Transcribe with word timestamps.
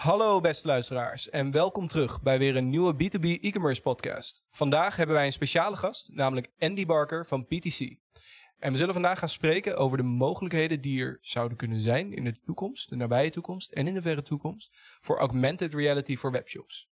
Hallo 0.00 0.40
beste 0.40 0.66
luisteraars 0.66 1.30
en 1.30 1.50
welkom 1.50 1.86
terug 1.86 2.22
bij 2.22 2.38
weer 2.38 2.56
een 2.56 2.68
nieuwe 2.68 2.94
B2B 2.94 3.40
e-commerce 3.40 3.82
podcast. 3.82 4.42
Vandaag 4.50 4.96
hebben 4.96 5.16
wij 5.16 5.26
een 5.26 5.32
speciale 5.32 5.76
gast, 5.76 6.08
namelijk 6.12 6.50
Andy 6.58 6.86
Barker 6.86 7.26
van 7.26 7.46
PTC. 7.46 7.80
En 8.58 8.72
we 8.72 8.78
zullen 8.78 8.92
vandaag 8.92 9.18
gaan 9.18 9.28
spreken 9.28 9.76
over 9.76 9.96
de 9.96 10.02
mogelijkheden 10.02 10.80
die 10.80 11.02
er 11.02 11.18
zouden 11.20 11.56
kunnen 11.56 11.80
zijn 11.80 12.12
in 12.12 12.24
de 12.24 12.40
toekomst, 12.44 12.90
de 12.90 12.96
nabije 12.96 13.30
toekomst 13.30 13.72
en 13.72 13.86
in 13.86 13.94
de 13.94 14.02
verre 14.02 14.22
toekomst, 14.22 14.70
voor 15.00 15.18
augmented 15.18 15.74
reality 15.74 16.16
voor 16.16 16.32
webshops. 16.32 16.89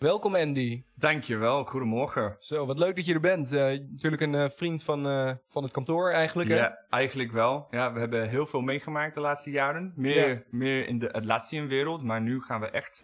Welkom 0.00 0.34
Andy. 0.34 0.84
Dankjewel, 0.94 1.64
goedemorgen. 1.64 2.36
Zo, 2.38 2.66
wat 2.66 2.78
leuk 2.78 2.96
dat 2.96 3.06
je 3.06 3.14
er 3.14 3.20
bent. 3.20 3.52
Uh, 3.52 3.60
natuurlijk 3.60 4.22
een 4.22 4.34
uh, 4.34 4.48
vriend 4.48 4.82
van, 4.82 5.06
uh, 5.06 5.30
van 5.48 5.62
het 5.62 5.72
kantoor 5.72 6.10
eigenlijk, 6.10 6.48
hè? 6.48 6.56
Ja, 6.56 6.78
eigenlijk 6.90 7.32
wel. 7.32 7.66
Ja, 7.70 7.92
we 7.92 7.98
hebben 7.98 8.28
heel 8.28 8.46
veel 8.46 8.60
meegemaakt 8.60 9.14
de 9.14 9.20
laatste 9.20 9.50
jaren. 9.50 9.92
Meer, 9.96 10.44
meer 10.50 10.88
in 10.88 10.98
de 10.98 11.12
Atlassian-wereld, 11.12 12.02
maar 12.02 12.20
nu 12.20 12.42
gaan 12.42 12.60
we 12.60 12.70
echt 12.70 13.00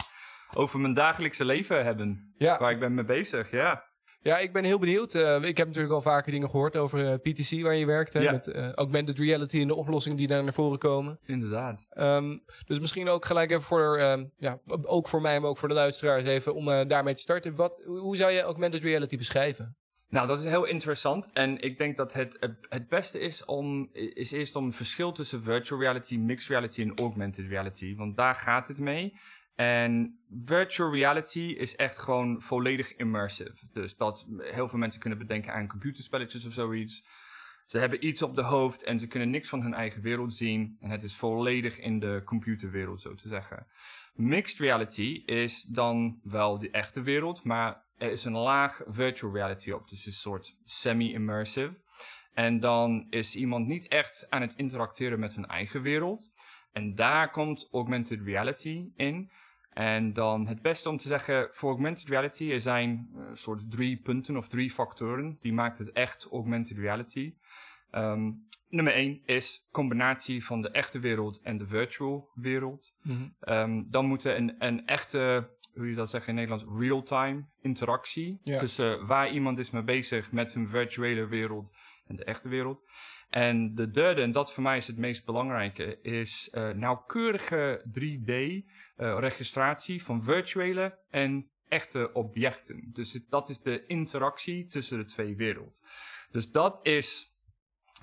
over 0.55 0.81
mijn 0.81 0.95
dagelijkse 0.95 1.45
leven 1.45 1.85
hebben. 1.85 2.35
Ja. 2.37 2.59
Waar 2.59 2.71
ik 2.71 2.81
ben 2.81 2.95
mee 2.95 3.05
bezig, 3.05 3.51
ja. 3.51 3.85
Ja, 4.27 4.39
ik 4.39 4.53
ben 4.53 4.65
heel 4.65 4.79
benieuwd. 4.79 5.15
Uh, 5.15 5.43
ik 5.43 5.57
heb 5.57 5.67
natuurlijk 5.67 5.95
al 5.95 6.01
vaker 6.01 6.33
dingen 6.33 6.51
gehoord 6.51 6.77
over 6.77 6.99
uh, 6.99 7.15
PTC 7.15 7.63
waar 7.63 7.75
je 7.75 7.87
werkt. 7.87 8.13
Hè, 8.13 8.21
ja. 8.21 8.33
Met 8.33 8.47
uh, 8.47 8.73
augmented 8.73 9.19
reality 9.19 9.61
en 9.61 9.67
de 9.67 9.75
oplossingen 9.75 10.17
die 10.17 10.27
daar 10.27 10.45
naar 10.45 10.53
voren 10.53 10.79
komen. 10.79 11.19
Inderdaad. 11.25 11.87
Um, 11.95 12.43
dus 12.67 12.79
misschien 12.79 13.09
ook 13.09 13.25
gelijk 13.25 13.51
even 13.51 13.63
voor, 13.63 14.01
um, 14.01 14.33
ja, 14.37 14.61
ook 14.83 15.09
voor 15.09 15.21
mij, 15.21 15.41
maar 15.41 15.51
ook 15.51 15.59
voor 15.59 15.69
de 15.69 15.75
luisteraars 15.75 16.25
even 16.25 16.55
om 16.55 16.89
daarmee 16.89 17.15
te 17.15 17.21
starten. 17.21 17.55
Wat, 17.55 17.83
hoe 17.85 18.17
zou 18.17 18.31
je 18.31 18.43
augmented 18.43 18.83
reality 18.83 19.17
beschrijven? 19.17 19.77
Nou, 20.09 20.27
dat 20.27 20.39
is 20.39 20.45
heel 20.45 20.65
interessant. 20.65 21.31
En 21.33 21.61
ik 21.61 21.79
denk 21.79 21.97
dat 21.97 22.13
het, 22.13 22.39
het 22.69 22.89
beste 22.89 23.19
is 23.19 23.45
om 23.45 23.89
is 23.93 24.33
eerst 24.33 24.57
om 24.57 24.67
het 24.67 24.77
verschil 24.77 25.13
tussen 25.13 25.43
virtual 25.43 25.81
reality, 25.81 26.17
mixed 26.17 26.49
reality 26.49 26.83
en 26.83 26.93
augmented 26.97 27.49
reality. 27.49 27.97
Want 27.97 28.17
daar 28.17 28.35
gaat 28.35 28.69
het 28.69 28.79
mee. 28.79 29.15
En 29.57 30.19
virtual 30.45 30.93
reality 30.93 31.41
is 31.41 31.77
echt 31.77 31.99
gewoon 31.99 32.43
volledig 32.43 32.97
immersive. 32.97 33.67
Dus 33.73 33.97
dat 33.97 34.27
heel 34.39 34.69
veel 34.69 34.79
mensen 34.79 35.01
kunnen 35.01 35.19
bedenken 35.19 35.53
aan 35.53 35.69
computerspelletjes 35.69 36.47
of 36.47 36.53
zoiets. 36.53 37.05
Ze 37.67 37.79
hebben 37.79 38.07
iets 38.07 38.23
op 38.23 38.35
de 38.35 38.43
hoofd 38.43 38.83
en 38.83 39.01
ze 39.01 39.07
kunnen 39.07 39.31
niks 39.31 39.49
van 39.49 39.63
hun 39.63 39.75
eigen 39.75 40.03
wereld 40.03 40.35
zien. 40.35 40.77
En 40.81 40.91
het 40.91 41.03
is 41.03 41.17
volledig 41.17 41.79
in 41.79 41.99
de 41.99 42.23
computerwereld, 42.25 43.01
zo 43.01 43.15
te 43.15 43.29
zeggen. 43.29 43.67
Mixed 44.15 44.59
reality 44.59 45.23
is 45.27 45.63
dan 45.63 46.21
wel 46.23 46.59
de 46.59 46.71
echte 46.71 47.03
wereld, 47.03 47.45
maar 47.45 47.85
er 47.99 48.11
is 48.11 48.25
een 48.25 48.37
laag 48.37 48.83
virtual 48.87 49.33
reality 49.33 49.71
op. 49.71 49.89
Dus 49.89 50.07
een 50.07 50.13
soort 50.13 50.57
semi-immersive. 50.65 51.75
En 52.35 52.61
dan 52.61 53.07
is 53.11 53.37
iemand 53.37 53.67
niet 53.67 53.89
echt 53.89 54.27
aan 54.31 54.41
het 54.41 54.55
interacteren 54.55 55.19
met 55.19 55.35
hun 55.35 55.47
eigen 55.47 55.83
wereld. 55.83 56.31
En 56.73 56.95
daar 56.95 57.31
komt 57.31 57.69
augmented 57.73 58.21
reality 58.25 58.89
in. 58.97 59.31
En 59.77 60.13
dan 60.13 60.47
het 60.47 60.63
beste 60.63 60.89
om 60.89 60.97
te 60.97 61.09
zeggen, 61.09 61.49
voor 61.53 61.69
augmented 61.69 62.09
reality, 62.09 62.51
er 62.51 62.61
zijn 62.61 63.11
uh, 63.15 63.23
soort 63.33 63.71
drie 63.71 63.97
punten 63.97 64.37
of 64.37 64.49
drie 64.49 64.71
factoren. 64.71 65.39
Die 65.41 65.53
maakt 65.53 65.79
het 65.79 65.93
echt 65.93 66.29
augmented 66.31 66.79
reality. 66.79 67.35
Um, 67.93 68.47
nummer 68.69 68.93
één 68.93 69.21
is 69.25 69.67
combinatie 69.71 70.45
van 70.45 70.63
de 70.63 70.71
echte 70.71 70.99
wereld 70.99 71.41
en 71.43 71.59
de 71.59 71.67
virtual 71.67 72.31
wereld. 72.35 72.95
Mm 73.03 73.17
-hmm. 73.17 73.55
um, 73.55 73.91
dan 73.91 74.07
moet 74.07 74.25
er 74.25 74.37
een, 74.37 74.55
een 74.59 74.87
echte, 74.87 75.51
hoe 75.75 75.89
je 75.89 75.95
dat 75.95 76.11
zegt 76.11 76.27
in 76.27 76.35
Nederlands, 76.35 76.65
real-time 76.79 77.45
interactie. 77.61 78.41
Ja. 78.43 78.59
Tussen 78.59 79.07
waar 79.07 79.31
iemand 79.31 79.59
is 79.59 79.71
mee 79.71 79.83
bezig 79.83 80.33
met 80.33 80.53
hun 80.53 80.69
virtuele 80.69 81.27
wereld 81.27 81.73
en 82.07 82.17
de 82.17 82.25
echte 82.25 82.49
wereld. 82.49 82.81
En 83.29 83.75
de 83.75 83.91
derde, 83.91 84.23
en 84.23 84.33
dat 84.33 84.53
voor 84.53 84.63
mij 84.63 84.77
is 84.77 84.87
het 84.87 84.97
meest 84.97 85.25
belangrijke, 85.25 85.99
is 86.03 86.51
uh, 86.53 86.71
nauwkeurige 86.71 87.85
3D 87.89 88.33
uh, 88.33 88.63
registratie 89.19 90.03
van 90.03 90.25
virtuele 90.25 90.99
en 91.11 91.51
echte 91.69 92.13
objecten. 92.13 92.91
Dus 92.93 93.21
dat 93.29 93.49
is 93.49 93.61
de 93.61 93.87
interactie 93.87 94.67
tussen 94.67 94.99
de 94.99 95.05
twee 95.05 95.37
werelden. 95.37 95.81
Dus 96.31 96.51
dat 96.51 96.81
is 96.83 97.35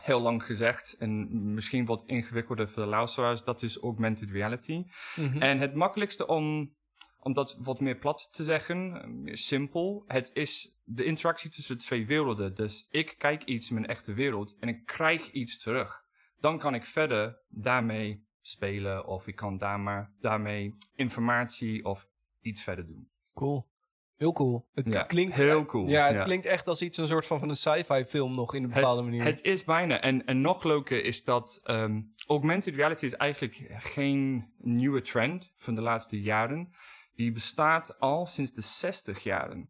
heel 0.01 0.22
lang 0.22 0.44
gezegd 0.44 0.95
en 1.00 1.53
misschien 1.53 1.85
wat 1.85 2.03
ingewikkelder 2.05 2.69
voor 2.69 2.84
de 2.84 2.90
luisteraars, 2.90 3.44
dat 3.44 3.61
is 3.61 3.78
augmented 3.78 4.29
reality. 4.29 4.84
Mm 5.16 5.28
-hmm. 5.28 5.41
En 5.41 5.57
het 5.59 5.73
makkelijkste 5.73 6.28
om, 6.28 6.75
om 7.23 7.34
dat 7.34 7.57
wat 7.59 7.79
meer 7.79 7.97
plat 7.97 8.28
te 8.31 8.44
zeggen, 8.44 9.01
meer 9.22 9.38
simpel, 9.38 10.03
het 10.07 10.31
is 10.34 10.75
de 10.84 11.03
interactie 11.03 11.50
tussen 11.50 11.78
de 11.78 11.84
twee 11.84 12.06
werelden. 12.06 12.56
Dus 12.56 12.88
ik 12.89 13.16
kijk 13.17 13.44
iets 13.44 13.69
in 13.69 13.75
mijn 13.75 13.88
echte 13.88 14.13
wereld 14.13 14.56
en 14.59 14.67
ik 14.67 14.85
krijg 14.85 15.31
iets 15.31 15.61
terug. 15.61 16.03
Dan 16.39 16.59
kan 16.59 16.73
ik 16.73 16.85
verder 16.85 17.38
daarmee 17.47 18.25
spelen 18.41 19.07
of 19.07 19.28
ik 19.28 19.35
kan 19.35 19.57
daar 19.57 19.79
maar, 19.79 20.11
daarmee 20.19 20.75
informatie 20.95 21.85
of 21.85 22.07
iets 22.41 22.63
verder 22.63 22.85
doen. 22.85 23.09
Cool. 23.34 23.72
Heel 24.17 24.34
cool. 24.34 24.66
Het 24.73 24.94
ja, 24.94 25.03
klinkt 25.03 25.38
heel 25.38 25.66
cool. 25.66 25.88
Ja, 25.88 26.07
het 26.07 26.17
ja. 26.17 26.23
klinkt 26.23 26.45
echt 26.45 26.67
als 26.67 26.81
iets 26.81 26.97
een 26.97 27.07
soort 27.07 27.25
van, 27.25 27.40
van 27.40 27.50
een 27.50 27.55
sci-fi 27.55 28.05
film 28.05 28.35
nog 28.35 28.55
in 28.55 28.63
een 28.63 28.69
bepaalde 28.69 29.01
het, 29.01 29.05
manier. 29.05 29.23
Het 29.23 29.44
is 29.44 29.63
bijna. 29.63 30.01
En, 30.01 30.25
en 30.25 30.41
nog 30.41 30.63
leuker 30.63 31.03
is 31.03 31.23
dat 31.23 31.61
um, 31.66 32.13
augmented 32.28 32.75
reality 32.75 33.05
is 33.05 33.13
eigenlijk 33.13 33.75
geen 33.78 34.50
nieuwe 34.57 35.01
trend 35.01 35.51
van 35.55 35.75
de 35.75 35.81
laatste 35.81 36.22
jaren. 36.22 36.73
Die 37.16 37.31
bestaat 37.31 38.00
al 38.00 38.25
sinds 38.25 38.53
de 38.53 38.62
60 38.62 39.24
jaren. 39.24 39.69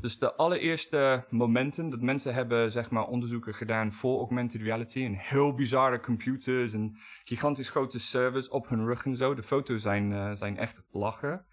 Dus 0.00 0.18
de 0.18 0.34
allereerste 0.34 1.24
momenten 1.30 1.88
dat 1.88 2.00
mensen 2.00 2.34
hebben 2.34 2.72
zeg 2.72 2.90
maar 2.90 3.06
onderzoeken 3.06 3.54
gedaan 3.54 3.92
voor 3.92 4.18
augmented 4.18 4.62
reality 4.62 5.04
en 5.04 5.14
heel 5.14 5.54
bizarre 5.54 6.00
computers 6.00 6.72
en 6.72 6.96
gigantisch 7.24 7.68
grote 7.68 7.98
servers 7.98 8.48
op 8.48 8.68
hun 8.68 8.84
rug 8.84 9.04
en 9.04 9.16
zo. 9.16 9.34
De 9.34 9.42
foto's 9.42 9.82
zijn, 9.82 10.10
uh, 10.10 10.32
zijn 10.32 10.58
echt 10.58 10.82
lachen. 10.90 11.46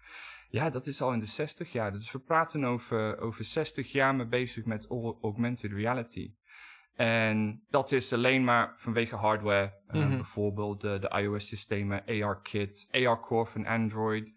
Ja, 0.48 0.70
dat 0.70 0.86
is 0.86 1.02
al 1.02 1.12
in 1.12 1.18
de 1.18 1.26
60 1.26 1.72
jaar. 1.72 1.92
Dus 1.92 2.12
we 2.12 2.18
praten 2.18 2.64
over, 2.64 3.18
over 3.18 3.44
60 3.44 3.92
jaar 3.92 4.14
mee 4.14 4.26
bezig 4.26 4.64
met 4.64 4.86
augmented 5.20 5.72
reality. 5.72 6.34
En 6.94 7.64
dat 7.68 7.92
is 7.92 8.12
alleen 8.12 8.44
maar 8.44 8.72
vanwege 8.76 9.16
hardware. 9.16 9.72
Uh, 9.86 9.94
mm 9.94 10.00
-hmm. 10.00 10.16
Bijvoorbeeld 10.16 10.80
de, 10.80 10.98
de 10.98 11.08
iOS-systemen, 11.08 12.04
AR-Kit, 12.06 12.88
AR-Core 12.90 13.50
van 13.50 13.66
Android 13.66 14.32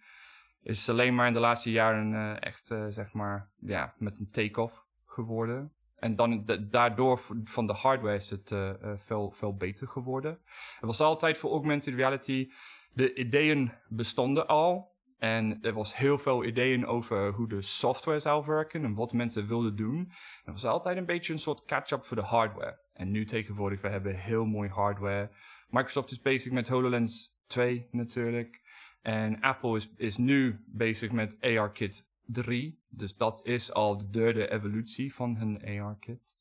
is 0.67 0.89
alleen 0.89 1.15
maar 1.15 1.27
in 1.27 1.33
de 1.33 1.39
laatste 1.39 1.71
jaren 1.71 2.11
uh, 2.11 2.35
echt, 2.39 2.71
uh, 2.71 2.85
zeg 2.89 3.13
maar, 3.13 3.49
ja, 3.59 3.93
met 3.97 4.19
een 4.19 4.29
take-off 4.29 4.85
geworden. 5.05 5.71
En 5.95 6.15
dan 6.15 6.45
daardoor 6.69 7.21
van 7.43 7.67
de 7.67 7.73
hardware 7.73 8.15
is 8.15 8.29
het 8.29 8.51
uh, 8.51 8.71
veel, 8.97 9.31
veel 9.31 9.55
beter 9.55 9.87
geworden. 9.87 10.39
Er 10.79 10.87
was 10.87 11.01
altijd 11.01 11.37
voor 11.37 11.51
augmented 11.51 11.93
reality, 11.93 12.51
de 12.93 13.13
ideeën 13.13 13.71
bestonden 13.87 14.47
al. 14.47 14.95
En 15.17 15.61
er 15.61 15.73
was 15.73 15.95
heel 15.95 16.17
veel 16.17 16.43
ideeën 16.43 16.85
over 16.85 17.31
hoe 17.33 17.47
de 17.47 17.61
software 17.61 18.19
zou 18.19 18.45
werken 18.45 18.83
en 18.83 18.93
wat 18.93 19.13
mensen 19.13 19.47
wilden 19.47 19.75
doen. 19.75 20.11
Er 20.45 20.51
was 20.51 20.65
altijd 20.65 20.97
een 20.97 21.05
beetje 21.05 21.33
een 21.33 21.39
soort 21.39 21.65
catch-up 21.65 22.05
voor 22.05 22.17
de 22.17 22.23
hardware. 22.23 22.79
En 22.93 23.11
nu 23.11 23.25
tegenwoordig, 23.25 23.81
we 23.81 23.89
hebben 23.89 24.15
heel 24.15 24.45
mooi 24.45 24.69
hardware. 24.69 25.29
Microsoft 25.69 26.11
is 26.11 26.21
bezig 26.21 26.51
met 26.51 26.67
HoloLens 26.67 27.35
2 27.47 27.87
natuurlijk. 27.91 28.61
En 29.07 29.39
Apple 29.41 29.75
is, 29.75 29.89
is 29.95 30.17
nu 30.17 30.63
bezig 30.65 31.11
met 31.11 31.37
ARKit 31.41 32.07
3. 32.25 32.79
Dus 32.89 33.15
dat 33.15 33.45
is 33.45 33.73
al 33.73 33.97
de 33.97 34.09
derde 34.09 34.51
evolutie 34.51 35.13
van 35.13 35.35
hun 35.35 35.81
ARKit. 35.81 36.35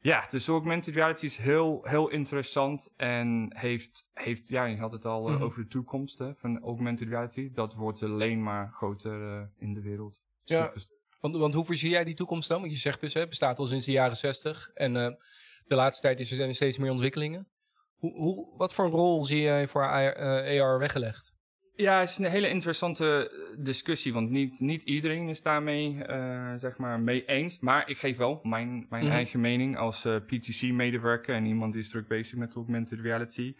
Ja, 0.00 0.26
dus 0.28 0.48
augmented 0.48 0.94
reality 0.94 1.24
is 1.24 1.36
heel, 1.36 1.80
heel 1.82 2.08
interessant 2.08 2.92
en 2.96 3.56
heeft, 3.56 4.08
heeft, 4.12 4.48
ja, 4.48 4.64
je 4.64 4.76
had 4.76 4.92
het 4.92 5.04
al 5.04 5.24
uh, 5.24 5.30
mm 5.30 5.36
-hmm. 5.36 5.44
over 5.44 5.62
de 5.62 5.68
toekomst 5.68 6.18
hè, 6.18 6.34
van 6.34 6.62
augmented 6.62 7.08
reality. 7.08 7.52
Dat 7.52 7.74
wordt 7.74 8.02
alleen 8.02 8.42
maar 8.42 8.70
groter 8.72 9.20
uh, 9.20 9.42
in 9.58 9.74
de 9.74 9.80
wereld. 9.80 10.22
Ja, 10.42 10.72
want, 11.20 11.36
want 11.36 11.54
hoe 11.54 11.64
voorzie 11.64 11.90
jij 11.90 12.04
die 12.04 12.14
toekomst 12.14 12.48
dan? 12.48 12.60
Want 12.60 12.72
je 12.72 12.78
zegt 12.78 13.00
dus, 13.00 13.14
het 13.14 13.28
bestaat 13.28 13.58
al 13.58 13.66
sinds 13.66 13.86
de 13.86 13.92
jaren 13.92 14.16
60 14.16 14.70
en 14.74 14.94
uh, 14.94 15.08
de 15.66 15.74
laatste 15.74 16.02
tijd 16.02 16.20
is 16.20 16.30
er 16.30 16.36
zijn 16.36 16.54
steeds 16.54 16.78
meer 16.78 16.90
ontwikkelingen. 16.90 17.48
Hoe, 17.96 18.14
hoe, 18.14 18.56
wat 18.56 18.74
voor 18.74 18.84
een 18.84 18.90
rol 18.90 19.24
zie 19.24 19.40
jij 19.40 19.68
voor 19.68 19.82
AR, 19.82 20.16
AR 20.60 20.78
weggelegd? 20.78 21.40
Ja, 21.74 22.00
het 22.00 22.10
is 22.10 22.18
een 22.18 22.24
hele 22.24 22.48
interessante 22.48 23.32
discussie, 23.58 24.12
want 24.12 24.30
niet, 24.30 24.60
niet 24.60 24.82
iedereen 24.82 25.28
is 25.28 25.42
daarmee 25.42 25.94
uh, 26.08 26.52
zeg 26.56 26.76
maar 26.76 27.00
mee 27.00 27.24
eens. 27.24 27.58
Maar 27.58 27.88
ik 27.88 27.98
geef 27.98 28.16
wel 28.16 28.40
mijn, 28.42 28.68
mijn 28.68 28.86
mm-hmm. 28.88 29.10
eigen 29.10 29.40
mening 29.40 29.76
als 29.76 30.06
uh, 30.06 30.16
PTC-medewerker 30.16 31.34
en 31.34 31.46
iemand 31.46 31.72
die 31.72 31.82
is 31.82 31.88
druk 31.88 32.08
bezig 32.08 32.38
met 32.38 32.54
augmented 32.54 33.00
reality. 33.00 33.54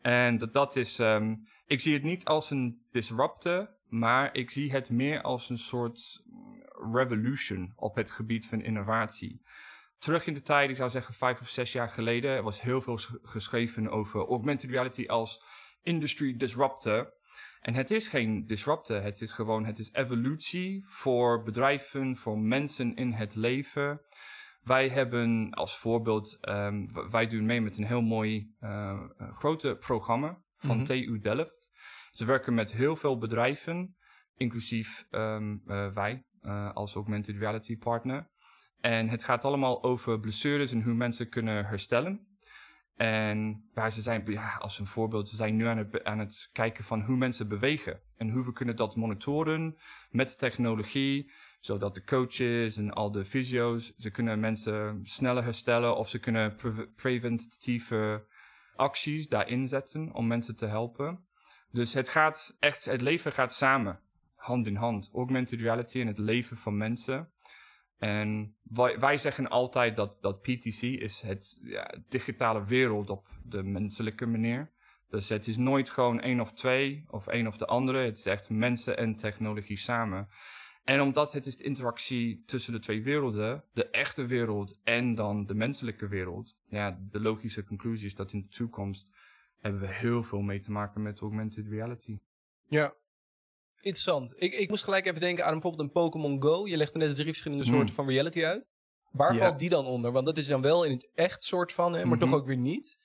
En 0.00 0.38
dat, 0.38 0.52
dat 0.52 0.76
is, 0.76 0.98
um, 0.98 1.48
ik 1.66 1.80
zie 1.80 1.94
het 1.94 2.02
niet 2.02 2.24
als 2.24 2.50
een 2.50 2.82
disruptor, 2.90 3.70
maar 3.88 4.36
ik 4.36 4.50
zie 4.50 4.72
het 4.72 4.90
meer 4.90 5.22
als 5.22 5.50
een 5.50 5.58
soort 5.58 6.22
revolution 6.92 7.72
op 7.76 7.94
het 7.96 8.10
gebied 8.10 8.46
van 8.46 8.62
innovatie. 8.62 9.42
Terug 9.98 10.26
in 10.26 10.32
de 10.32 10.42
tijd, 10.42 10.70
ik 10.70 10.76
zou 10.76 10.90
zeggen 10.90 11.14
vijf 11.14 11.40
of 11.40 11.48
zes 11.48 11.72
jaar 11.72 11.88
geleden, 11.88 12.30
er 12.30 12.42
was 12.42 12.62
heel 12.62 12.80
veel 12.80 12.98
geschreven 13.22 13.90
over 13.90 14.26
augmented 14.26 14.70
reality 14.70 15.06
als 15.06 15.42
industry 15.82 16.36
disruptor. 16.36 17.12
En 17.60 17.74
het 17.74 17.90
is 17.90 18.08
geen 18.08 18.46
disrupten, 18.46 19.02
het 19.02 19.20
is 19.20 19.32
gewoon, 19.32 19.64
het 19.64 19.78
is 19.78 19.92
evolutie 19.92 20.84
voor 20.86 21.42
bedrijven, 21.42 22.16
voor 22.16 22.38
mensen 22.38 22.94
in 22.94 23.12
het 23.12 23.34
leven. 23.34 24.00
Wij 24.62 24.88
hebben 24.88 25.50
als 25.50 25.78
voorbeeld, 25.78 26.38
um, 26.48 26.88
wij 27.10 27.26
doen 27.26 27.46
mee 27.46 27.60
met 27.60 27.78
een 27.78 27.86
heel 27.86 28.02
mooi 28.02 28.54
uh, 28.60 29.00
grote 29.18 29.76
programma 29.80 30.42
van 30.56 30.76
Mhm. 30.76 30.84
TU 30.84 31.18
Delft. 31.18 31.70
Ze 32.12 32.24
werken 32.24 32.54
met 32.54 32.72
heel 32.72 32.96
veel 32.96 33.18
bedrijven, 33.18 33.96
inclusief 34.36 35.06
um, 35.10 35.62
uh, 35.66 35.92
wij 35.92 36.24
uh, 36.42 36.74
als 36.74 36.94
augmented 36.94 37.36
reality 37.36 37.78
partner. 37.78 38.28
En 38.80 39.08
het 39.08 39.24
gaat 39.24 39.44
allemaal 39.44 39.82
over 39.82 40.20
blessures 40.20 40.72
en 40.72 40.82
hoe 40.82 40.94
mensen 40.94 41.28
kunnen 41.28 41.66
herstellen. 41.66 42.27
En 42.98 43.68
waar 43.74 43.92
ze 43.92 44.02
zijn, 44.02 44.22
ja, 44.26 44.56
als 44.56 44.78
een 44.78 44.86
voorbeeld, 44.86 45.28
ze 45.28 45.36
zijn 45.36 45.56
nu 45.56 45.66
aan 45.66 45.78
het, 45.78 46.04
aan 46.04 46.18
het 46.18 46.48
kijken 46.52 46.84
van 46.84 47.02
hoe 47.02 47.16
mensen 47.16 47.48
bewegen. 47.48 48.00
En 48.16 48.30
hoe 48.30 48.44
we 48.44 48.52
kunnen 48.52 48.76
dat 48.76 48.96
monitoren 48.96 49.78
met 50.10 50.38
technologie, 50.38 51.32
zodat 51.60 51.94
de 51.94 52.04
coaches 52.04 52.76
en 52.76 52.92
al 52.92 53.10
de 53.10 53.24
fysio's, 53.24 53.94
ze 53.96 54.10
kunnen 54.10 54.40
mensen 54.40 55.00
sneller 55.02 55.42
herstellen 55.42 55.96
of 55.96 56.08
ze 56.08 56.18
kunnen 56.18 56.54
pre 56.54 56.88
preventieve 56.96 58.26
acties 58.76 59.28
daarin 59.28 59.68
zetten 59.68 60.12
om 60.12 60.26
mensen 60.26 60.56
te 60.56 60.66
helpen. 60.66 61.26
Dus 61.70 61.92
het 61.92 62.08
gaat 62.08 62.56
echt, 62.58 62.84
het 62.84 63.00
leven 63.00 63.32
gaat 63.32 63.52
samen, 63.52 64.00
hand 64.34 64.66
in 64.66 64.76
hand. 64.76 65.10
Augmented 65.12 65.60
reality 65.60 66.00
en 66.00 66.06
het 66.06 66.18
leven 66.18 66.56
van 66.56 66.76
mensen. 66.76 67.30
En 67.98 68.56
wij, 68.62 68.98
wij 68.98 69.16
zeggen 69.16 69.48
altijd 69.48 69.96
dat, 69.96 70.18
dat 70.20 70.40
PTC 70.42 70.82
is 70.82 71.20
het 71.20 71.60
ja, 71.62 71.94
digitale 72.08 72.64
wereld 72.64 73.10
op 73.10 73.28
de 73.44 73.62
menselijke 73.62 74.26
manier. 74.26 74.70
Dus 75.08 75.28
het 75.28 75.46
is 75.46 75.56
nooit 75.56 75.90
gewoon 75.90 76.20
één 76.20 76.40
of 76.40 76.52
twee 76.52 77.04
of 77.06 77.26
één 77.26 77.46
of 77.46 77.56
de 77.56 77.66
andere. 77.66 77.98
Het 77.98 78.16
is 78.16 78.26
echt 78.26 78.50
mensen 78.50 78.96
en 78.96 79.16
technologie 79.16 79.76
samen. 79.76 80.28
En 80.84 81.00
omdat 81.00 81.32
het 81.32 81.46
is 81.46 81.56
de 81.56 81.64
interactie 81.64 82.42
tussen 82.46 82.72
de 82.72 82.78
twee 82.78 83.02
werelden, 83.02 83.64
de 83.72 83.90
echte 83.90 84.26
wereld 84.26 84.80
en 84.84 85.14
dan 85.14 85.46
de 85.46 85.54
menselijke 85.54 86.08
wereld. 86.08 86.56
Ja, 86.64 86.98
de 87.10 87.20
logische 87.20 87.64
conclusie 87.64 88.06
is 88.06 88.14
dat 88.14 88.32
in 88.32 88.40
de 88.40 88.48
toekomst 88.48 89.14
hebben 89.60 89.80
we 89.80 89.86
heel 89.86 90.22
veel 90.22 90.40
mee 90.40 90.60
te 90.60 90.70
maken 90.70 91.02
met 91.02 91.20
augmented 91.20 91.66
reality. 91.66 92.18
Ja, 92.68 92.94
interessant. 93.80 94.34
Ik, 94.36 94.54
ik 94.54 94.68
moest 94.68 94.84
gelijk 94.84 95.06
even 95.06 95.20
denken 95.20 95.44
aan 95.44 95.52
bijvoorbeeld 95.52 95.82
een 95.82 95.92
Pokémon 95.92 96.42
Go. 96.42 96.66
Je 96.66 96.76
legt 96.76 96.92
er 96.92 96.98
net 96.98 97.14
drie 97.14 97.26
verschillende 97.26 97.64
Hmm. 97.64 97.72
soorten 97.74 97.94
van 97.94 98.08
reality 98.08 98.44
uit. 98.44 98.66
Waar 99.10 99.34
Ja. 99.34 99.38
valt 99.38 99.58
die 99.58 99.68
dan 99.68 99.86
onder? 99.86 100.12
Want 100.12 100.26
dat 100.26 100.38
is 100.38 100.46
dan 100.46 100.62
wel 100.62 100.84
in 100.84 100.90
het 100.92 101.10
echt 101.14 101.42
soort 101.42 101.72
van, 101.72 101.92
hè, 101.92 102.04
maar 102.04 102.16
Mhm. 102.16 102.26
toch 102.26 102.34
ook 102.40 102.46
weer 102.46 102.56
niet. 102.56 102.96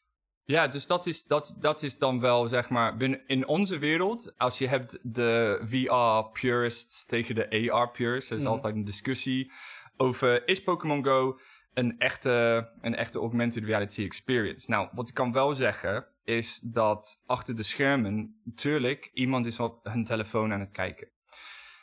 Ja, 0.46 0.68
dus 0.68 0.88
dat 0.88 1.06
is, 1.06 1.24
dat, 1.24 1.56
dat 1.60 1.84
is 1.84 1.98
dan 1.98 2.20
wel, 2.20 2.48
zeg 2.48 2.70
maar, 2.70 2.98
binnen, 2.98 3.22
in 3.28 3.48
onze 3.48 3.78
wereld, 3.78 4.34
als 4.38 4.58
je 4.58 4.68
hebt 4.68 5.00
de 5.02 5.60
VR-purists 5.64 7.06
tegen 7.06 7.36
de 7.36 7.70
AR-purists, 7.72 8.30
er 8.30 8.36
is 8.38 8.44
Mhm. 8.44 8.52
altijd 8.52 8.76
een 8.76 8.84
discussie 8.84 9.52
over, 9.98 10.48
is 10.48 10.64
Pokémon 10.64 11.04
Go 11.06 11.40
een 11.74 12.00
echte, 12.00 12.70
een 12.82 12.96
echte 12.96 13.20
augmented 13.20 13.64
reality 13.64 14.04
experience? 14.04 14.70
Nou, 14.70 14.90
wat 14.92 15.08
ik 15.08 15.14
kan 15.14 15.32
wel 15.32 15.54
zeggen, 15.54 16.06
is 16.24 16.60
dat 16.64 17.22
achter 17.26 17.56
de 17.56 17.64
schermen, 17.64 18.40
natuurlijk, 18.44 19.10
iemand 19.14 19.46
is 19.46 19.60
op 19.60 19.80
hun 19.84 20.04
telefoon 20.04 20.54
aan 20.54 20.60
het 20.60 20.72
kijken. 20.72 21.08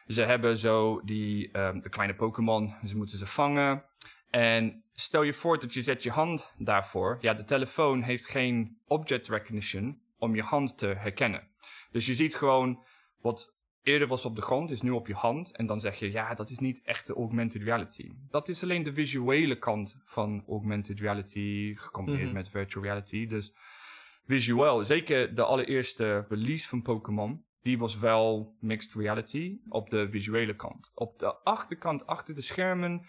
Ze 0.07 0.23
hebben 0.23 0.59
zo 0.59 1.01
die, 1.05 1.51
ehm, 1.53 1.81
de 1.81 1.89
kleine 1.89 2.15
Pokémon, 2.15 2.75
ze 2.85 2.97
moeten 2.97 3.19
ze 3.19 3.27
vangen. 3.27 3.85
En 4.31 4.83
stel 4.93 5.23
je 5.23 5.35
voor 5.35 5.59
dat 5.59 5.75
je 5.75 5.83
zet 5.83 6.03
je 6.03 6.11
hand 6.11 6.53
daarvoor. 6.59 7.19
Ja, 7.21 7.35
de 7.35 7.45
telefoon 7.45 8.03
heeft 8.03 8.27
geen 8.27 8.79
object 8.87 9.29
recognition 9.29 10.01
om 10.19 10.35
je 10.35 10.43
hand 10.43 10.79
te 10.79 10.87
herkennen. 10.87 11.49
Dus 11.91 12.07
je 12.07 12.15
ziet 12.15 12.35
gewoon 12.37 12.85
wat 13.21 13.55
eerder 13.83 14.09
was 14.09 14.25
op 14.25 14.37
de 14.37 14.43
grond, 14.43 14.71
is 14.71 14.83
nu 14.83 14.91
op 14.91 15.07
je 15.07 15.15
hand. 15.15 15.57
En 15.57 15.67
dan 15.67 15.81
zeg 15.81 15.99
je, 15.99 16.11
ja, 16.13 16.35
dat 16.35 16.51
is 16.51 16.59
niet 16.59 16.83
echte 16.85 17.15
augmented 17.15 17.63
reality. 17.63 18.11
Dat 18.31 18.49
is 18.49 18.63
alleen 18.63 18.83
de 18.83 18.93
visuele 18.93 19.59
kant 19.59 19.97
van 20.05 20.45
augmented 20.49 21.01
reality 21.01 21.75
gecombineerd 21.77 22.25
Mhm. 22.27 22.35
met 22.35 22.49
virtual 22.49 22.85
reality. 22.85 23.27
Dus 23.27 23.55
visueel, 24.31 24.85
zeker 24.85 25.35
de 25.35 25.45
allereerste 25.45 26.25
release 26.29 26.69
van 26.69 26.83
Pokémon, 26.83 27.45
die 27.63 27.79
was 27.79 27.99
wel 27.99 28.57
mixed 28.61 28.95
reality 28.95 29.59
op 29.69 29.91
de 29.91 30.09
visuele 30.11 30.57
kant. 30.57 30.91
Op 30.95 31.19
de 31.19 31.35
achterkant, 31.35 32.07
achter 32.07 32.35
de 32.35 32.41
schermen, 32.43 33.03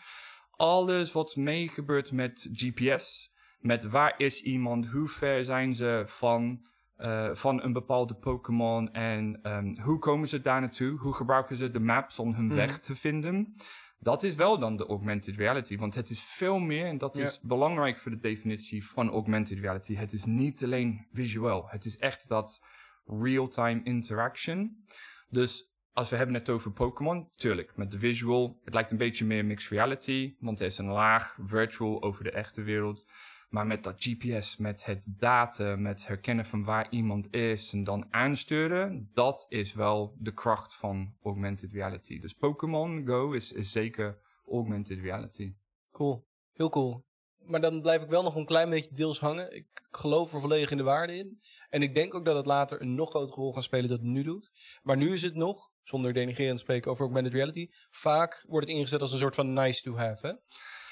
alles 0.51 1.11
wat 1.11 1.35
meegebeurt 1.35 2.11
met 2.11 2.49
GPS, 2.53 3.31
met 3.59 3.83
waar 3.89 4.13
is 4.17 4.41
iemand, 4.43 4.87
hoe 4.87 5.07
ver 5.07 5.45
zijn 5.45 5.73
ze 5.75 6.03
van, 6.07 6.65
uh, 6.97 7.29
van 7.33 7.63
een 7.63 7.73
bepaalde 7.73 8.13
Pokémon 8.15 8.93
en 8.93 9.39
um, 9.43 9.79
hoe 9.81 9.99
komen 9.99 10.27
ze 10.27 10.41
daar 10.41 10.59
naartoe, 10.61 10.97
hoe 10.97 11.13
gebruiken 11.13 11.55
ze 11.55 11.71
de 11.71 11.79
maps 11.79 12.19
om 12.19 12.33
hun 12.33 12.45
Mhm. 12.45 12.55
weg 12.55 12.79
te 12.79 12.95
vinden. 12.95 13.55
Dat 14.03 14.23
is 14.23 14.35
wel 14.35 14.59
dan 14.59 14.77
de 14.77 14.85
augmented 14.85 15.35
reality, 15.35 15.77
want 15.77 15.95
het 15.95 16.09
is 16.09 16.21
veel 16.21 16.59
meer 16.59 16.85
en 16.85 16.97
dat 16.97 17.17
Ja. 17.17 17.23
is 17.23 17.39
belangrijk 17.41 17.97
voor 17.97 18.11
de 18.11 18.19
definitie 18.19 18.87
van 18.87 19.09
augmented 19.09 19.59
reality. 19.59 19.95
Het 19.95 20.11
is 20.13 20.25
niet 20.25 20.63
alleen 20.63 21.07
visueel, 21.13 21.67
het 21.67 21.85
is 21.85 21.97
echt 21.97 22.27
dat 22.27 22.63
real-time 23.05 23.81
interaction. 23.83 24.85
Dus 25.29 25.69
als 25.93 26.09
we 26.09 26.15
hebben 26.15 26.35
het 26.35 26.49
over 26.49 26.71
Pokémon, 26.71 27.29
tuurlijk, 27.35 27.75
met 27.75 27.91
de 27.91 27.99
visual, 27.99 28.59
het 28.63 28.73
lijkt 28.73 28.91
een 28.91 28.97
beetje 28.97 29.25
meer 29.25 29.45
mixed 29.45 29.71
reality, 29.71 30.35
want 30.39 30.59
er 30.59 30.65
is 30.65 30.77
een 30.77 30.87
laag 30.91 31.37
virtual 31.45 32.01
over 32.03 32.23
de 32.23 32.31
echte 32.31 32.61
wereld. 32.61 33.05
Maar 33.51 33.67
met 33.67 33.83
dat 33.83 33.95
GPS, 33.97 34.57
met 34.57 34.85
het 34.85 35.03
data, 35.05 35.75
met 35.75 36.07
herkennen 36.07 36.45
van 36.45 36.63
waar 36.63 36.87
iemand 36.89 37.33
is 37.33 37.73
en 37.73 37.83
dan 37.83 38.07
aansturen, 38.13 39.09
dat 39.13 39.45
is 39.49 39.73
wel 39.73 40.15
de 40.19 40.33
kracht 40.33 40.75
van 40.75 41.13
augmented 41.23 41.71
reality. 41.71 42.19
Dus 42.19 42.33
Pokémon 42.33 43.05
Go 43.05 43.31
is, 43.31 43.51
is 43.51 43.71
zeker 43.71 44.17
augmented 44.47 44.99
reality. 44.99 45.53
Cool. 45.91 46.27
Heel 46.53 46.69
cool. 46.69 47.05
Maar 47.45 47.61
dan 47.61 47.81
blijf 47.81 48.03
ik 48.03 48.09
wel 48.09 48.23
nog 48.23 48.35
een 48.35 48.45
klein 48.45 48.69
beetje 48.69 48.93
deels 48.93 49.19
hangen. 49.19 49.55
Ik 49.55 49.67
geloof 49.91 50.33
er 50.33 50.41
volledig 50.41 50.71
in 50.71 50.77
de 50.77 50.83
waarde 50.83 51.17
in. 51.17 51.41
En 51.69 51.81
ik 51.81 51.95
denk 51.95 52.13
ook 52.13 52.25
dat 52.25 52.35
het 52.35 52.45
later 52.45 52.81
een 52.81 52.95
nog 52.95 53.09
grotere 53.09 53.41
rol 53.41 53.53
gaat 53.53 53.63
spelen 53.63 53.87
dan 53.87 53.97
het 53.97 54.07
nu 54.07 54.23
doet. 54.23 54.51
Maar 54.83 54.97
nu 54.97 55.13
is 55.13 55.21
het 55.21 55.35
nog, 55.35 55.71
zonder 55.83 56.13
denigrerend 56.13 56.57
te 56.57 56.63
spreken 56.63 56.91
over 56.91 57.03
augmented 57.03 57.33
reality, 57.33 57.69
vaak 57.89 58.45
wordt 58.47 58.67
het 58.67 58.75
ingezet 58.75 59.01
als 59.01 59.11
een 59.11 59.19
soort 59.19 59.35
van 59.35 59.53
nice 59.53 59.81
to 59.81 59.95
have, 59.95 60.27
hè? 60.27 60.33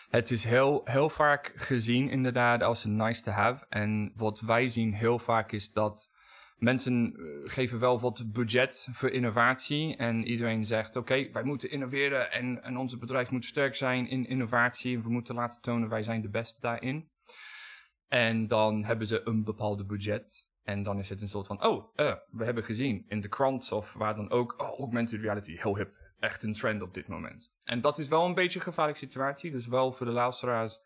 Het 0.09 0.31
is 0.31 0.43
heel, 0.43 0.81
heel 0.85 1.09
vaak 1.09 1.53
gezien 1.55 2.09
inderdaad 2.09 2.63
als 2.63 2.83
een 2.83 2.95
nice 2.95 3.21
to 3.21 3.31
have. 3.31 3.65
En 3.69 4.11
wat 4.15 4.39
wij 4.39 4.67
zien 4.67 4.93
heel 4.93 5.19
vaak 5.19 5.51
is 5.51 5.71
dat 5.71 6.09
mensen 6.57 7.13
uh, 7.15 7.49
geven 7.49 7.79
wel 7.79 7.99
wat 7.99 8.31
budget 8.31 8.87
voor 8.91 9.09
innovatie. 9.09 9.95
En 9.95 10.23
iedereen 10.23 10.65
zegt, 10.65 10.95
oké, 10.95 11.31
wij 11.31 11.43
moeten 11.43 11.71
innoveren 11.71 12.31
en, 12.31 12.63
en 12.63 12.77
onze 12.77 12.97
bedrijf 12.97 13.31
moet 13.31 13.45
sterk 13.45 13.75
zijn 13.75 14.07
in 14.07 14.27
innovatie. 14.27 15.01
We 15.01 15.09
moeten 15.09 15.35
laten 15.35 15.61
tonen, 15.61 15.89
wij 15.89 16.03
zijn 16.03 16.21
de 16.21 16.29
beste 16.29 16.59
daarin. 16.61 17.09
En 18.07 18.47
dan 18.47 18.83
hebben 18.83 19.07
ze 19.07 19.21
een 19.23 19.43
bepaalde 19.43 19.85
budget. 19.85 20.47
En 20.63 20.83
dan 20.83 20.99
is 20.99 21.09
het 21.09 21.21
een 21.21 21.29
soort 21.29 21.47
van, 21.47 21.65
oh, 21.65 21.95
uh, 21.95 22.13
we 22.31 22.45
hebben 22.45 22.63
gezien 22.63 23.05
in 23.07 23.21
de 23.21 23.27
krant 23.27 23.71
of 23.71 23.93
waar 23.93 24.15
dan 24.15 24.29
ook, 24.29 24.61
oh, 24.61 24.79
augmented 24.79 25.21
reality, 25.21 25.57
heel 25.57 25.77
hip 25.77 25.98
echt 26.19 26.43
een 26.43 26.53
trend 26.53 26.81
op 26.81 26.93
dit 26.93 27.07
moment. 27.07 27.53
En 27.63 27.81
dat 27.81 27.97
is 27.97 28.07
wel 28.07 28.25
een 28.25 28.33
beetje 28.33 28.59
een 28.59 28.65
gevaarlijke 28.65 29.05
situatie. 29.05 29.51
Dus 29.51 29.67
wel 29.67 29.91
voor 29.91 30.05
de 30.05 30.11
luisteraars 30.11 30.79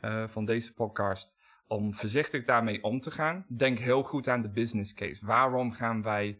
uh, 0.00 0.28
van 0.28 0.44
deze 0.44 0.74
podcast. 0.74 1.36
Om 1.66 1.94
voorzichtig 1.94 2.44
daarmee 2.44 2.82
om 2.82 3.00
te 3.00 3.10
gaan. 3.10 3.46
Denk 3.48 3.78
heel 3.78 4.02
goed 4.02 4.28
aan 4.28 4.42
de 4.42 4.50
business 4.50 4.94
case. 4.94 5.26
Waarom 5.26 5.72
gaan 5.72 6.02
wij 6.02 6.28
uh, 6.28 6.36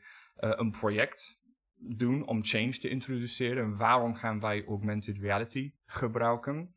een 0.54 0.70
project 0.70 1.40
doen 1.76 2.26
om 2.26 2.44
change 2.44 2.78
te 2.78 2.88
introduceren? 2.88 3.64
En 3.64 3.76
waarom 3.76 4.14
gaan 4.14 4.40
wij 4.40 4.64
augmented 4.66 5.18
reality 5.18 5.72
gebruiken? 5.86 6.74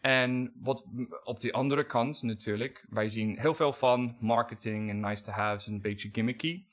En 0.00 0.52
wat 0.60 0.84
op 1.24 1.40
die 1.40 1.54
andere 1.54 1.86
kant 1.86 2.22
natuurlijk, 2.22 2.86
wij 2.88 3.08
zien 3.08 3.38
heel 3.38 3.54
veel 3.54 3.72
van 3.72 4.16
marketing 4.20 4.90
en 4.90 5.00
nice 5.00 5.22
to 5.22 5.32
haves 5.32 5.66
en 5.66 5.72
een 5.72 5.80
beetje 5.80 6.08
gimmicky. 6.12 6.66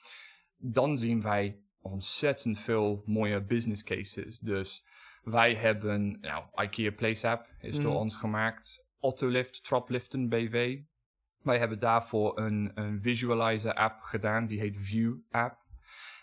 Dan 0.58 0.98
zien 0.98 1.22
wij 1.22 1.62
ontzettend 1.82 2.60
veel 2.60 3.04
mooie 3.06 3.42
business 3.42 3.84
cases. 3.84 4.40
Dus 4.40 4.86
wij 5.24 5.56
hebben, 5.56 6.18
nou, 6.22 6.46
IKEA 6.64 6.92
Place 6.92 7.28
App 7.28 7.48
is 7.60 7.78
mm. 7.78 7.84
door 7.84 7.96
ons 7.96 8.16
gemaakt. 8.16 8.86
Autolift, 9.00 9.64
Trapliften 9.64 10.30
BV. 10.30 10.80
Wij 11.42 11.58
hebben 11.58 11.80
daarvoor 11.80 12.40
een, 12.40 12.72
een 12.76 13.02
visualizer 13.02 13.74
app 13.74 14.02
gedaan, 14.02 14.48
die 14.48 14.60
heet 14.60 14.78
View 14.80 15.16
App. 15.30 15.60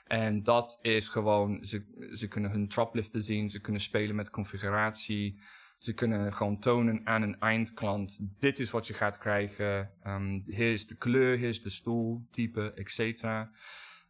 En 0.07 0.43
dat 0.43 0.79
is 0.83 1.09
gewoon, 1.09 1.65
ze, 1.65 2.09
ze 2.13 2.29
kunnen 2.29 2.51
hun 2.51 2.69
trapliften 2.69 3.23
zien, 3.23 3.51
ze 3.51 3.61
kunnen 3.61 3.81
spelen 3.81 4.17
met 4.17 4.31
configuratie. 4.31 5.41
Ze 5.79 5.95
kunnen 5.95 6.33
gewoon 6.33 6.59
tonen 6.59 7.01
aan 7.05 7.23
een 7.23 7.41
eindklant, 7.41 8.21
dit 8.39 8.59
is 8.59 8.71
wat 8.71 8.87
je 8.87 8.95
gaat 8.95 9.19
krijgen. 9.19 9.91
Um, 10.07 10.43
hier 10.47 10.73
is 10.73 10.87
de 10.87 10.97
kleur, 10.97 11.37
hier 11.37 11.49
is 11.49 11.63
de 11.63 11.71
stoeltype, 11.71 12.73
etc. 12.73 13.23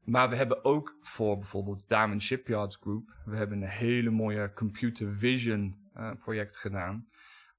Maar 0.09 0.29
we 0.29 0.37
hebben 0.37 0.65
ook 0.65 0.97
voor 1.01 1.39
bijvoorbeeld 1.39 1.89
Diamond 1.89 2.23
Shipyards 2.23 2.77
Group, 2.77 3.15
we 3.25 3.37
hebben 3.37 3.63
een 3.63 3.69
hele 3.69 4.11
mooie 4.11 4.53
computer 4.55 5.17
vision 5.17 5.91
uh, 5.97 6.11
project 6.19 6.57
gedaan 6.57 7.09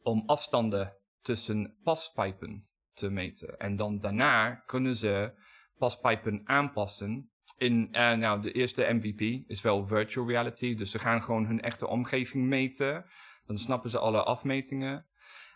om 0.02 0.24
afstanden 0.26 0.94
tussen 1.22 1.76
paspijpen 1.84 2.68
te 2.94 3.10
meten. 3.10 3.60
En 3.60 3.76
dan 3.76 4.00
daarna 4.00 4.54
kunnen 4.56 4.96
ze 4.96 5.34
paspijpen 5.78 6.42
aanpassen 6.44 7.32
in, 7.58 7.88
uh, 7.92 8.14
nou, 8.14 8.42
de 8.42 8.52
eerste 8.52 8.88
MVP 8.94 9.50
is 9.50 9.62
wel 9.62 9.88
virtual 9.88 10.28
reality. 10.28 10.76
Dus 10.76 10.92
ze 10.92 11.00
gaan 11.00 11.22
gewoon 11.22 11.46
hun 11.46 11.62
echte 11.62 11.88
omgeving 11.88 12.48
meten. 12.48 13.06
Dan 13.46 13.58
snappen 13.58 13.90
ze 13.90 14.00
alle 14.00 14.24
afmetingen. 14.24 15.06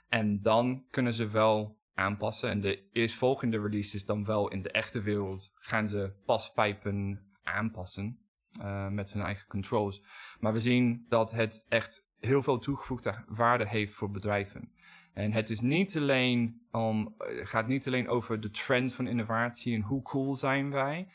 En 0.10 0.42
dan 0.42 0.86
kunnen 0.90 1.14
ze 1.14 1.28
wel 1.28 1.78
aanpassen. 1.94 2.50
En 2.50 2.60
de 2.60 2.90
eerstvolgende 2.92 3.62
release 3.62 3.96
is 3.96 4.06
dan 4.06 4.26
wel 4.26 4.50
in 4.50 4.62
de 4.62 4.72
echte 4.72 5.02
wereld. 5.02 5.52
Gaan 5.54 5.88
ze 5.88 6.14
paspijpen 6.26 7.28
aanpassen 7.44 8.20
uh, 8.62 8.88
met 8.88 9.14
hun 9.14 9.22
eigen 9.22 9.48
controls. 9.48 10.04
Maar 10.40 10.54
we 10.54 10.60
zien 10.60 11.06
dat 11.10 11.32
het 11.32 11.66
echt 11.70 12.08
heel 12.20 12.44
veel 12.44 12.60
toegevoegde 12.60 13.24
waarde 13.28 13.68
heeft 13.68 13.94
voor 13.94 14.12
bedrijven. 14.12 14.72
En 15.14 15.32
het 15.32 15.50
is 15.50 15.60
niet 15.60 15.98
alleen 15.98 16.62
om, 16.72 17.16
het 17.18 17.50
gaat 17.50 17.68
niet 17.68 17.88
alleen 17.88 18.08
over 18.08 18.40
de 18.40 18.50
trend 18.50 18.94
van 18.94 19.08
innovatie 19.08 19.76
en 19.76 19.82
hoe 19.82 20.02
cool 20.02 20.36
zijn 20.36 20.72
wij. 20.72 21.08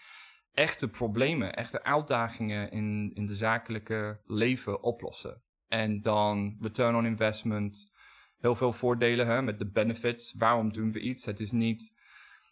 Echte 0.52 0.88
problemen, 0.88 1.54
echte 1.54 1.84
uitdagingen 1.84 2.70
in, 2.70 3.10
in 3.14 3.26
de 3.26 3.34
zakelijke 3.34 4.20
leven 4.24 4.82
oplossen. 4.82 5.42
En 5.68 6.02
dan 6.02 6.56
return 6.60 6.96
on 6.96 7.06
investment, 7.06 7.92
heel 8.40 8.54
veel 8.54 8.72
voordelen 8.72 9.26
hè, 9.26 9.42
met 9.42 9.58
de 9.58 9.70
benefits. 9.70 10.34
Waarom 10.38 10.72
doen 10.72 10.92
we 10.92 11.00
iets? 11.00 11.24
Het 11.24 11.40
is 11.40 11.50
niet. 11.50 11.96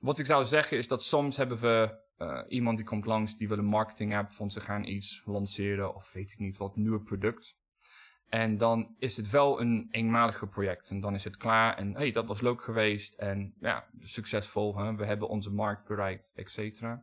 Wat 0.01 0.19
ik 0.19 0.27
zou 0.27 0.45
zeggen 0.45 0.77
is 0.77 0.89
dat 0.89 1.05
soms 1.05 1.37
hebben 1.37 1.61
we 1.61 2.05
uh, 2.19 2.41
iemand 2.49 2.77
die 2.77 2.87
komt 2.87 3.07
langs 3.07 3.37
die 3.37 3.49
wil 3.49 3.59
een 3.59 3.65
marketing 3.65 4.17
app 4.17 4.31
van 4.31 4.51
ze 4.51 4.61
gaan 4.61 4.85
iets 4.85 5.23
lanceren 5.25 5.95
of 5.95 6.13
weet 6.13 6.33
ik 6.33 6.39
niet 6.39 6.57
wat, 6.57 6.77
nieuw 6.77 7.03
product. 7.03 7.57
En 8.29 8.57
dan 8.57 8.95
is 8.99 9.17
het 9.17 9.31
wel 9.31 9.61
een 9.61 9.89
eenmalige 9.91 10.47
project. 10.47 10.91
En 10.91 11.01
dan 11.01 11.15
is 11.15 11.25
het 11.25 11.37
klaar. 11.37 11.77
En 11.77 11.95
hey, 11.95 12.13
dat 12.13 12.27
was 12.27 12.41
leuk 12.41 12.63
geweest. 12.63 13.15
En 13.15 13.55
ja, 13.61 13.87
succesvol. 14.01 14.77
Hè? 14.79 14.95
We 14.95 15.05
hebben 15.05 15.29
onze 15.29 15.51
markt 15.51 15.87
bereikt, 15.87 16.31
et 16.35 16.51
cetera. 16.51 17.03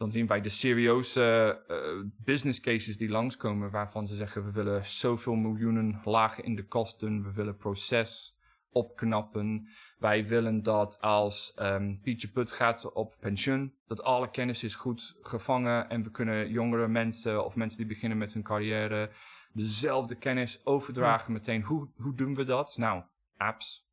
Dan 0.00 0.10
zien 0.10 0.26
wij 0.26 0.40
de 0.40 0.48
serieuze 0.48 1.60
uh, 1.68 2.10
business 2.24 2.60
cases 2.60 2.96
die 2.96 3.08
langskomen. 3.08 3.70
Waarvan 3.70 4.06
ze 4.06 4.14
zeggen, 4.14 4.44
we 4.44 4.50
willen 4.50 4.84
zoveel 4.84 5.34
miljoenen 5.34 6.00
lagen 6.04 6.44
in 6.44 6.54
de 6.54 6.66
kosten. 6.66 7.22
We 7.22 7.32
willen 7.32 7.56
proces 7.56 8.38
opknappen. 8.72 9.68
Wij 9.98 10.26
willen 10.26 10.62
dat 10.62 11.00
als 11.00 11.54
um, 11.58 12.00
Pietje 12.00 12.28
Put 12.28 12.52
gaat 12.52 12.92
op 12.92 13.16
pensioen, 13.18 13.74
dat 13.86 14.02
alle 14.02 14.30
kennis 14.30 14.64
is 14.64 14.74
goed 14.74 15.16
gevangen 15.22 15.90
en 15.90 16.02
we 16.02 16.10
kunnen 16.10 16.50
jongere 16.50 16.88
mensen 16.88 17.44
of 17.44 17.56
mensen 17.56 17.78
die 17.78 17.86
beginnen 17.86 18.18
met 18.18 18.32
hun 18.32 18.42
carrière 18.42 19.10
dezelfde 19.52 20.14
kennis 20.14 20.60
overdragen 20.64 21.32
meteen. 21.32 21.62
Hoe, 21.62 21.88
hoe 21.96 22.14
doen 22.14 22.34
we 22.34 22.44
dat? 22.44 22.76
Nou, 22.76 23.02
apps. 23.36 23.88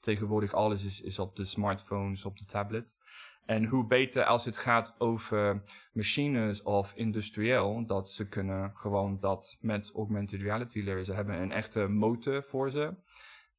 Tegenwoordig 0.00 0.52
alles 0.52 0.84
is, 0.84 1.00
is 1.00 1.18
op 1.18 1.36
de 1.36 1.44
smartphones, 1.44 2.24
op 2.24 2.38
de 2.38 2.44
tablet. 2.44 2.96
En 3.48 3.64
hoe 3.64 3.86
beter 3.86 4.24
als 4.24 4.44
het 4.44 4.56
gaat 4.56 4.94
over 4.98 5.62
machines 5.92 6.62
of 6.62 6.92
industrieel, 6.94 7.86
dat 7.86 8.10
ze 8.10 8.28
kunnen 8.28 8.70
gewoon 8.74 9.18
dat 9.20 9.56
met 9.60 9.92
augmented 9.94 10.40
reality 10.40 10.80
leren. 10.80 11.04
Ze 11.04 11.12
hebben 11.12 11.40
een 11.40 11.52
echte 11.52 11.86
motor 11.86 12.42
voor 12.42 12.70
ze. 12.70 12.94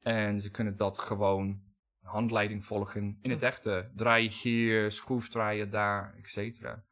En 0.00 0.40
ze 0.40 0.50
kunnen 0.50 0.76
dat 0.76 0.98
gewoon 0.98 1.60
handleiding 2.02 2.64
volgen 2.64 3.18
in 3.22 3.30
het 3.30 3.42
echte. 3.42 3.90
Draai 3.94 4.28
hier, 4.28 4.92
schroef 4.92 5.28
draaien 5.28 5.70
daar, 5.70 6.14
et 6.18 6.28
cetera. 6.28 6.84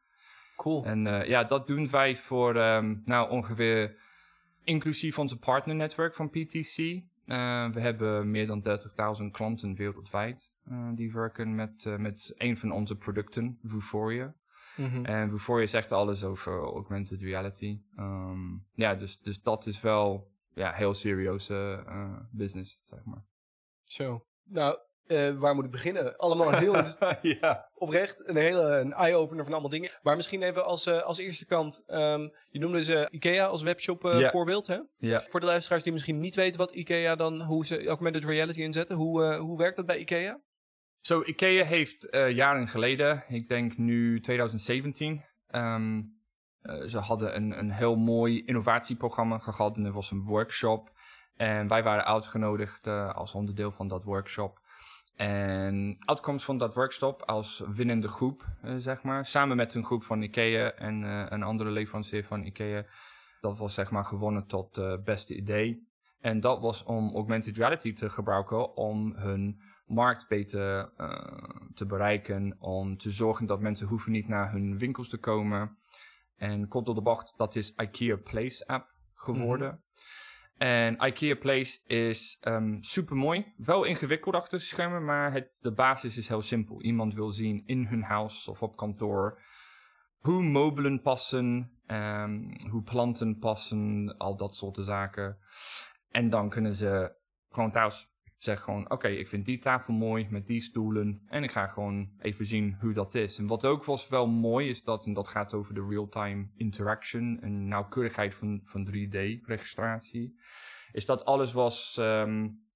Cool. 0.55 0.85
En 0.85 1.05
uh, 1.05 1.25
ja, 1.25 1.43
dat 1.43 1.67
doen 1.67 1.89
wij 1.89 2.15
voor 2.15 2.55
um, 2.55 3.01
nou 3.05 3.29
ongeveer 3.29 3.95
inclusief 4.63 5.19
onze 5.19 5.37
partnernetwerk 5.37 6.15
van 6.15 6.29
PTC. 6.29 6.77
Uh, 6.77 7.69
we 7.69 7.79
hebben 7.79 8.31
meer 8.31 8.47
dan 8.47 8.63
30.000 9.21 9.25
klanten 9.31 9.75
wereldwijd 9.75 10.51
die 10.95 11.13
werken 11.13 11.55
met, 11.55 11.85
uh, 11.85 11.97
met 11.97 12.33
een 12.37 12.57
van 12.57 12.71
onze 12.71 12.95
producten, 12.95 13.59
Vuforia. 13.63 14.35
Mm 14.75 14.89
-hmm. 14.89 15.05
En 15.05 15.29
Vuforia 15.29 15.65
zegt 15.65 15.91
alles 15.91 16.23
over 16.23 16.53
augmented 16.53 17.21
reality. 17.21 17.81
Um, 17.97 18.65
ja, 18.73 18.95
dus, 18.95 19.19
dus 19.19 19.41
dat 19.41 19.65
is 19.65 19.81
wel 19.81 20.31
ja, 20.53 20.71
heel 20.71 20.93
serieuze 20.93 21.83
business, 22.31 22.79
zeg 22.83 23.03
maar. 23.03 23.23
Zo. 23.83 24.25
Nou, 24.43 24.77
uh, 25.09 25.37
waar 25.37 25.55
moet 25.55 25.65
ik 25.65 25.71
beginnen? 25.71 26.17
Allemaal 26.17 26.51
heel 26.51 26.75
ja. 27.39 27.69
oprecht. 27.73 28.27
Een 28.27 28.35
hele 28.35 28.61
een 28.61 28.93
eye-opener 28.93 29.43
van 29.43 29.53
allemaal 29.53 29.71
dingen. 29.71 29.89
Maar 30.01 30.15
misschien 30.15 30.43
even 30.43 30.65
als, 30.65 30.87
uh, 30.87 31.01
als 31.01 31.17
eerste 31.17 31.45
kant. 31.45 31.83
Um, 31.87 32.31
je 32.49 32.59
noemde 32.59 32.83
ze 32.83 33.07
IKEA 33.11 33.45
als 33.45 33.61
webshop 33.61 34.05
uh, 34.05 34.19
yeah. 34.19 34.31
voorbeeld. 34.31 34.67
Hè? 34.67 34.77
Yeah. 34.97 35.23
Voor 35.27 35.39
de 35.39 35.45
luisteraars 35.45 35.83
die 35.83 35.93
misschien 35.93 36.19
niet 36.19 36.35
weten 36.35 36.59
wat 36.59 36.71
IKEA 36.71 37.15
dan, 37.15 37.41
hoe 37.41 37.65
ze 37.65 37.87
augmented 37.87 38.25
reality 38.25 38.61
inzetten. 38.61 38.95
Hoe, 38.95 39.35
hoe 39.35 39.57
werkt 39.57 39.75
dat 39.75 39.85
bij 39.85 39.99
IKEA? 39.99 40.39
Zo, 41.01 41.23
IKEA 41.23 41.63
heeft 41.63 42.07
jaren 42.31 42.67
geleden, 42.67 43.23
ik 43.27 43.47
denk 43.49 43.77
nu 43.77 44.19
2017, 44.19 45.23
um, 45.55 46.19
ze 46.87 46.97
hadden 46.97 47.35
een, 47.35 47.59
een 47.59 47.71
heel 47.71 47.95
mooi 47.95 48.45
innovatieprogramma 48.45 49.37
gehad. 49.37 49.77
En 49.77 49.85
er 49.85 49.91
was 49.91 50.11
een 50.11 50.23
workshop. 50.23 50.91
En 51.35 51.67
wij 51.67 51.83
waren 51.83 52.05
uitgenodigd 52.05 52.87
als 52.87 53.33
onderdeel 53.33 53.71
van 53.71 53.87
dat 53.87 54.03
workshop. 54.03 54.59
En 55.15 55.95
outcomes 55.99 56.43
van 56.43 56.57
dat 56.57 56.73
workshop 56.73 57.21
als 57.21 57.63
winnende 57.73 58.07
groep, 58.07 58.45
uh, 58.63 58.75
zeg 58.77 59.03
maar. 59.03 59.25
Samen 59.25 59.57
met 59.57 59.75
een 59.75 59.85
groep 59.85 60.03
van 60.03 60.21
IKEA 60.21 60.71
en 60.71 61.01
een 61.33 61.43
andere 61.43 61.69
leverancier 61.69 62.25
van 62.25 62.43
IKEA. 62.43 62.85
Dat 63.41 63.57
was 63.57 63.73
zeg 63.73 63.91
maar 63.91 64.05
gewonnen 64.05 64.47
tot 64.47 65.03
beste 65.03 65.35
idee. 65.35 65.87
En 66.19 66.39
dat 66.39 66.59
was 66.61 66.83
om 66.83 67.13
augmented 67.15 67.57
reality 67.57 67.93
te 67.93 68.09
gebruiken 68.09 68.75
om 68.75 69.13
hun 69.15 69.61
markt 69.89 70.27
beter 70.27 70.91
te 71.73 71.85
bereiken. 71.85 72.55
Om 72.59 72.97
te 72.97 73.09
zorgen 73.09 73.45
dat 73.45 73.59
mensen 73.59 73.87
hoeven 73.87 74.11
niet 74.11 74.27
naar 74.27 74.51
hun 74.51 74.77
winkels 74.77 75.09
te 75.09 75.17
komen. 75.17 75.77
En 76.35 76.67
kort 76.67 76.85
door 76.85 76.95
de 76.95 77.01
bocht, 77.01 77.33
dat 77.37 77.55
is 77.55 77.73
IKEA 77.75 78.17
Place 78.17 78.67
app 78.67 78.93
geworden. 79.13 79.83
En 80.57 81.05
IKEA 81.05 81.35
Place 81.35 81.79
is 81.85 82.37
um, 82.47 82.83
super 82.83 83.15
mooi. 83.15 83.53
Wel 83.57 83.83
ingewikkeld 83.83 84.35
achter 84.35 84.57
de 84.57 84.63
schermen, 84.63 85.05
maar 85.05 85.31
het, 85.31 85.51
de 85.59 85.73
basis 85.73 86.17
is 86.17 86.27
heel 86.27 86.41
simpel. 86.41 86.81
Iemand 86.81 87.13
wil 87.13 87.31
zien 87.31 87.63
in 87.65 87.85
hun 87.85 88.03
huis 88.03 88.47
of 88.47 88.61
op 88.61 88.77
kantoor 88.77 89.41
hoe 90.19 90.43
meubelen 90.43 91.01
passen, 91.01 91.71
um, 91.87 92.55
hoe 92.69 92.83
planten 92.83 93.37
passen, 93.37 94.15
al 94.17 94.37
dat 94.37 94.55
soort 94.55 94.77
zaken. 94.81 95.37
En 96.09 96.29
dan 96.29 96.49
kunnen 96.49 96.75
ze 96.75 97.15
gewoon 97.49 97.71
thuis 97.71 98.07
zeggen 98.43 98.63
gewoon, 98.63 98.83
oké, 98.83 98.93
okay, 98.93 99.15
ik 99.15 99.27
vind 99.27 99.45
die 99.45 99.57
tafel 99.57 99.93
mooi 99.93 100.27
met 100.29 100.47
die 100.47 100.61
stoelen. 100.61 101.21
En 101.27 101.43
ik 101.43 101.51
ga 101.51 101.67
gewoon 101.67 102.09
even 102.19 102.45
zien 102.45 102.77
hoe 102.79 102.93
dat 102.93 103.15
is. 103.15 103.37
En 103.37 103.47
wat 103.47 103.65
ook 103.65 103.83
was 103.83 104.07
wel 104.07 104.27
mooi 104.27 104.69
is 104.69 104.83
dat, 104.83 105.05
en 105.05 105.13
dat 105.13 105.27
gaat 105.27 105.53
over 105.53 105.73
de 105.73 105.85
real-time 105.89 106.47
interaction 106.55 107.41
en 107.41 107.67
nauwkeurigheid 107.67 108.35
van, 108.35 108.61
van 108.65 108.87
3D-registratie, 108.91 110.39
is 110.91 111.05
dat 111.05 111.25
alles 111.25 111.51
was, 111.51 111.97
um, 111.99 112.67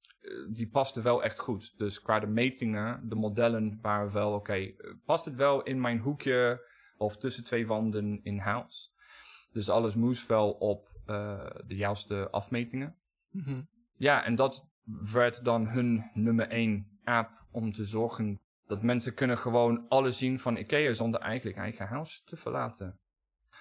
die 0.50 0.70
paste 0.70 1.02
wel 1.02 1.24
echt 1.24 1.40
goed. 1.40 1.74
Dus 1.78 2.02
qua 2.02 2.20
de 2.20 2.28
metingen, 2.28 3.10
de 3.10 3.16
modellen 3.16 3.80
waren 3.82 4.12
wel, 4.12 4.34
oké, 4.34 4.38
okay, 4.38 4.76
past 5.06 5.26
het 5.26 5.36
wel 5.36 5.64
in 5.64 5.82
mijn 5.82 6.00
hoekje 6.00 6.68
of 6.98 7.18
tussen 7.18 7.44
twee 7.44 7.68
wanden 7.68 8.20
in 8.24 8.38
huis? 8.38 8.94
Dus 9.52 9.70
alles 9.70 9.96
moest 9.96 10.28
wel 10.28 10.52
op 10.52 10.92
uh, 11.08 11.46
de 11.68 11.76
juiste 11.76 12.30
afmetingen. 12.30 12.96
Mm 13.32 13.42
-hmm. 13.42 13.68
Ja, 13.98 14.26
en 14.26 14.36
dat, 14.36 14.73
werd 14.84 15.46
dan 15.46 15.68
hun 15.68 16.10
nummer 16.14 16.48
1 16.48 17.00
app 17.04 17.46
om 17.52 17.72
te 17.72 17.86
zorgen 17.86 18.42
dat 18.66 18.84
mensen 18.84 19.14
kunnen 19.14 19.38
gewoon 19.38 19.86
alles 19.88 20.18
zien 20.18 20.40
van 20.40 20.58
IKEA 20.58 20.94
zonder 20.94 21.20
eigenlijk 21.20 21.58
eigen 21.58 21.88
huis 21.88 22.22
te 22.26 22.38
verlaten. 22.38 23.00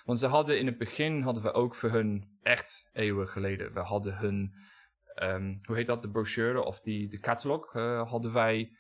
Want 0.05 0.19
ze 0.19 0.27
hadden 0.27 0.59
in 0.59 0.67
het 0.67 0.79
begin 0.79 1.23
hadden 1.23 1.43
we 1.43 1.53
ook 1.53 1.75
voor 1.75 1.91
hun 1.91 2.39
echt 2.43 2.89
eeuwen 2.93 3.29
geleden. 3.29 3.73
We 3.73 3.81
hadden 3.81 4.17
hun, 4.17 4.55
um, 5.23 5.59
hoe 5.63 5.77
heet 5.77 5.87
dat, 5.87 6.03
de 6.03 6.11
brochure 6.11 6.65
of 6.65 6.81
die, 6.81 7.09
de 7.09 7.19
catalog 7.19 7.75
uh, 7.75 8.11
hadden 8.11 8.33
wij 8.33 8.77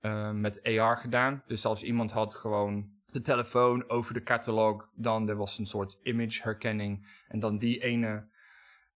uh, 0.00 0.30
met 0.30 0.62
AR 0.62 0.96
gedaan. 0.96 1.42
Dus 1.46 1.64
als 1.64 1.82
iemand 1.82 2.10
had 2.10 2.34
gewoon 2.34 2.90
de 3.06 3.20
telefoon 3.20 3.88
over 3.88 4.14
de 4.14 4.22
catalog, 4.22 4.88
dan 4.94 5.28
er 5.28 5.36
was 5.36 5.58
een 5.58 5.66
soort 5.66 5.98
image 6.02 6.42
herkenning. 6.42 7.22
En 7.28 7.38
dan 7.38 7.58
die 7.58 7.82
ene 7.82 8.28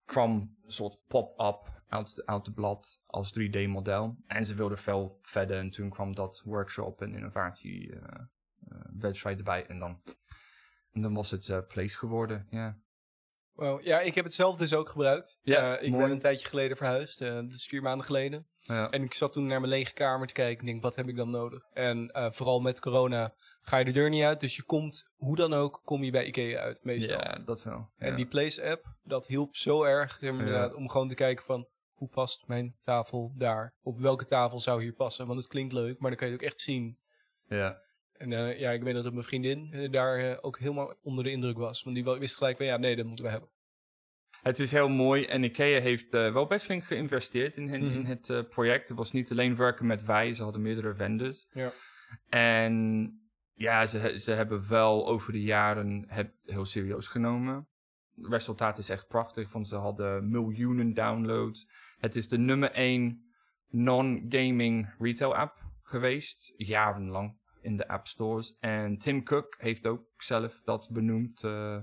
kwam 0.05 0.31
een 0.65 0.73
soort 0.73 0.99
pop-up 1.09 1.83
uit, 1.95 2.23
uit 2.27 2.47
het 2.47 2.55
blad 2.55 3.03
als 3.07 3.33
3D-model. 3.41 4.17
En 4.27 4.47
ze 4.47 4.55
wilden 4.55 4.79
veel 4.79 5.19
verder 5.23 5.59
en 5.59 5.71
toen 5.71 5.91
kwam 5.91 6.15
dat 6.15 6.43
workshop 6.45 7.03
en 7.03 7.15
innovatie 7.15 7.91
uh, 7.91 8.01
uh, 8.69 8.79
website 8.99 9.37
erbij 9.37 9.67
en 9.67 9.79
dan, 9.79 10.03
en 10.93 11.03
dan 11.03 11.15
was 11.15 11.31
het 11.31 11.49
uh, 11.49 11.59
Place 11.69 11.99
geworden, 11.99 12.47
ja. 12.51 12.59
Yeah. 12.59 12.75
Wow. 13.53 13.83
Ja, 13.83 14.01
ik 14.01 14.15
heb 14.15 14.25
het 14.25 14.35
zelf 14.35 14.57
dus 14.57 14.75
ook 14.75 14.89
gebruikt. 14.89 15.39
Ja, 15.43 15.79
ik 15.79 15.91
mooi. 15.91 16.03
ben 16.03 16.13
een 16.13 16.19
tijdje 16.19 16.49
geleden 16.49 16.77
verhuisd, 16.77 17.19
dat 17.19 17.53
is 17.53 17.67
vier 17.67 17.83
maanden 17.83 18.07
geleden. 18.07 18.47
Ja. 18.61 18.91
En 18.91 19.03
ik 19.03 19.15
zat 19.15 19.33
toen 19.33 19.47
naar 19.47 19.61
mijn 19.61 19.73
lege 19.73 19.93
kamer 19.93 20.27
te 20.27 20.33
kijken 20.33 20.59
en 20.59 20.67
denk, 20.67 20.83
wat 20.83 20.97
heb 20.97 21.09
ik 21.09 21.17
dan 21.17 21.31
nodig? 21.31 21.63
En 21.73 22.11
vooral 22.33 22.61
met 22.61 22.81
corona 22.81 23.35
ga 23.61 23.77
je 23.77 23.85
de 23.85 23.91
deur 23.91 24.11
niet 24.11 24.23
uit, 24.23 24.41
dus 24.41 24.57
je 24.57 24.63
komt, 24.63 25.11
hoe 25.17 25.37
dan 25.37 25.53
ook, 25.53 25.81
kom 25.85 26.03
je 26.03 26.11
bij 26.11 26.27
Ikea 26.27 26.61
uit, 26.61 26.85
meestal. 26.85 27.19
Ja, 27.19 27.39
dat 27.45 27.63
wel. 27.63 27.91
En 27.97 28.11
ja. 28.11 28.17
die 28.17 28.27
Place-app, 28.27 28.95
dat 29.03 29.27
hielp 29.27 29.57
zo 29.57 29.83
erg, 29.83 30.21
ja. 30.21 30.69
om 30.75 30.89
gewoon 30.89 31.09
te 31.09 31.15
kijken 31.15 31.45
van, 31.45 31.69
hoe 31.95 32.09
past 32.09 32.47
mijn 32.47 32.77
tafel 32.81 33.33
daar? 33.37 33.75
Of 33.83 33.99
welke 33.99 34.25
tafel 34.25 34.61
zou 34.61 34.83
hier 34.83 34.93
passen? 34.93 35.27
Want 35.27 35.39
het 35.39 35.49
klinkt 35.49 35.73
leuk, 35.73 35.99
maar 35.99 36.11
dan 36.11 36.19
kan 36.19 36.29
je 36.29 36.33
het 36.33 36.43
ook 36.43 36.49
echt 36.49 36.61
zien. 36.61 36.99
Ja. 37.49 37.79
En 38.13 38.33
eh, 38.33 38.59
ja, 38.59 38.71
ik 38.71 38.83
weet 38.83 38.95
dat 38.95 39.13
mijn 39.13 39.25
vriendin 39.25 39.73
eh, 39.73 39.91
daar 39.91 40.19
eh, 40.19 40.39
ook 40.41 40.59
helemaal 40.59 40.95
onder 41.03 41.25
de 41.25 41.31
indruk 41.31 41.57
was. 41.59 41.83
Want 41.83 41.97
die 41.97 42.05
wist 42.05 42.37
gelijk 42.37 42.57
van 42.57 42.67
ja, 42.67 42.77
nee, 42.77 42.97
dat 42.97 43.07
moeten 43.07 43.25
we 43.25 43.31
hebben. 43.31 43.49
Het 44.43 44.59
is 44.59 44.73
heel 44.73 44.89
mooi 44.89 45.25
en 45.25 45.45
IKEA 45.45 45.81
heeft 45.81 46.11
wel 46.11 46.47
best 46.47 46.65
flink 46.65 46.85
geïnvesteerd 46.85 47.57
in, 47.57 47.69
in, 47.69 47.83
in 47.83 48.01
Mhm. 48.01 48.05
het 48.05 48.49
project. 48.49 48.89
Het 48.89 48.97
was 48.97 49.13
niet 49.13 49.31
alleen 49.31 49.57
werken 49.57 49.87
met 49.87 50.05
wij, 50.05 50.35
ze 50.35 50.43
hadden 50.43 50.63
meerdere 50.63 50.95
vendors. 50.95 51.47
Ja. 51.53 51.73
En 52.29 53.09
ja, 53.55 53.87
ze, 53.87 54.19
ze 54.19 54.33
hebben 54.33 54.69
wel 54.69 55.07
over 55.09 55.33
de 55.33 55.43
jaren 55.43 56.05
het 56.09 56.33
heel 56.45 56.65
serieus 56.65 57.09
genomen. 57.09 57.69
Het 58.17 58.27
resultaat 58.27 58.79
is 58.79 58.89
echt 58.89 59.09
prachtig, 59.09 59.53
want 59.53 59.69
ze 59.69 59.77
hadden 59.77 60.31
miljoenen 60.31 60.95
downloads. 60.95 61.69
Het 62.05 62.17
is 62.17 62.29
de 62.29 62.39
nummer 62.39 62.71
één 62.71 63.25
non-gaming 63.69 64.95
retail 64.99 65.37
app 65.37 65.63
geweest, 65.83 66.53
jarenlang 66.57 67.37
in 67.61 67.77
de 67.77 67.89
app 67.89 68.07
stores. 68.07 68.57
En 68.61 68.99
Tim 68.99 69.23
Cook 69.23 69.55
heeft 69.59 69.87
ook 69.87 70.05
zelf 70.17 70.61
dat 70.65 70.89
benoemd 70.93 71.45
eh, 71.45 71.79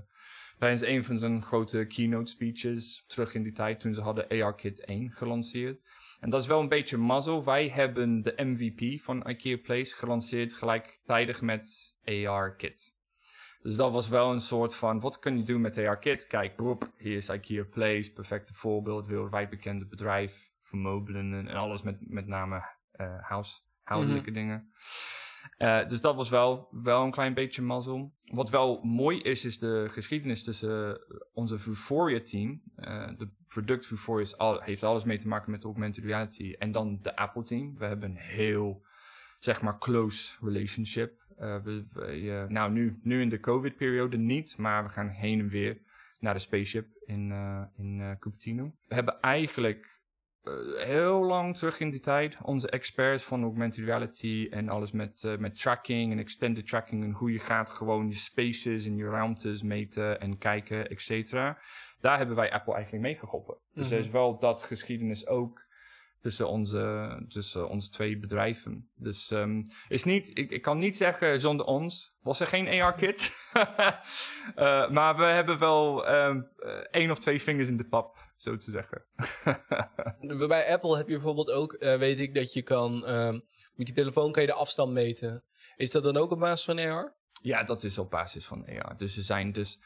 tijdens 0.58 0.82
een 0.82 1.04
van 1.04 1.18
zijn 1.18 1.42
grote 1.42 1.86
keynote 1.86 2.30
speeches 2.30 3.04
terug 3.06 3.34
in 3.34 3.42
die 3.42 3.52
tijd 3.52 3.80
toen 3.80 3.94
ze 3.94 4.00
hadden 4.00 4.28
ARKit 4.28 4.84
1 4.84 5.10
gelanceerd. 5.10 5.82
En 6.20 6.30
dat 6.30 6.40
is 6.40 6.46
wel 6.46 6.60
een 6.60 6.68
beetje 6.68 6.96
mazzel. 6.96 7.44
Wij 7.44 7.68
hebben 7.68 8.22
de 8.22 8.34
MVP 8.36 9.00
van 9.00 9.28
IKEA 9.28 9.56
Place 9.56 9.96
gelanceerd 9.96 10.54
gelijktijdig 10.54 11.40
met 11.40 11.96
ARKit. 12.04 13.00
Dus 13.62 13.76
dat 13.76 13.92
was 13.92 14.08
wel 14.08 14.32
een 14.32 14.40
soort 14.40 14.74
van, 14.74 15.00
wat 15.00 15.18
kun 15.18 15.36
je 15.36 15.42
doen 15.42 15.60
met 15.60 15.78
ARKit? 15.78 16.26
Kijk, 16.26 16.60
hier 16.96 17.16
is 17.16 17.28
IKEA 17.28 17.64
Place, 17.64 18.12
perfecte 18.12 18.54
voorbeeld, 18.54 19.06
wereldwijd 19.06 19.50
bekende 19.50 19.86
bedrijf 19.86 20.52
voor 20.62 20.78
meubelen 20.78 21.48
en, 21.48 21.56
alles 21.56 21.82
met, 21.82 21.96
met 22.00 22.26
name 22.26 22.64
eh 22.92 23.28
house, 23.28 23.58
houdelijke 23.82 24.30
dingen. 24.30 24.72
Eh, 25.56 25.88
dus 25.88 26.00
dat 26.00 26.14
was 26.14 26.28
wel, 26.28 26.68
wel 26.70 27.04
een 27.04 27.10
klein 27.10 27.34
beetje 27.34 27.62
mazzel. 27.62 28.14
Wat 28.32 28.50
wel 28.50 28.80
mooi 28.82 29.20
is, 29.20 29.44
is 29.44 29.58
de 29.58 29.86
geschiedenis 29.90 30.44
tussen 30.44 30.94
eh, 30.94 31.20
onze 31.32 31.58
Vuforia 31.58 32.20
team. 32.20 32.62
Eh, 32.76 33.08
de 33.18 33.28
product 33.48 33.86
Vuforia 33.86 34.26
al, 34.36 34.60
heeft 34.60 34.82
alles 34.82 35.04
mee 35.04 35.18
te 35.18 35.28
maken 35.28 35.50
met 35.50 35.64
augmented 35.64 36.04
reality. 36.04 36.54
En 36.58 36.72
dan 36.72 36.98
de 37.02 37.16
Apple 37.16 37.42
team. 37.42 37.78
We 37.78 37.84
hebben 37.84 38.10
een 38.10 38.16
heel, 38.16 38.86
zeg 39.38 39.62
maar, 39.62 39.78
close 39.78 40.36
relationship. 40.40 41.21
Eh, 41.38 41.62
we, 41.62 41.84
we, 41.92 42.46
nou, 42.48 42.72
nu, 42.72 42.98
nu 43.02 43.20
in 43.20 43.28
de 43.28 43.40
COVID-periode 43.40 44.16
niet, 44.16 44.56
maar 44.58 44.84
we 44.84 44.88
gaan 44.90 45.08
heen 45.08 45.40
en 45.40 45.48
weer 45.48 45.78
naar 46.18 46.34
de 46.34 46.40
spaceship 46.40 46.86
in, 47.04 47.30
eh, 47.30 47.62
in 47.76 48.00
eh, 48.00 48.10
Cupertino. 48.18 48.72
We 48.88 48.94
hebben 48.94 49.20
eigenlijk 49.20 49.90
heel 50.76 51.24
lang 51.24 51.56
terug 51.56 51.80
in 51.80 51.90
die 51.90 52.00
tijd 52.00 52.36
onze 52.42 52.70
experts 52.70 53.24
van 53.24 53.42
augmented 53.42 53.84
reality 53.84 54.46
en 54.50 54.68
alles 54.68 54.92
met, 54.92 55.36
met 55.38 55.60
tracking 55.60 56.12
en 56.12 56.18
extended 56.18 56.66
tracking 56.66 57.04
en 57.04 57.10
hoe 57.10 57.32
je 57.32 57.38
gaat 57.38 57.70
gewoon 57.70 58.08
je 58.08 58.14
spaces 58.16 58.86
en 58.86 58.96
je 58.96 59.08
ruimtes 59.08 59.62
meten 59.62 60.20
en 60.20 60.38
kijken, 60.38 60.88
et 60.88 61.02
cetera. 61.02 61.58
Daar 62.00 62.18
hebben 62.18 62.36
wij 62.36 62.52
Apple 62.52 62.74
eigenlijk 62.74 63.04
mee 63.04 63.18
geholpen. 63.18 63.56
Dus 63.74 63.90
er 63.90 63.98
is 63.98 64.04
Mhm. 64.04 64.12
wel 64.14 64.38
dat 64.38 64.62
geschiedenis 64.62 65.26
ook 65.26 65.62
tussen 66.22 66.48
onze, 66.48 67.24
tussen 67.28 67.68
onze 67.68 67.88
twee 67.88 68.18
bedrijven. 68.18 68.90
Dus 68.94 69.30
ehm, 69.30 69.62
is 69.88 70.04
niet, 70.04 70.38
ik, 70.38 70.50
ik 70.50 70.62
kan 70.62 70.78
niet 70.78 70.96
zeggen 70.96 71.40
zonder 71.40 71.66
ons 71.66 72.12
was 72.22 72.40
er 72.40 72.46
geen 72.46 72.82
AR-kit. 72.82 73.30
Eh, 74.54 74.90
maar 74.90 75.16
we 75.16 75.24
hebben 75.24 75.58
wel 75.58 76.06
eh, 76.06 76.36
één 76.90 77.10
of 77.10 77.18
twee 77.18 77.42
vingers 77.42 77.68
in 77.68 77.76
de 77.76 77.88
pap, 77.88 78.18
zo 78.36 78.56
te 78.56 78.70
zeggen. 78.70 79.04
Bij 80.48 80.72
Apple 80.72 80.96
heb 80.96 81.08
je 81.08 81.14
bijvoorbeeld 81.14 81.50
ook, 81.50 81.72
eh, 81.72 81.98
weet 81.98 82.18
ik, 82.18 82.34
dat 82.34 82.52
je 82.52 82.62
kan, 82.62 83.06
ehm, 83.06 83.40
met 83.74 83.88
je 83.88 83.94
telefoon 83.94 84.32
kan 84.32 84.42
je 84.42 84.48
de 84.48 84.54
afstand 84.54 84.92
meten. 84.92 85.44
Is 85.76 85.90
dat 85.90 86.02
dan 86.02 86.16
ook 86.16 86.30
op 86.30 86.38
basis 86.38 86.64
van 86.64 86.78
AR? 86.78 87.16
Ja, 87.42 87.64
dat 87.64 87.82
is 87.82 87.98
op 87.98 88.10
basis 88.10 88.46
van 88.46 88.66
AR. 88.66 88.96
Dus 88.96 89.16
er 89.16 89.22
zijn 89.22 89.52
dus. 89.52 89.78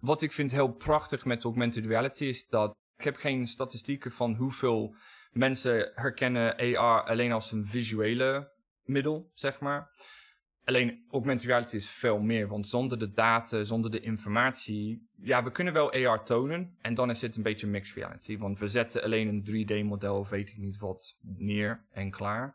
Wat 0.00 0.22
ik 0.22 0.32
vind 0.32 0.50
heel 0.50 0.72
prachtig 0.72 1.24
met 1.24 1.44
augmented 1.44 1.86
reality 1.86 2.24
is 2.24 2.46
dat. 2.46 2.76
Ik 2.98 3.04
heb 3.04 3.16
geen 3.16 3.46
statistieken 3.46 4.12
van 4.12 4.34
hoeveel 4.34 4.94
mensen 5.32 5.92
herkennen 5.94 6.56
AR 6.56 7.02
alleen 7.02 7.32
als 7.32 7.52
een 7.52 7.66
visuele 7.66 8.52
middel, 8.84 9.30
zeg 9.34 9.60
maar. 9.60 9.90
Alleen 10.64 11.04
augmented 11.10 11.46
reality 11.46 11.76
is 11.76 11.90
veel 11.90 12.18
meer, 12.18 12.48
want 12.48 12.66
zonder 12.66 12.98
de 12.98 13.12
data, 13.12 13.64
zonder 13.64 13.90
de 13.90 14.00
informatie, 14.00 15.08
ja, 15.16 15.44
we 15.44 15.52
kunnen 15.52 15.72
wel 15.72 15.92
AR 15.92 16.24
tonen 16.24 16.76
en 16.80 16.94
dan 16.94 17.10
is 17.10 17.22
het 17.22 17.36
een 17.36 17.42
beetje 17.42 17.66
mixed 17.66 17.96
reality, 17.96 18.38
want 18.38 18.58
we 18.58 18.68
zetten 18.68 19.02
alleen 19.02 19.28
een 19.28 19.66
3D-model 19.66 20.18
of 20.18 20.28
weet 20.28 20.48
ik 20.48 20.56
niet 20.56 20.78
wat 20.78 21.16
neer 21.20 21.84
en 21.92 22.10
klaar. 22.10 22.54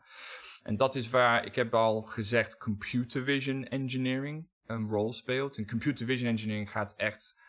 En 0.63 0.77
dat 0.77 0.95
is 0.95 1.09
waar, 1.09 1.45
ik 1.45 1.55
heb 1.55 1.73
al 1.73 2.01
gezegd, 2.01 2.57
computer 2.57 3.23
vision 3.23 3.67
engineering 3.67 4.47
een 4.65 4.87
rol 4.87 5.13
speelt. 5.13 5.57
En 5.57 5.67
computer 5.67 6.05
vision 6.05 6.29
engineering 6.29 6.71
gaat 6.71 6.93
echt... 6.95 7.41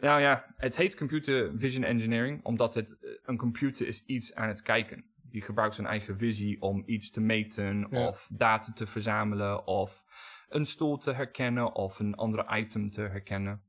Nou 0.00 0.20
ja, 0.20 0.54
het 0.56 0.76
heet 0.76 0.96
computer 0.96 1.52
vision 1.58 1.84
engineering 1.84 2.44
omdat 2.44 2.74
het, 2.74 2.98
eh, 3.00 3.10
een 3.24 3.36
computer 3.36 3.86
is 3.86 4.04
iets 4.06 4.34
aan 4.34 4.48
het 4.48 4.62
kijken. 4.62 5.04
Die 5.30 5.42
gebruikt 5.42 5.74
zijn 5.74 5.86
eigen 5.86 6.18
visie 6.18 6.62
om 6.62 6.82
iets 6.86 7.10
te 7.10 7.20
meten 7.20 7.86
Ja. 7.90 8.06
of 8.08 8.28
data 8.32 8.72
te 8.72 8.86
verzamelen 8.86 9.66
of 9.66 10.04
een 10.48 10.66
stoel 10.66 10.96
te 10.98 11.12
herkennen 11.12 11.74
of 11.74 11.98
een 11.98 12.14
andere 12.14 12.56
item 12.58 12.90
te 12.90 13.00
herkennen. 13.00 13.62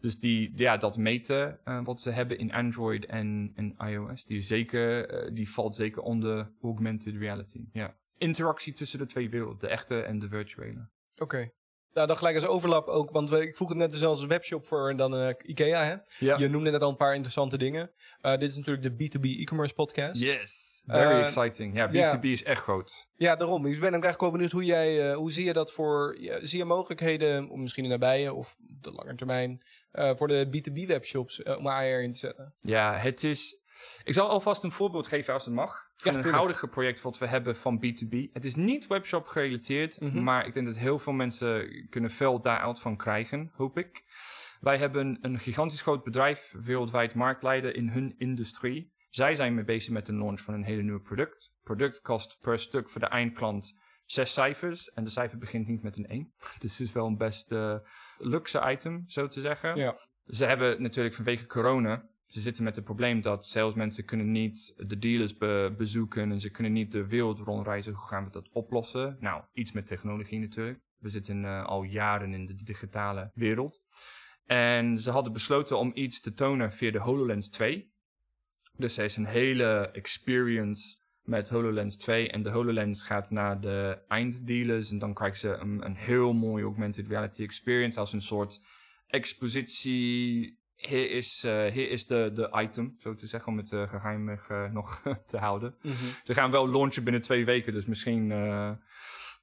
Dus 0.00 0.18
die, 0.18 0.52
ja, 0.56 0.76
dat 0.76 0.96
meten 0.96 1.58
eh, 1.64 1.84
wat 1.84 2.00
ze 2.00 2.10
hebben 2.10 2.38
in 2.38 2.52
Android 2.52 3.06
en, 3.06 3.52
en 3.54 3.74
iOS, 3.78 4.24
die, 4.24 4.40
zeker, 4.40 5.08
eh, 5.08 5.34
die 5.34 5.50
valt 5.50 5.76
zeker 5.76 6.02
onder 6.02 6.50
augmented 6.62 7.14
reality. 7.16 7.64
Ja. 7.72 7.96
Interactie 8.18 8.72
tussen 8.72 8.98
de 8.98 9.06
twee 9.06 9.30
werelden, 9.30 9.58
de 9.58 9.68
echte 9.68 10.00
en 10.02 10.18
de 10.18 10.28
virtuele. 10.28 10.88
Oké. 11.18 11.50
Nou, 11.96 12.08
dan 12.08 12.16
gelijk 12.16 12.34
als 12.34 12.46
overlap 12.46 12.88
ook, 12.88 13.10
want 13.10 13.30
we- 13.30 13.42
ik 13.42 13.56
vroeg 13.56 13.68
het 13.68 13.78
net 13.78 14.02
als 14.02 14.26
webshop 14.26 14.66
voor 14.66 14.90
en 14.90 14.96
dan 14.96 15.16
eh, 15.16 15.34
IKEA, 15.42 15.84
hè? 15.84 15.94
Ja. 16.18 16.38
Je 16.38 16.48
noemde 16.48 16.70
net 16.70 16.82
al 16.82 16.88
een 16.90 16.96
paar 16.96 17.12
interessante 17.14 17.58
dingen. 17.58 17.90
Eh, 18.20 18.38
dit 18.38 18.50
is 18.50 18.56
natuurlijk 18.56 18.98
de 18.98 19.04
B2B 19.04 19.24
e-commerce 19.40 19.74
podcast. 19.74 20.20
Yes, 20.22 20.82
very 20.86 21.10
Eh, 21.10 21.20
exciting. 21.22 21.74
Ja, 21.76 21.88
ja. 21.92 22.16
B2B 22.18 22.24
is 22.24 22.42
echt 22.44 22.62
groot. 22.62 23.06
Ja, 23.16 23.36
daarom. 23.36 23.66
Ik 23.66 23.72
ben 23.72 23.86
ook 23.86 23.90
eigenlijk 23.92 24.20
wel 24.20 24.30
benieuwd 24.30 24.52
hoe 24.52 24.64
jij, 24.64 25.14
hoe 25.14 25.32
zie 25.32 25.44
je 25.44 25.52
dat 25.52 25.72
voor, 25.72 26.16
ja, 26.20 26.46
zie 26.46 26.58
je 26.58 26.64
mogelijkheden, 26.64 27.48
om 27.48 27.60
misschien 27.60 27.84
in 27.84 27.90
de 27.90 27.96
nabije 27.98 28.32
of 28.32 28.56
de 28.58 28.92
lange 28.92 29.14
termijn, 29.14 29.62
voor 29.92 30.28
de 30.28 30.46
B2B 30.50 30.86
webshops 30.86 31.42
om 31.42 31.66
AR 31.66 32.02
in 32.02 32.12
te 32.12 32.18
zetten? 32.18 32.54
Ja, 32.56 32.96
het 32.96 33.24
is... 33.24 33.56
Ik 34.04 34.14
zal 34.14 34.28
alvast 34.28 34.62
een 34.62 34.72
voorbeeld 34.72 35.06
geven 35.06 35.32
als 35.32 35.44
het 35.44 35.54
mag. 35.54 35.84
Van 35.96 36.14
een 36.14 36.24
huidige 36.32 36.68
project 36.68 37.00
wat 37.02 37.18
we 37.18 37.26
hebben 37.26 37.56
van 37.56 37.76
B2B. 37.84 38.32
Het 38.32 38.44
is 38.44 38.54
niet 38.54 38.86
webshop 38.86 39.26
gerelateerd, 39.26 40.00
Mhm. 40.00 40.22
maar 40.22 40.46
ik 40.46 40.54
denk 40.54 40.66
dat 40.66 40.76
heel 40.76 40.98
veel 40.98 41.12
mensen 41.12 41.86
kunnen 41.90 42.10
veel 42.10 42.40
daaruit 42.40 42.80
van 42.80 42.96
krijgen, 42.96 43.50
hoop 43.54 43.78
ik. 43.78 44.04
Wij 44.60 44.76
hebben 44.78 45.18
een 45.20 45.38
gigantisch 45.38 45.80
groot 45.82 46.04
bedrijf, 46.04 46.54
wereldwijd 46.60 47.14
marktleider 47.14 47.74
in 47.74 47.88
hun 47.88 48.14
industrie. 48.18 48.94
Zij 49.10 49.34
zijn 49.34 49.54
mee 49.54 49.64
bezig 49.64 49.92
met 49.92 50.06
de 50.06 50.12
launch 50.14 50.40
van 50.40 50.54
een 50.54 50.64
hele 50.64 50.82
nieuwe 50.82 51.00
product. 51.00 51.52
product 51.62 52.00
kost 52.00 52.38
per 52.40 52.58
stuk 52.58 52.90
voor 52.90 53.00
de 53.00 53.06
eindklant 53.06 53.74
zes 54.04 54.32
cijfers. 54.32 54.90
En 54.90 55.04
de 55.04 55.10
cijfer 55.10 55.38
begint 55.38 55.66
niet 55.66 55.82
met 55.82 55.96
een 55.96 56.06
1. 56.06 56.32
Dus 56.58 56.78
het 56.78 56.86
is 56.86 56.92
wel 56.92 57.06
een 57.06 57.16
best 57.16 57.52
eh, 57.52 57.76
luxe 58.18 58.70
item, 58.70 59.04
zo 59.06 59.26
te 59.26 59.40
zeggen. 59.40 59.76
Ja. 59.76 59.96
Ze 60.26 60.44
hebben 60.44 60.82
natuurlijk 60.82 61.14
vanwege 61.14 61.46
corona. 61.46 62.08
Ze 62.26 62.40
zitten 62.40 62.64
met 62.64 62.76
het 62.76 62.84
probleem 62.84 63.20
dat 63.20 63.46
salesmensen 63.46 64.04
kunnen 64.04 64.30
niet 64.30 64.74
de 64.76 64.98
dealers 64.98 65.36
be- 65.36 65.74
bezoeken 65.78 66.30
en 66.30 66.40
ze 66.40 66.50
kunnen 66.50 66.72
niet 66.72 66.92
de 66.92 67.06
wereld 67.06 67.38
rondreizen. 67.38 67.92
Hoe 67.92 68.06
gaan 68.06 68.24
we 68.24 68.30
dat 68.30 68.48
oplossen? 68.52 69.16
Nou, 69.20 69.42
iets 69.52 69.72
met 69.72 69.86
technologie 69.86 70.38
natuurlijk. 70.38 70.80
We 70.98 71.08
zitten 71.08 71.44
eh, 71.44 71.64
al 71.64 71.82
jaren 71.82 72.32
in 72.32 72.46
de 72.46 72.54
digitale 72.54 73.30
wereld. 73.34 73.82
En 74.46 75.00
ze 75.00 75.10
hadden 75.10 75.32
besloten 75.32 75.78
om 75.78 75.90
iets 75.94 76.20
te 76.20 76.32
tonen 76.32 76.72
via 76.72 76.90
de 76.90 76.98
HoloLens 76.98 77.48
2. 77.48 77.94
Dus 78.76 78.98
er 78.98 79.04
is 79.04 79.16
een 79.16 79.26
hele 79.26 79.90
experience 79.92 80.96
met 81.22 81.48
HoloLens 81.48 81.96
2. 81.96 82.30
En 82.30 82.42
de 82.42 82.50
HoloLens 82.50 83.02
gaat 83.02 83.30
naar 83.30 83.60
de 83.60 84.02
einddealers. 84.08 84.90
En 84.90 84.98
dan 84.98 85.14
krijgen 85.14 85.38
ze 85.38 85.48
een, 85.48 85.84
een 85.84 85.96
heel 85.96 86.32
mooie 86.32 86.64
augmented 86.64 87.06
reality 87.06 87.42
experience 87.42 87.98
als 87.98 88.12
een 88.12 88.22
soort 88.22 88.60
expositie. 89.06 90.58
Hier 90.76 91.10
is, 91.10 91.44
eh, 91.44 91.64
hier 91.64 91.90
is 91.90 92.06
de, 92.06 92.30
de 92.34 92.50
item, 92.62 92.96
zo 92.98 93.14
te 93.14 93.26
zeggen, 93.26 93.52
om 93.52 93.56
het 93.58 93.72
uh, 93.72 93.88
geheimig 93.88 94.48
eh, 94.50 94.70
nog 94.70 95.02
te 95.26 95.36
houden. 95.38 95.74
Mhm. 95.82 95.94
Ze 96.24 96.34
gaan 96.34 96.50
wel 96.50 96.68
launchen 96.68 97.04
binnen 97.04 97.22
twee 97.22 97.44
weken, 97.44 97.72
dus 97.72 97.86
misschien 97.86 98.32
eh, 98.32 98.70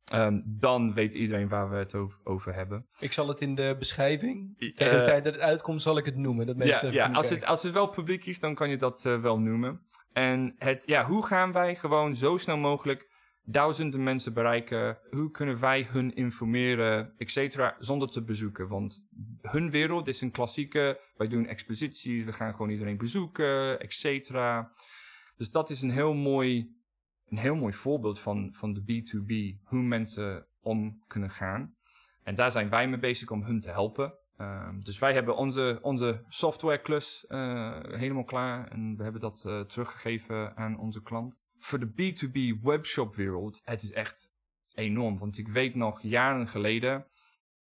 ehm, 0.05 0.41
dan 0.45 0.93
weet 0.93 1.13
iedereen 1.13 1.47
waar 1.49 1.69
we 1.69 1.75
het 1.75 1.93
over, 2.23 2.53
hebben. 2.53 2.85
Ik 2.99 3.11
zal 3.13 3.27
het 3.27 3.41
in 3.41 3.55
de 3.55 3.75
beschrijving, 3.79 4.53
Eh, 4.57 4.69
tegen 4.75 4.97
de 4.97 5.03
tijd 5.03 5.23
dat 5.23 5.33
het 5.33 5.41
uitkomt, 5.43 5.81
zal 5.81 5.97
ik 5.97 6.05
het 6.05 6.15
noemen. 6.15 6.45
Dat 6.45 6.55
mensen 6.55 6.91
Ja, 6.91 7.09
als, 7.11 7.29
het, 7.29 7.45
als 7.45 7.63
het 7.63 7.73
wel 7.73 7.87
publiek 7.87 8.25
is, 8.25 8.39
dan 8.39 8.55
kan 8.55 8.69
je 8.69 8.77
dat 8.77 9.05
eh, 9.05 9.21
wel 9.21 9.39
noemen. 9.39 9.81
En 10.13 10.55
het, 10.57 10.83
ja, 10.85 11.05
hoe 11.05 11.25
gaan 11.25 11.51
wij 11.51 11.75
gewoon 11.75 12.15
zo 12.15 12.37
snel 12.37 12.57
mogelijk 12.57 13.07
duizenden 13.45 14.03
mensen 14.03 14.33
bereiken? 14.33 14.97
Hoe 15.09 15.31
kunnen 15.31 15.59
wij 15.59 15.87
hun 15.89 16.15
informeren, 16.15 17.13
et 17.17 17.31
cetera, 17.31 17.75
zonder 17.79 18.09
te 18.09 18.23
bezoeken? 18.23 18.67
Want 18.67 19.05
hun 19.41 19.71
wereld 19.71 20.07
is 20.07 20.21
een 20.21 20.31
klassieke, 20.31 20.99
wij 21.15 21.27
doen 21.27 21.45
exposities, 21.45 22.23
we 22.23 22.33
gaan 22.33 22.51
gewoon 22.51 22.69
iedereen 22.69 22.97
bezoeken, 22.97 23.79
et 23.79 23.93
cetera. 23.93 24.71
Dus 25.37 25.51
dat 25.51 25.69
is 25.69 25.81
een 25.81 25.91
heel 25.91 26.13
mooi, 26.13 26.75
een 27.27 27.37
heel 27.37 27.55
mooi 27.55 27.73
voorbeeld 27.73 28.19
van, 28.19 28.53
van 28.53 28.73
de 28.73 28.81
B2B, 28.81 29.61
hoe 29.63 29.81
mensen 29.81 30.47
om 30.61 31.03
kunnen 31.07 31.29
gaan. 31.29 31.75
En 32.23 32.35
daar 32.35 32.51
zijn 32.51 32.69
wij 32.69 32.87
mee 32.87 32.99
bezig 32.99 33.31
om 33.31 33.43
hun 33.43 33.59
te 33.59 33.71
helpen. 33.71 34.13
Ehm, 34.37 34.79
dus 34.79 34.99
wij 34.99 35.13
hebben 35.13 35.35
onze, 35.35 35.79
onze 35.81 36.23
softwareklus 36.27 37.25
uh, 37.29 37.79
helemaal 37.81 38.23
klaar 38.23 38.67
en 38.67 38.97
we 38.97 39.03
hebben 39.03 39.21
dat 39.21 39.43
uh, 39.47 39.61
teruggegeven 39.61 40.57
aan 40.57 40.79
onze 40.79 41.01
klant. 41.01 41.42
Voor 41.63 41.79
de 41.79 41.87
B2B 41.91 42.61
webshop 42.61 43.15
wereld, 43.15 43.61
het 43.63 43.81
is 43.81 43.91
echt 43.91 44.33
enorm. 44.73 45.17
Want 45.17 45.37
ik 45.37 45.47
weet 45.47 45.75
nog, 45.75 46.01
jaren 46.01 46.47
geleden, 46.47 47.05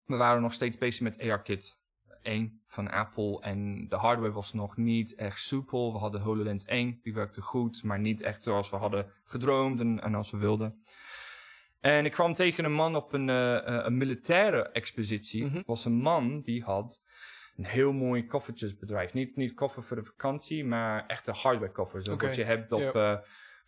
we 0.05 0.15
waren 0.15 0.41
nog 0.41 0.53
steeds 0.53 0.77
bezig 0.77 1.01
met 1.01 1.19
ARKit 1.19 1.79
1 2.21 2.61
van 2.67 2.89
Apple. 2.91 3.41
En 3.41 3.87
de 3.87 3.95
hardware 3.95 4.31
was 4.31 4.53
nog 4.53 4.77
niet 4.77 5.15
echt 5.15 5.39
soepel. 5.39 5.91
We 5.93 5.97
hadden 5.97 6.21
HoloLens 6.21 6.65
1, 6.65 6.99
die 7.01 7.13
werkte 7.13 7.41
goed, 7.41 7.83
maar 7.83 7.99
niet 7.99 8.21
echt 8.21 8.43
zoals 8.43 8.69
we 8.69 8.75
hadden 8.75 9.11
gedroomd 9.23 9.79
en, 9.79 10.01
en 10.01 10.15
als 10.15 10.31
we 10.31 10.37
wilden. 10.37 10.79
En 11.79 12.05
ik 12.05 12.11
kwam 12.11 12.33
tegen 12.33 12.65
een 12.65 12.73
man 12.73 12.95
op 12.95 13.13
een, 13.13 13.27
uh, 13.27 13.59
een 13.63 13.97
militaire 13.97 14.69
expositie. 14.69 15.49
Het 15.49 15.65
was 15.65 15.85
een 15.85 16.01
man 16.01 16.41
die 16.41 16.63
had 16.63 17.01
een 17.55 17.65
heel 17.65 17.93
mooi 17.93 18.25
koffertjesbedrijf. 18.25 19.13
Niet, 19.13 19.35
niet 19.35 19.53
koffer 19.53 19.83
voor 19.83 19.97
de 19.97 20.03
vakantie, 20.03 20.65
maar 20.65 21.05
echte 21.07 21.31
hardware 21.31 21.71
koffers. 21.71 22.09
Oké, 22.09 22.25
wat 22.25 22.35
je 22.35 22.43
hebt 22.43 22.71
op, 22.71 22.95
eh, 22.95 23.17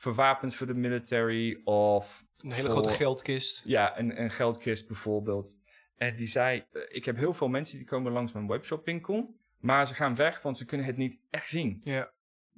voor 0.02 0.14
wapens 0.14 0.56
voor 0.56 0.68
de 0.68 0.74
military 0.74 1.62
of... 1.64 2.26
Een 2.38 2.52
hele 2.52 2.70
voor- 2.70 2.78
grote 2.80 2.94
geldkist. 2.94 3.62
Ja, 3.66 4.00
een, 4.00 4.22
een 4.22 4.32
geldkist 4.32 4.88
bijvoorbeeld. 4.88 5.56
En 5.96 6.16
die 6.16 6.28
zei, 6.28 6.66
eh, 6.72 6.82
ik 6.88 7.06
heb 7.06 7.16
heel 7.18 7.34
veel 7.34 7.48
mensen 7.48 7.78
die 7.78 7.88
komen 7.88 8.12
langs 8.12 8.32
mijn 8.32 8.48
webshopwinkel. 8.48 9.36
Maar 9.60 9.88
ze 9.88 9.94
gaan 9.94 10.16
weg, 10.16 10.42
want 10.42 10.58
ze 10.58 10.66
kunnen 10.66 10.86
het 10.86 10.98
niet 10.98 11.20
echt 11.30 11.50
zien 11.50 11.78
Ja. 11.84 12.12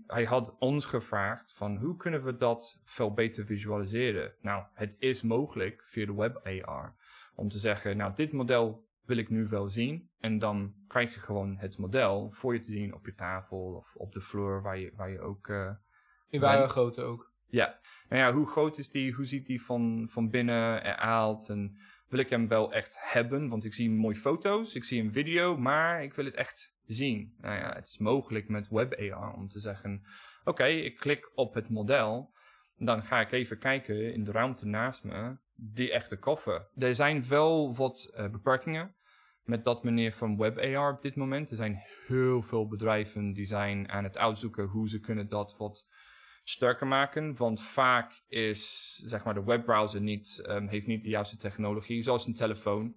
hij 0.08 0.24
had 0.24 0.56
ons 0.60 0.86
gevraagd 0.86 1.54
van 1.56 1.78
hoe 1.78 1.96
kunnen 1.98 2.24
we 2.24 2.36
dat 2.38 2.80
veel 2.86 3.14
beter 3.14 3.46
visualiseren. 3.46 4.34
Nou, 4.42 4.64
het 4.74 4.96
is 5.00 5.22
mogelijk 5.22 5.84
via 5.86 6.06
de 6.06 6.14
web 6.16 6.42
AR 6.66 6.96
om 7.36 7.50
te 7.50 7.58
zeggen, 7.58 7.98
nou 7.98 8.14
dit 8.16 8.32
model 8.32 8.86
wil 9.06 9.18
ik 9.18 9.30
nu 9.30 9.48
wel 9.48 9.70
zien. 9.70 10.10
En 10.20 10.40
dan 10.40 10.74
krijg 10.88 11.14
je 11.14 11.20
gewoon 11.20 11.58
het 11.58 11.78
model 11.78 12.32
voor 12.32 12.54
je 12.54 12.60
te 12.60 12.72
zien 12.72 12.94
op 12.94 13.06
je 13.06 13.14
tafel 13.14 13.58
of 13.58 13.96
op 13.96 14.14
de 14.14 14.22
vloer 14.22 14.62
waar 14.62 14.78
je, 14.78 14.92
waar 14.96 15.10
je 15.10 15.20
ook... 15.22 15.48
eh, 15.48 15.72
In 16.30 16.40
ware 16.40 16.68
grootte 16.68 17.02
ook. 17.02 17.32
Ja, 17.54 17.80
nou 18.10 18.22
ja, 18.22 18.34
hoe 18.34 18.48
groot 18.48 18.78
is 18.78 18.90
die? 18.90 19.14
Hoe 19.14 19.26
ziet 19.26 19.46
die 19.46 19.62
van, 19.62 20.08
van 20.10 20.30
binnen 20.30 20.86
eruit? 20.86 21.50
En 21.50 21.78
wil 22.08 22.20
ik 22.20 22.30
hem 22.30 22.48
wel 22.48 22.74
echt 22.74 22.98
hebben? 23.00 23.50
Want 23.50 23.66
ik 23.66 23.74
zie 23.74 23.92
mooie 23.92 24.16
foto's, 24.16 24.76
ik 24.76 24.84
zie 24.84 25.02
een 25.02 25.12
video, 25.12 25.58
maar 25.58 26.04
ik 26.04 26.14
wil 26.14 26.26
het 26.26 26.36
echt 26.36 26.76
zien. 26.86 27.36
Nou 27.38 27.58
ja, 27.58 27.74
het 27.74 27.88
is 27.88 27.98
mogelijk 27.98 28.48
met 28.50 28.70
web 28.70 28.94
AR 28.94 29.34
om 29.34 29.48
te 29.48 29.60
zeggen: 29.60 30.04
Oké, 30.44 30.66
ik 30.66 30.98
klik 30.98 31.32
op 31.36 31.54
het 31.54 31.70
model. 31.70 32.34
Dan 32.78 33.04
ga 33.04 33.20
ik 33.20 33.32
even 33.32 33.60
kijken 33.60 34.14
in 34.14 34.24
de 34.24 34.32
ruimte 34.32 34.66
naast 34.66 35.04
me, 35.04 35.38
die 35.56 35.92
echte 35.92 36.18
koffer. 36.18 36.68
Er 36.76 36.96
zijn 36.96 37.28
wel 37.28 37.76
wat 37.76 38.14
eh, 38.16 38.30
beperkingen 38.30 38.96
met 39.44 39.64
dat 39.64 39.84
manier 39.84 40.14
van 40.14 40.38
web 40.38 40.58
AR 40.58 40.94
op 40.94 41.02
dit 41.02 41.16
moment. 41.16 41.50
Er 41.50 41.56
zijn 41.56 41.82
heel 42.08 42.42
veel 42.42 42.68
bedrijven 42.68 43.34
die 43.34 43.46
zijn 43.46 43.90
aan 43.90 44.04
het 44.04 44.18
uitzoeken 44.18 44.66
hoe 44.66 44.90
ze 44.90 45.00
kunnen 45.00 45.30
dat 45.30 45.56
wat 45.58 45.86
sterker 46.44 46.88
maken. 46.88 47.36
Want 47.36 47.62
vaak 47.62 48.24
is 48.28 48.96
zeg 48.96 49.24
maar, 49.24 49.34
de 49.34 49.44
webbrowser 49.44 50.02
niet, 50.02 50.42
ehm, 50.46 50.68
heeft 50.68 50.88
niet 50.88 51.04
de 51.04 51.10
juiste 51.10 51.38
technologie, 51.38 52.04
zoals 52.04 52.26
een 52.26 52.34
telefoon. 52.34 52.96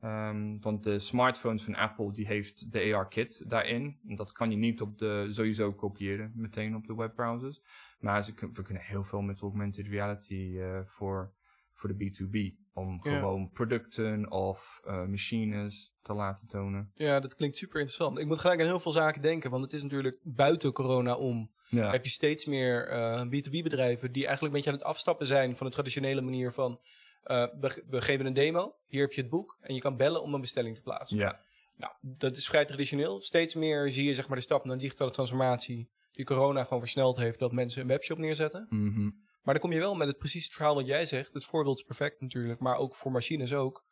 Ehm, 0.00 0.58
want 0.60 0.84
de 0.84 0.98
smartphones 0.98 1.62
van 1.62 1.74
Apple 1.74 2.12
die 2.12 2.26
heeft 2.26 2.72
de 2.72 2.94
AR-kit 2.94 3.50
daarin. 3.50 3.98
En 4.08 4.14
dat 4.14 4.32
kan 4.32 4.50
je 4.50 4.56
niet 4.56 4.80
op 4.80 4.98
de, 4.98 5.26
sowieso 5.30 5.72
kopiëren 5.72 6.32
meteen 6.34 6.76
op 6.76 6.86
de 6.86 6.94
webbrowsers. 6.94 7.60
Maar 8.00 8.24
ze, 8.24 8.34
we 8.52 8.62
kunnen 8.62 8.82
heel 8.82 9.04
veel 9.04 9.20
met 9.20 9.40
augmented 9.40 9.86
reality 9.86 10.56
eh, 10.58 10.80
voor, 10.84 11.32
voor 11.76 11.96
de 11.96 12.04
B2B. 12.04 12.64
Om 12.74 13.00
Ja. 13.02 13.10
gewoon 13.18 13.50
producten 13.50 14.30
of 14.30 14.80
eh, 14.84 15.04
machines 15.06 15.92
te 16.02 16.12
laten 16.12 16.46
tonen. 16.46 16.90
Ja, 16.94 17.20
dat 17.20 17.34
klinkt 17.34 17.56
super 17.56 17.80
interessant. 17.80 18.18
Ik 18.18 18.26
moet 18.26 18.38
gelijk 18.38 18.60
aan 18.60 18.66
heel 18.66 18.80
veel 18.80 18.92
zaken 18.92 19.22
denken, 19.22 19.50
want 19.50 19.62
het 19.62 19.72
is 19.72 19.82
natuurlijk 19.82 20.18
buiten 20.22 20.72
corona 20.72 21.14
om. 21.16 21.50
Ja, 21.68 21.90
Heb 21.90 22.04
je 22.04 22.10
steeds 22.10 22.44
meer 22.44 22.88
eh, 22.88 23.22
B2B-bedrijven 23.24 24.12
die 24.12 24.26
eigenlijk 24.26 24.54
een 24.54 24.60
beetje 24.60 24.70
aan 24.70 24.76
het 24.76 24.86
afstappen 24.86 25.26
zijn 25.26 25.56
van 25.56 25.66
de 25.66 25.72
traditionele 25.72 26.20
manier 26.20 26.52
van. 26.52 26.80
eh, 27.22 27.46
we, 27.60 27.84
we 27.88 28.00
geven 28.00 28.26
een 28.26 28.32
demo, 28.34 28.74
hier 28.86 29.00
heb 29.00 29.12
je 29.12 29.20
het 29.20 29.30
boek 29.30 29.56
en 29.60 29.74
je 29.74 29.80
kan 29.80 29.96
bellen 29.96 30.22
om 30.22 30.34
een 30.34 30.40
bestelling 30.40 30.74
te 30.76 30.82
plaatsen. 30.82 31.18
ja. 31.18 31.40
Nou, 31.76 31.92
dat 32.00 32.36
is 32.36 32.46
vrij 32.48 32.64
traditioneel. 32.64 33.20
Steeds 33.20 33.54
meer 33.54 33.90
zie 33.92 34.04
je 34.04 34.14
zeg 34.14 34.28
maar, 34.28 34.36
de 34.36 34.42
stap 34.42 34.64
naar 34.64 34.78
digitale 34.78 35.10
transformatie 35.10 35.88
die 36.12 36.24
corona 36.24 36.62
gewoon 36.64 36.78
versneld 36.80 37.16
heeft, 37.16 37.38
dat 37.38 37.52
mensen 37.52 37.80
een 37.82 37.86
webshop 37.88 38.18
neerzetten. 38.18 38.66
Mhm. 38.70 39.10
Maar 39.46 39.54
dan 39.54 39.62
kom 39.62 39.72
je 39.72 39.78
wel 39.78 39.94
met 39.94 40.08
het 40.08 40.18
precies 40.18 40.44
het 40.44 40.54
verhaal 40.54 40.74
wat 40.74 40.86
jij 40.86 41.06
zegt. 41.06 41.34
Het 41.34 41.44
voorbeeld 41.44 41.78
is 41.78 41.84
perfect 41.84 42.20
natuurlijk, 42.20 42.60
maar 42.60 42.76
ook 42.76 42.94
voor 42.94 43.12
machines 43.12 43.54
ook. 43.54 43.84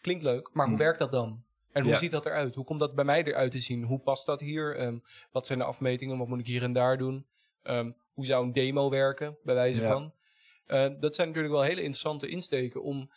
Klinkt 0.00 0.22
leuk, 0.22 0.50
maar 0.52 0.64
hoe 0.64 0.74
Mm. 0.74 0.80
werkt 0.80 0.98
dat 0.98 1.12
dan? 1.12 1.42
En 1.72 1.82
hoe 1.82 1.92
Ja. 1.92 1.98
ziet 1.98 2.10
dat 2.10 2.26
eruit? 2.26 2.54
Hoe 2.54 2.64
komt 2.64 2.80
dat 2.80 2.94
bij 2.94 3.04
mij 3.04 3.24
eruit 3.24 3.50
te 3.50 3.58
zien? 3.58 3.82
Hoe 3.84 3.98
past 3.98 4.26
dat 4.26 4.40
hier? 4.40 4.76
Ehm, 4.76 4.98
wat 5.30 5.46
zijn 5.46 5.58
de 5.58 5.64
afmetingen? 5.64 6.18
Wat 6.18 6.28
moet 6.28 6.38
ik 6.40 6.46
hier 6.46 6.62
en 6.62 6.72
daar 6.72 6.98
doen? 6.98 7.26
Ehm, 7.62 7.90
hoe 8.12 8.26
zou 8.26 8.44
een 8.44 8.52
demo 8.52 8.90
werken, 8.90 9.36
bij 9.42 9.54
wijze 9.54 9.80
Ja. 9.80 9.86
van? 9.86 10.12
Eh, 10.66 10.90
dat 11.00 11.14
zijn 11.14 11.26
natuurlijk 11.28 11.54
wel 11.54 11.62
hele 11.62 11.80
interessante 11.80 12.28
insteken 12.28 12.82
om, 12.82 13.10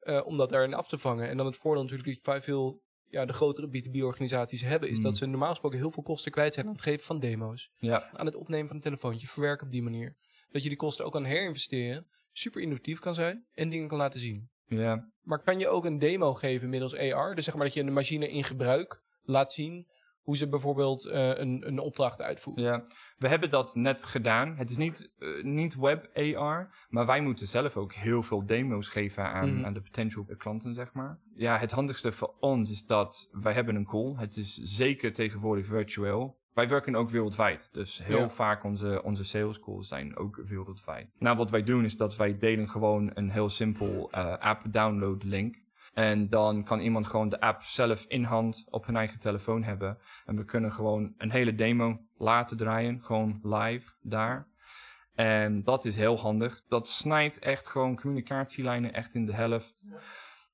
eh, 0.00 0.20
om 0.26 0.36
dat 0.36 0.50
daarin 0.50 0.74
af 0.74 0.88
te 0.88 0.98
vangen. 0.98 1.28
En 1.28 1.36
dan 1.36 1.46
het 1.46 1.56
voordeel 1.56 1.82
natuurlijk 1.82 2.08
die 2.08 2.20
vrij 2.22 2.40
veel 2.40 2.82
ja, 3.08 3.24
de 3.24 3.32
grotere 3.32 3.68
B2B-organisaties 3.68 4.62
hebben, 4.62 4.88
is 4.88 4.96
Mm. 4.96 5.02
dat 5.02 5.16
ze 5.16 5.26
normaal 5.26 5.50
gesproken 5.50 5.78
heel 5.78 5.90
veel 5.90 6.02
kosten 6.02 6.32
kwijt 6.32 6.54
zijn 6.54 6.66
aan 6.66 6.72
het 6.72 6.82
geven 6.82 7.04
van 7.04 7.20
demo's 7.20 7.70
ja. 7.78 8.10
aan 8.12 8.26
het 8.26 8.34
opnemen 8.34 8.66
van 8.66 8.76
een 8.76 8.82
telefoontje, 8.82 9.26
verwerken 9.26 9.66
op 9.66 9.72
die 9.72 9.82
manier. 9.82 10.16
Dat 10.50 10.62
je 10.62 10.68
die 10.68 10.78
kosten 10.78 11.04
ook 11.04 11.12
kan 11.12 11.24
herinvesteren, 11.24 12.06
super 12.32 12.60
innovatief 12.62 12.98
kan 12.98 13.14
zijn 13.14 13.46
en 13.52 13.70
dingen 13.70 13.88
kan 13.88 13.98
laten 13.98 14.20
zien. 14.20 14.48
ja. 14.66 15.08
Maar 15.20 15.42
kan 15.42 15.58
je 15.58 15.68
ook 15.68 15.84
een 15.84 15.98
demo 15.98 16.34
geven 16.34 16.68
middels 16.68 16.96
AR? 16.96 17.34
Dus 17.34 17.44
zeg 17.44 17.54
maar 17.54 17.64
dat 17.64 17.74
je 17.74 17.80
een 17.82 17.92
machine 17.92 18.28
in 18.30 18.44
gebruik 18.44 19.02
laat 19.22 19.52
zien 19.52 19.86
hoe 20.20 20.36
ze 20.36 20.48
bijvoorbeeld 20.48 21.04
eh, 21.06 21.28
een, 21.28 21.66
een 21.66 21.78
opdracht 21.78 22.20
uitvoert. 22.20 22.60
Ja, 22.60 22.86
we 23.16 23.28
hebben 23.28 23.50
dat 23.50 23.74
net 23.74 24.04
gedaan. 24.04 24.56
Het 24.56 24.70
is 24.70 24.76
niet, 24.76 25.10
eh, 25.18 25.42
niet 25.42 25.74
web 25.76 26.10
AR, 26.36 26.86
maar 26.88 27.06
wij 27.06 27.20
moeten 27.20 27.46
zelf 27.46 27.76
ook 27.76 27.92
heel 27.92 28.22
veel 28.22 28.46
demo's 28.46 28.88
geven 28.88 29.24
aan, 29.24 29.54
Mhm. 29.54 29.64
aan 29.64 29.72
de 29.74 29.80
potential 29.80 30.24
klanten, 30.38 30.74
zeg 30.74 30.92
maar. 30.92 31.18
Ja, 31.34 31.58
het 31.58 31.70
handigste 31.70 32.12
voor 32.12 32.34
ons 32.40 32.70
is 32.70 32.86
dat 32.86 33.28
wij 33.32 33.52
hebben 33.52 33.74
een 33.74 33.86
call. 33.86 34.14
Het 34.16 34.36
is 34.36 34.54
zeker 34.54 35.12
tegenwoordig 35.12 35.66
virtueel. 35.66 36.38
Wij 36.54 36.68
werken 36.68 36.94
ook 36.96 37.10
wereldwijd, 37.10 37.68
dus 37.72 38.04
heel 38.04 38.18
Ja. 38.18 38.28
vaak 38.30 38.64
onze, 38.64 39.02
onze 39.02 39.24
sales 39.24 39.60
calls 39.60 39.88
zijn 39.88 40.16
ook 40.16 40.42
wereldwijd. 40.46 41.10
Nou, 41.18 41.36
wat 41.36 41.50
wij 41.50 41.62
doen 41.62 41.84
is 41.84 41.96
dat 41.96 42.16
wij 42.16 42.38
delen 42.38 42.68
gewoon 42.68 43.10
een 43.14 43.30
heel 43.30 43.48
simpel 43.48 44.10
eh, 44.10 44.36
app 44.38 44.62
download 44.70 45.22
link. 45.22 45.56
En 45.94 46.28
dan 46.28 46.64
kan 46.64 46.80
iemand 46.80 47.06
gewoon 47.06 47.28
de 47.28 47.40
app 47.40 47.62
zelf 47.62 48.04
in 48.08 48.24
hand 48.24 48.64
op 48.68 48.86
hun 48.86 48.96
eigen 48.96 49.18
telefoon 49.18 49.62
hebben. 49.62 49.98
En 50.26 50.36
we 50.36 50.44
kunnen 50.44 50.72
gewoon 50.72 51.14
een 51.18 51.30
hele 51.30 51.54
demo 51.54 52.00
laten 52.16 52.56
draaien, 52.56 53.02
gewoon 53.02 53.40
live 53.42 53.92
daar. 54.02 54.48
En 55.14 55.62
dat 55.62 55.84
is 55.84 55.96
heel 55.96 56.18
handig. 56.18 56.62
Dat 56.68 56.88
snijdt 56.88 57.38
echt 57.38 57.66
gewoon 57.66 57.96
communicatielijnen 57.96 58.92
echt 58.92 59.14
in 59.14 59.26
de 59.26 59.32
helft. 59.34 59.84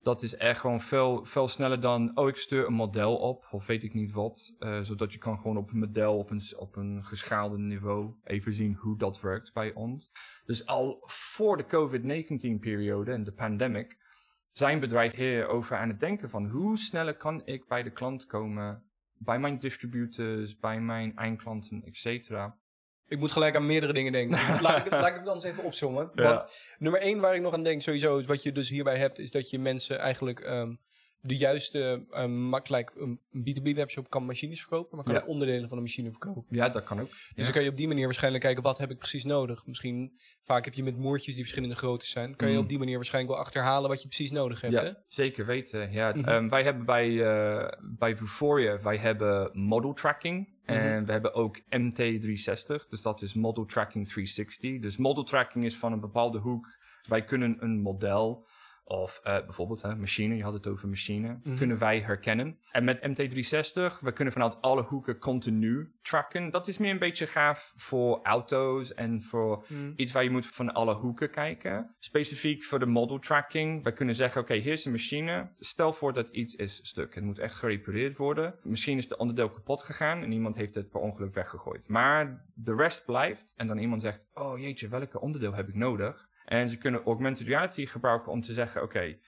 Dat 0.07 0.23
is 0.23 0.37
echt 0.37 0.61
gewoon 0.61 0.81
veel, 0.81 1.25
veel 1.25 1.49
sneller 1.49 1.81
dan, 1.81 2.11
oh 2.14 2.29
ik 2.29 2.37
stuur 2.37 2.66
een 2.66 2.73
model 2.73 3.16
op, 3.16 3.47
of 3.51 3.66
weet 3.66 3.83
ik 3.83 3.95
niet 3.95 4.12
wat. 4.12 4.55
Eh, 4.59 4.81
zodat 4.81 5.12
je 5.12 5.19
kan 5.19 5.38
gewoon 5.38 5.57
op 5.57 5.71
een 5.71 5.79
model 5.79 6.19
op 6.19 6.31
een, 6.31 6.40
op 6.57 6.77
een 6.77 7.05
geschaalde 7.05 7.59
niveau 7.59 8.14
even 8.25 8.53
zien 8.53 8.75
hoe 8.75 8.99
dat 8.99 9.21
werkt 9.21 9.53
bij 9.53 9.75
ons. 9.75 10.11
Dus 10.45 10.66
al 10.66 11.03
voor 11.07 11.57
de 11.57 11.64
COVID-19 11.64 12.61
periode 12.61 13.12
en 13.12 13.25
de 13.25 13.33
pandemic 13.33 13.97
zijn 14.51 14.81
bedrijven 14.81 15.19
hierover 15.19 15.77
aan 15.77 15.88
het 15.88 16.01
denken 16.01 16.31
van 16.31 16.47
hoe 16.47 16.79
sneller 16.79 17.16
kan 17.16 17.42
ik 17.45 17.69
bij 17.69 17.83
de 17.83 17.92
klant 17.92 18.27
komen, 18.27 18.83
bij 19.19 19.38
mijn 19.38 19.59
distributors, 19.59 20.59
bij 20.59 20.81
mijn 20.81 21.16
eindklanten, 21.16 21.83
et 21.85 21.97
cetera. 21.97 22.59
Ik 23.09 23.19
moet 23.19 23.33
gelijk 23.33 23.57
aan 23.57 23.66
meerdere 23.66 23.92
dingen 23.92 24.12
denken. 24.12 24.38
Dus 24.53 24.61
laat, 24.61 24.77
ik, 24.79 24.85
het- 24.85 24.92
laat 24.92 25.09
ik 25.09 25.14
het 25.14 25.25
dan 25.25 25.35
eens 25.35 25.45
even 25.45 25.64
opzommen. 25.64 26.11
Ja. 26.14 26.23
Want 26.23 26.47
nummer 26.79 27.01
één 27.01 27.21
waar 27.21 27.35
ik 27.35 27.40
nog 27.40 27.53
aan 27.53 27.62
denk 27.62 27.83
sowieso, 27.83 28.19
is 28.19 28.27
wat 28.27 28.42
je 28.42 28.53
dus 28.53 28.69
hierbij 28.69 28.97
hebt, 28.97 29.19
is 29.19 29.31
dat 29.31 29.51
je 29.51 29.59
mensen 29.59 29.99
eigenlijk 29.99 30.40
ehm, 30.40 30.75
de 31.26 31.36
juiste, 31.36 32.06
um, 32.16 32.30
makkelijk, 32.40 32.92
een 32.94 33.20
B2B 33.38 33.74
webshop 33.74 34.10
kan 34.10 34.24
machines 34.24 34.60
verkopen, 34.60 34.96
maar 34.96 35.04
kan 35.04 35.14
Ja. 35.14 35.20
ook 35.20 35.28
onderdelen 35.28 35.68
van 35.68 35.76
een 35.76 35.82
machine 35.82 36.10
verkopen. 36.10 36.44
Ja, 36.48 36.68
dat 36.68 36.84
kan 36.84 37.00
ook. 37.00 37.08
Dus 37.08 37.32
Ja. 37.34 37.42
dan 37.42 37.52
kan 37.52 37.62
je 37.62 37.70
op 37.70 37.76
die 37.76 37.88
manier 37.88 38.04
waarschijnlijk 38.04 38.44
kijken, 38.44 38.62
wat 38.62 38.78
heb 38.78 38.90
ik 38.90 38.98
precies 38.98 39.24
nodig? 39.24 39.66
Misschien, 39.66 40.12
vaak 40.42 40.64
heb 40.64 40.74
je 40.74 40.82
met 40.82 40.96
moertjes 40.96 41.34
die 41.34 41.42
verschillende 41.42 41.74
groottes 41.76 42.10
zijn. 42.10 42.36
Kan 42.36 42.48
je 42.48 42.54
Mm. 42.56 42.60
op 42.62 42.68
die 42.68 42.78
manier 42.78 42.94
waarschijnlijk 42.96 43.34
wel 43.34 43.44
achterhalen 43.44 43.88
wat 43.88 44.02
je 44.02 44.08
precies 44.08 44.30
nodig 44.30 44.60
hebt, 44.60 44.74
hè? 44.74 44.82
Ja, 44.82 45.02
zeker 45.08 45.46
weten. 45.46 45.92
Ja, 45.92 46.12
Mhm. 46.14 46.28
Ehm, 46.28 46.48
wij 46.48 46.62
hebben 46.62 46.84
bij, 46.84 47.24
eh 47.24 47.68
bij 47.98 48.16
Vuforia, 48.16 48.80
wij 48.82 48.96
hebben 48.96 49.50
model 49.52 49.92
tracking. 49.92 50.54
Mhm. 50.66 50.78
En 50.78 51.04
we 51.04 51.12
hebben 51.12 51.34
ook 51.34 51.60
MT360, 51.68 52.86
dus 52.88 53.02
dat 53.02 53.22
is 53.22 53.34
model 53.34 53.64
tracking 53.64 54.08
360. 54.08 54.80
Dus 54.80 54.96
model 54.96 55.24
tracking 55.24 55.64
is 55.64 55.76
van 55.76 55.92
een 55.92 56.00
bepaalde 56.00 56.38
hoek. 56.38 56.66
Wij 57.08 57.24
kunnen 57.24 57.56
een 57.60 57.80
model 57.80 58.46
Of 58.88 59.20
eh, 59.22 59.33
bijvoorbeeld 59.44 59.83
hè, 59.83 59.96
machine, 59.96 60.37
je 60.37 60.42
had 60.42 60.53
het 60.53 60.66
over 60.66 60.88
machine. 60.88 61.38
Mhm. 61.42 61.57
Kunnen 61.57 61.79
wij 61.79 62.01
herkennen. 62.01 62.59
En 62.72 62.85
met 62.85 62.99
MT360, 63.01 64.01
we 64.01 64.12
kunnen 64.12 64.33
vanuit 64.33 64.62
alle 64.62 64.83
hoeken 64.83 65.18
continu 65.18 65.92
tracken. 66.03 66.51
Dat 66.51 66.66
is 66.68 66.79
meer 66.79 66.90
een 66.90 66.99
beetje 66.99 67.27
gaaf 67.27 67.72
voor 67.77 68.20
auto's 68.22 68.94
en 68.94 69.22
voor 69.22 69.64
Mhm. 69.68 69.92
iets 69.96 70.12
waar 70.12 70.25
je 70.25 70.31
moet 70.31 70.46
van 70.46 70.72
alle 70.72 70.94
hoeken 70.94 71.31
kijken. 71.31 71.94
Specifiek 71.99 72.64
voor 72.64 72.79
de 72.79 72.87
model 72.87 73.18
tracking. 73.18 73.85
We 73.85 73.92
kunnen 73.92 74.14
zeggen, 74.14 74.40
oké, 74.40 74.55
hier 74.55 74.72
is 74.72 74.85
een 74.85 74.90
machine. 74.92 75.49
Stel 75.59 75.92
voor 75.92 76.12
dat 76.12 76.29
iets 76.29 76.55
is 76.55 76.81
stuk. 76.83 77.14
Het 77.14 77.25
moet 77.25 77.38
echt 77.38 77.55
gerepareerd 77.55 78.16
worden. 78.16 78.55
Misschien 78.62 78.96
is 78.99 79.09
de 79.09 79.16
onderdeel 79.16 79.51
kapot 79.51 79.83
gegaan 79.83 80.22
en 80.22 80.33
iemand 80.33 80.57
heeft 80.57 80.75
het 80.75 80.88
per 80.90 81.01
ongeluk 81.01 81.35
weggegooid. 81.35 81.88
Maar 81.88 82.44
de 82.55 82.75
rest 82.75 83.05
blijft 83.05 83.53
en 83.57 83.66
dan 83.66 83.79
iemand 83.79 84.03
zegt, 84.03 84.20
oh 84.35 84.59
jeetje, 84.59 84.88
welke 84.88 85.20
onderdeel 85.20 85.55
heb 85.55 85.68
ik 85.68 85.75
nodig? 85.75 86.29
En 86.46 86.68
ze 86.68 86.78
kunnen 86.78 87.02
augmented 87.02 87.46
reality 87.46 87.87
gebruiken 87.87 88.32
om 88.32 88.40
te 88.40 88.52
zeggen, 88.52 88.82
oké, 88.82 89.18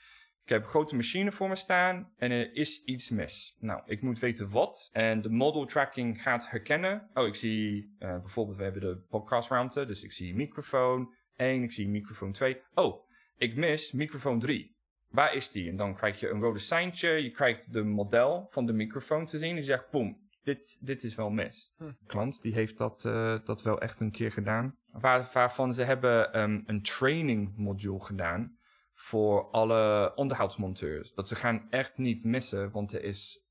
ik 0.49 0.55
heb 0.55 0.63
een 0.63 0.69
grote 0.69 0.97
machine 0.97 1.33
voor 1.33 1.49
me 1.49 1.55
staan 1.55 2.13
en 2.17 2.31
er 2.31 2.55
is 2.55 2.85
iets 2.85 3.11
mis. 3.11 3.57
Nou, 3.61 3.83
ik 3.87 4.03
moet 4.03 4.19
weten 4.19 4.51
wat. 4.51 4.89
En 4.93 5.23
de 5.23 5.31
model 5.31 5.67
tracking 5.67 6.23
gaat 6.23 6.51
herkennen. 6.51 7.11
Oh, 7.15 7.27
ik 7.27 7.35
zie 7.35 7.95
eh, 7.99 8.21
bijvoorbeeld, 8.21 8.57
we 8.57 8.63
hebben 8.63 8.81
de 8.81 9.05
podcastruimte. 9.09 9.87
Dus 9.87 10.03
ik 10.03 10.13
zie 10.13 10.35
microfoon 10.35 11.15
1, 11.37 11.63
ik 11.63 11.73
zie 11.73 11.89
microfoon 11.89 12.33
2. 12.33 12.63
Oh, 12.75 13.09
ik 13.37 13.57
mis 13.57 13.93
microfoon 13.93 14.41
3. 14.41 14.77
Waar 15.09 15.35
is 15.35 15.51
die? 15.51 15.69
En 15.69 15.77
dan 15.77 15.95
krijg 15.95 16.21
je 16.21 16.29
een 16.29 16.41
rode 16.41 16.59
seintje. 16.59 17.09
Je 17.09 17.31
krijgt 17.31 17.73
de 17.73 17.83
model 17.83 18.47
van 18.49 18.67
de 18.67 18.73
microfoon 18.73 19.27
te 19.27 19.39
zien. 19.39 19.55
Die 19.55 19.65
zegt, 19.65 19.91
boom, 19.91 20.28
dit, 20.49 20.77
dit 20.81 21.05
is 21.05 21.15
wel 21.15 21.31
mis. 21.31 21.73
Hm. 21.77 21.91
Klant 22.07 22.43
die 22.43 22.53
heeft 22.53 22.79
dat, 22.79 23.05
eh, 23.05 23.39
dat 23.45 23.63
wel 23.63 23.81
echt 23.81 24.01
een 24.01 24.11
keer 24.11 24.33
gedaan. 24.33 24.77
Waar, 24.93 25.31
waarvan 25.33 25.75
ze 25.75 25.83
hebben 25.83 26.33
ehm, 26.33 26.61
een 26.67 26.83
training 26.83 27.57
module 27.57 28.01
gedaan 28.01 28.57
voor 28.95 29.51
alle 29.51 30.13
onderhoudsmonteurs. 30.15 31.15
Dat 31.15 31.29
ze 31.29 31.37
gaan 31.37 31.67
echt 31.71 31.99
niet 31.99 32.25
missen, 32.25 32.71
want 32.71 32.93
er 32.93 33.03
is 33.03 33.45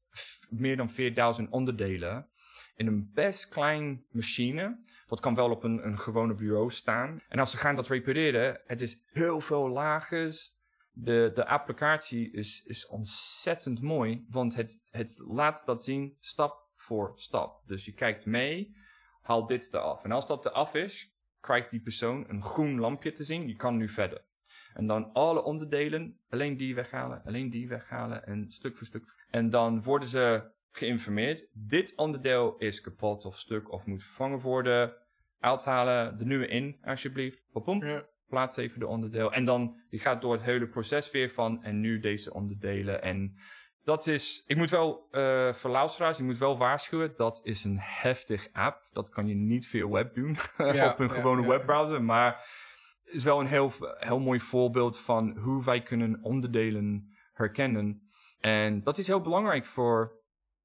meer 0.49 0.77
dan 0.77 0.89
4000 0.89 1.49
onderdelen 1.49 2.27
in 2.75 2.87
een 2.87 3.11
best 3.13 3.47
klein 3.47 4.05
machine. 4.11 4.79
Dat 5.07 5.19
kan 5.19 5.35
wel 5.35 5.49
op 5.49 5.63
een, 5.63 5.85
een 5.85 5.99
gewone 5.99 6.33
bureau 6.33 6.71
staan. 6.71 7.19
En 7.29 7.39
als 7.39 7.51
ze 7.51 7.57
gaan 7.57 7.75
dat 7.75 7.87
repareren, 7.87 8.61
het 8.65 8.81
is 8.81 9.01
heel 9.11 9.41
veel 9.41 9.69
lagers. 9.69 10.55
De, 10.91 11.31
de 11.33 11.45
applicatie 11.45 12.31
is, 12.31 12.63
is 12.65 12.87
ontzettend 12.87 13.81
mooi, 13.81 14.25
want 14.29 14.55
het, 14.55 14.79
het 14.89 15.23
laat 15.27 15.63
dat 15.65 15.83
zien 15.83 16.17
stap 16.19 16.66
voor 16.87 17.11
stap. 17.15 17.61
Dus 17.65 17.85
je 17.85 17.93
kijkt 17.93 18.25
mee, 18.25 18.75
haal 19.21 19.45
dit 19.45 19.73
eraf. 19.73 20.03
En 20.03 20.11
als 20.11 20.27
dat 20.27 20.45
eraf 20.45 20.73
is, 20.73 21.15
krijgt 21.39 21.69
die 21.71 21.81
persoon 21.81 22.25
een 22.27 22.43
groen 22.43 22.79
lampje 22.79 23.11
te 23.11 23.23
zien. 23.23 23.47
Je 23.47 23.55
kan 23.55 23.77
nu 23.77 23.89
verder. 23.89 24.25
En 24.73 24.87
dan 24.87 25.13
alle 25.13 25.43
onderdelen, 25.43 26.19
alleen 26.29 26.57
die 26.57 26.75
weghalen, 26.75 27.23
alleen 27.25 27.49
die 27.49 27.67
weghalen 27.67 28.25
en 28.25 28.51
stuk 28.51 28.77
voor 28.77 28.87
stuk. 28.87 29.25
En 29.29 29.49
dan 29.49 29.83
worden 29.83 30.09
ze 30.09 30.51
geïnformeerd. 30.71 31.47
Dit 31.53 31.95
onderdeel 31.95 32.57
is 32.57 32.81
kapot 32.81 33.25
of 33.25 33.37
stuk 33.37 33.71
of 33.71 33.85
moet 33.85 34.03
vervangen 34.03 34.39
worden. 34.39 34.93
Uithalen, 35.39 36.17
de 36.17 36.25
nieuwe 36.25 36.47
in 36.47 36.77
alsjeblieft. 36.81 37.41
Popom. 37.51 37.85
Ja. 37.85 38.05
Plaats 38.27 38.57
even 38.57 38.79
de 38.79 38.87
onderdeel. 38.87 39.33
En 39.33 39.45
dan, 39.45 39.79
die 39.89 39.99
gaat 39.99 40.21
door 40.21 40.33
het 40.33 40.41
hele 40.41 40.67
proces 40.67 41.11
weer 41.11 41.29
van 41.29 41.63
en 41.63 41.79
nu 41.79 41.99
deze 41.99 42.33
onderdelen. 42.33 43.01
En 43.01 43.35
dat 43.87 44.07
is, 44.07 44.43
ik 44.47 44.57
moet 44.57 44.69
wel, 44.69 45.07
eh 45.11 45.53
voor 45.53 45.69
luisteraars, 45.69 46.19
ik 46.19 46.25
moet 46.25 46.37
wel 46.37 46.57
waarschuwen, 46.57 47.13
dat 47.17 47.39
is 47.43 47.63
een 47.63 47.77
heftig 47.79 48.49
app. 48.53 48.89
Dat 48.91 49.09
kan 49.09 49.27
je 49.27 49.35
niet 49.35 49.67
via 49.67 49.87
web 49.87 50.15
doen, 50.15 50.37
Ja, 50.57 50.91
op 50.91 50.99
een 50.99 51.07
ja, 51.07 51.13
gewone 51.13 51.41
ja. 51.41 51.47
webbrowser. 51.47 52.03
Maar 52.03 52.33
het 53.03 53.13
is 53.13 53.23
wel 53.23 53.39
een 53.39 53.47
heel, 53.47 53.73
heel 53.97 54.19
mooi 54.19 54.39
voorbeeld 54.39 54.99
van 54.99 55.37
hoe 55.37 55.63
wij 55.63 55.83
kunnen 55.83 56.19
onderdelen 56.21 57.15
herkennen. 57.33 58.09
En 58.39 58.83
dat 58.83 58.97
is 58.97 59.07
heel 59.07 59.21
belangrijk 59.21 59.65
voor, 59.65 60.11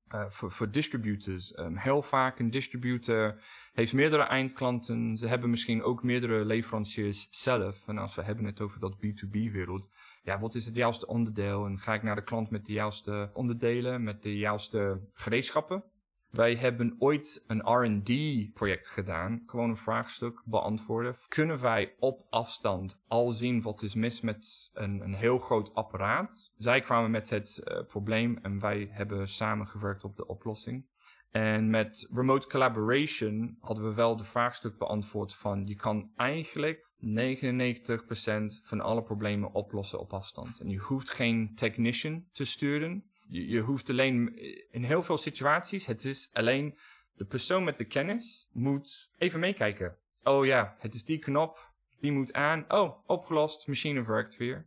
eh, 0.08 0.24
voor, 0.28 0.52
voor 0.52 0.70
distributors. 0.70 1.52
Ehm, 1.52 1.76
heel 1.76 2.02
vaak 2.02 2.38
een 2.38 2.50
distributor 2.50 3.42
heeft 3.72 3.92
meerdere 3.92 4.22
eindklanten. 4.22 5.16
Ze 5.16 5.26
hebben 5.26 5.50
misschien 5.50 5.82
ook 5.82 6.02
meerdere 6.02 6.44
leveranciers 6.44 7.26
zelf. 7.30 7.88
En 7.88 7.98
als 7.98 8.14
we 8.14 8.22
hebben 8.22 8.44
het 8.44 8.60
over 8.60 8.80
dat 8.80 8.96
B2B-wereld. 8.96 9.88
Ja, 10.22 10.38
wat 10.38 10.54
is 10.54 10.66
het 10.66 10.74
juiste 10.74 11.06
onderdeel? 11.06 11.66
En 11.66 11.78
ga 11.78 11.94
ik 11.94 12.02
naar 12.02 12.14
de 12.14 12.24
klant 12.24 12.50
met 12.50 12.64
de 12.64 12.72
juiste 12.72 13.30
onderdelen, 13.32 14.02
met 14.02 14.22
de 14.22 14.36
juiste 14.38 15.00
gereedschappen? 15.12 15.84
Wij 16.32 16.54
hebben 16.54 16.96
ooit 16.98 17.44
een 17.46 17.60
R&D-project 17.60 18.88
gedaan. 18.88 19.42
Gewoon 19.46 19.70
een 19.70 19.76
vraagstuk 19.76 20.42
beantwoorden. 20.44 21.16
Kunnen 21.28 21.60
wij 21.60 21.94
op 21.98 22.26
afstand 22.30 23.02
al 23.08 23.30
zien 23.30 23.62
wat 23.62 23.82
is 23.82 23.94
mis 23.94 24.20
met 24.20 24.70
een, 24.72 25.00
een 25.00 25.14
heel 25.14 25.38
groot 25.38 25.74
apparaat? 25.74 26.52
Zij 26.56 26.80
kwamen 26.80 27.10
met 27.10 27.30
het 27.30 27.58
eh, 27.58 27.86
probleem 27.86 28.38
en 28.42 28.58
wij 28.58 28.88
hebben 28.90 29.28
samengewerkt 29.28 30.04
op 30.04 30.16
de 30.16 30.26
oplossing. 30.26 30.86
En 31.30 31.70
met 31.70 32.08
remote 32.12 32.46
collaboration 32.46 33.56
hadden 33.60 33.84
we 33.84 33.94
wel 33.94 34.16
de 34.16 34.24
vraagstuk 34.24 34.78
beantwoord 34.78 35.34
van 35.34 35.66
je 35.66 35.76
kan 35.76 36.10
eigenlijk 36.16 36.90
99% 37.02 38.62
van 38.62 38.80
alle 38.80 39.02
problemen 39.02 39.52
oplossen 39.52 40.00
op 40.00 40.12
afstand. 40.12 40.60
En 40.60 40.68
je 40.68 40.78
hoeft 40.78 41.10
geen 41.10 41.54
technician 41.54 42.24
te 42.32 42.44
sturen. 42.44 43.04
Je, 43.28 43.48
je 43.48 43.60
hoeft 43.60 43.90
alleen 43.90 44.38
in 44.70 44.84
heel 44.84 45.02
veel 45.02 45.18
situaties, 45.18 45.86
het 45.86 46.04
is 46.04 46.30
alleen 46.32 46.78
de 47.14 47.24
persoon 47.24 47.64
met 47.64 47.78
de 47.78 47.84
kennis 47.84 48.48
moet 48.52 49.10
even 49.18 49.40
meekijken. 49.40 49.96
Oh 50.22 50.46
ja, 50.46 50.74
het 50.78 50.94
is 50.94 51.04
die 51.04 51.18
knop, 51.18 51.72
die 52.00 52.12
moet 52.12 52.32
aan. 52.32 52.64
Oh, 52.68 53.08
opgelost, 53.08 53.66
machine 53.66 54.04
werkt 54.04 54.36
weer. 54.36 54.66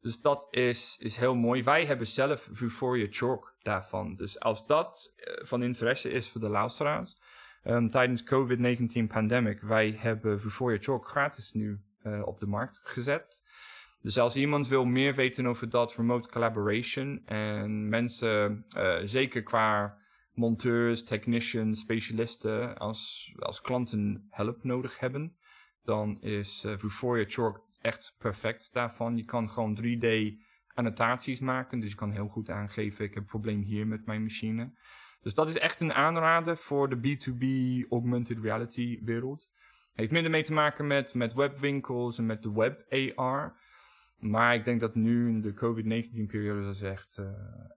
Dus 0.00 0.20
dat 0.20 0.48
is, 0.50 0.96
is 1.00 1.16
heel 1.16 1.34
mooi. 1.34 1.62
Wij 1.62 1.86
hebben 1.86 2.06
zelf 2.06 2.48
Vuforia 2.52 3.06
Chalk 3.10 3.54
daarvan. 3.62 4.14
Dus 4.14 4.40
als 4.40 4.66
dat 4.66 5.14
eh, 5.16 5.44
van 5.44 5.62
interesse 5.62 6.10
is 6.10 6.28
voor 6.28 6.40
de 6.40 6.48
luisteraars. 6.48 7.16
Ehm, 7.62 7.88
tijdens 7.88 8.22
COVID-19 8.22 9.06
pandemic, 9.06 9.60
wij 9.60 9.94
hebben 9.98 10.40
Vuforia 10.40 10.78
Chalk 10.80 11.06
gratis 11.08 11.52
nu 11.52 11.80
eh, 12.02 12.22
op 12.24 12.40
de 12.40 12.46
markt 12.46 12.80
gezet. 12.84 13.44
Dus 14.02 14.18
als 14.18 14.36
iemand 14.36 14.68
wil 14.68 14.84
meer 14.84 15.14
weten 15.14 15.46
over 15.46 15.68
dat 15.68 15.94
remote 15.94 16.28
collaboration 16.28 17.22
en 17.24 17.88
mensen, 17.88 18.64
eh, 18.76 18.98
zeker 19.02 19.42
qua 19.42 19.98
monteurs, 20.34 21.04
technicians, 21.04 21.80
specialisten, 21.80 22.78
als, 22.78 23.32
als 23.38 23.60
klanten 23.60 24.26
hulp 24.30 24.64
nodig 24.64 24.98
hebben, 24.98 25.36
dan 25.84 26.20
is 26.20 26.64
uh, 26.64 26.78
Vuforia 26.78 27.24
Chalk 27.28 27.64
echt 27.80 28.14
perfect 28.18 28.72
daarvan. 28.72 29.16
Je 29.16 29.24
kan 29.24 29.50
gewoon 29.50 29.78
3D 29.82 30.06
annotaties 30.74 31.40
maken, 31.40 31.80
dus 31.80 31.90
je 31.90 31.96
kan 31.96 32.10
heel 32.10 32.28
goed 32.28 32.50
aangeven, 32.50 33.04
ik 33.04 33.14
heb 33.14 33.22
een 33.22 33.28
probleem 33.28 33.62
hier 33.62 33.86
met 33.86 34.06
mijn 34.06 34.22
machine. 34.22 34.72
Dus 35.22 35.34
dat 35.34 35.48
is 35.48 35.58
echt 35.58 35.80
een 35.80 35.92
aanrader 35.92 36.56
voor 36.56 36.88
de 36.88 36.96
B2B 36.96 37.44
augmented 37.90 38.38
reality 38.38 39.00
wereld. 39.04 39.50
Heeft 39.92 40.10
minder 40.10 40.30
mee 40.30 40.44
te 40.44 40.52
maken 40.52 40.86
met, 40.86 41.14
met 41.14 41.34
webwinkels 41.34 42.18
en 42.18 42.26
met 42.26 42.42
de 42.42 42.52
web 42.52 42.92
AR. 43.16 43.60
Maar 44.18 44.54
ik 44.54 44.64
denk 44.64 44.80
dat 44.80 44.94
nu 44.94 45.28
in 45.28 45.40
de 45.40 45.54
COVID-19 45.54 46.26
periode 46.26 46.64
dat 46.64 46.74
is 46.74 46.82
echt, 46.82 47.18
uh, 47.20 47.26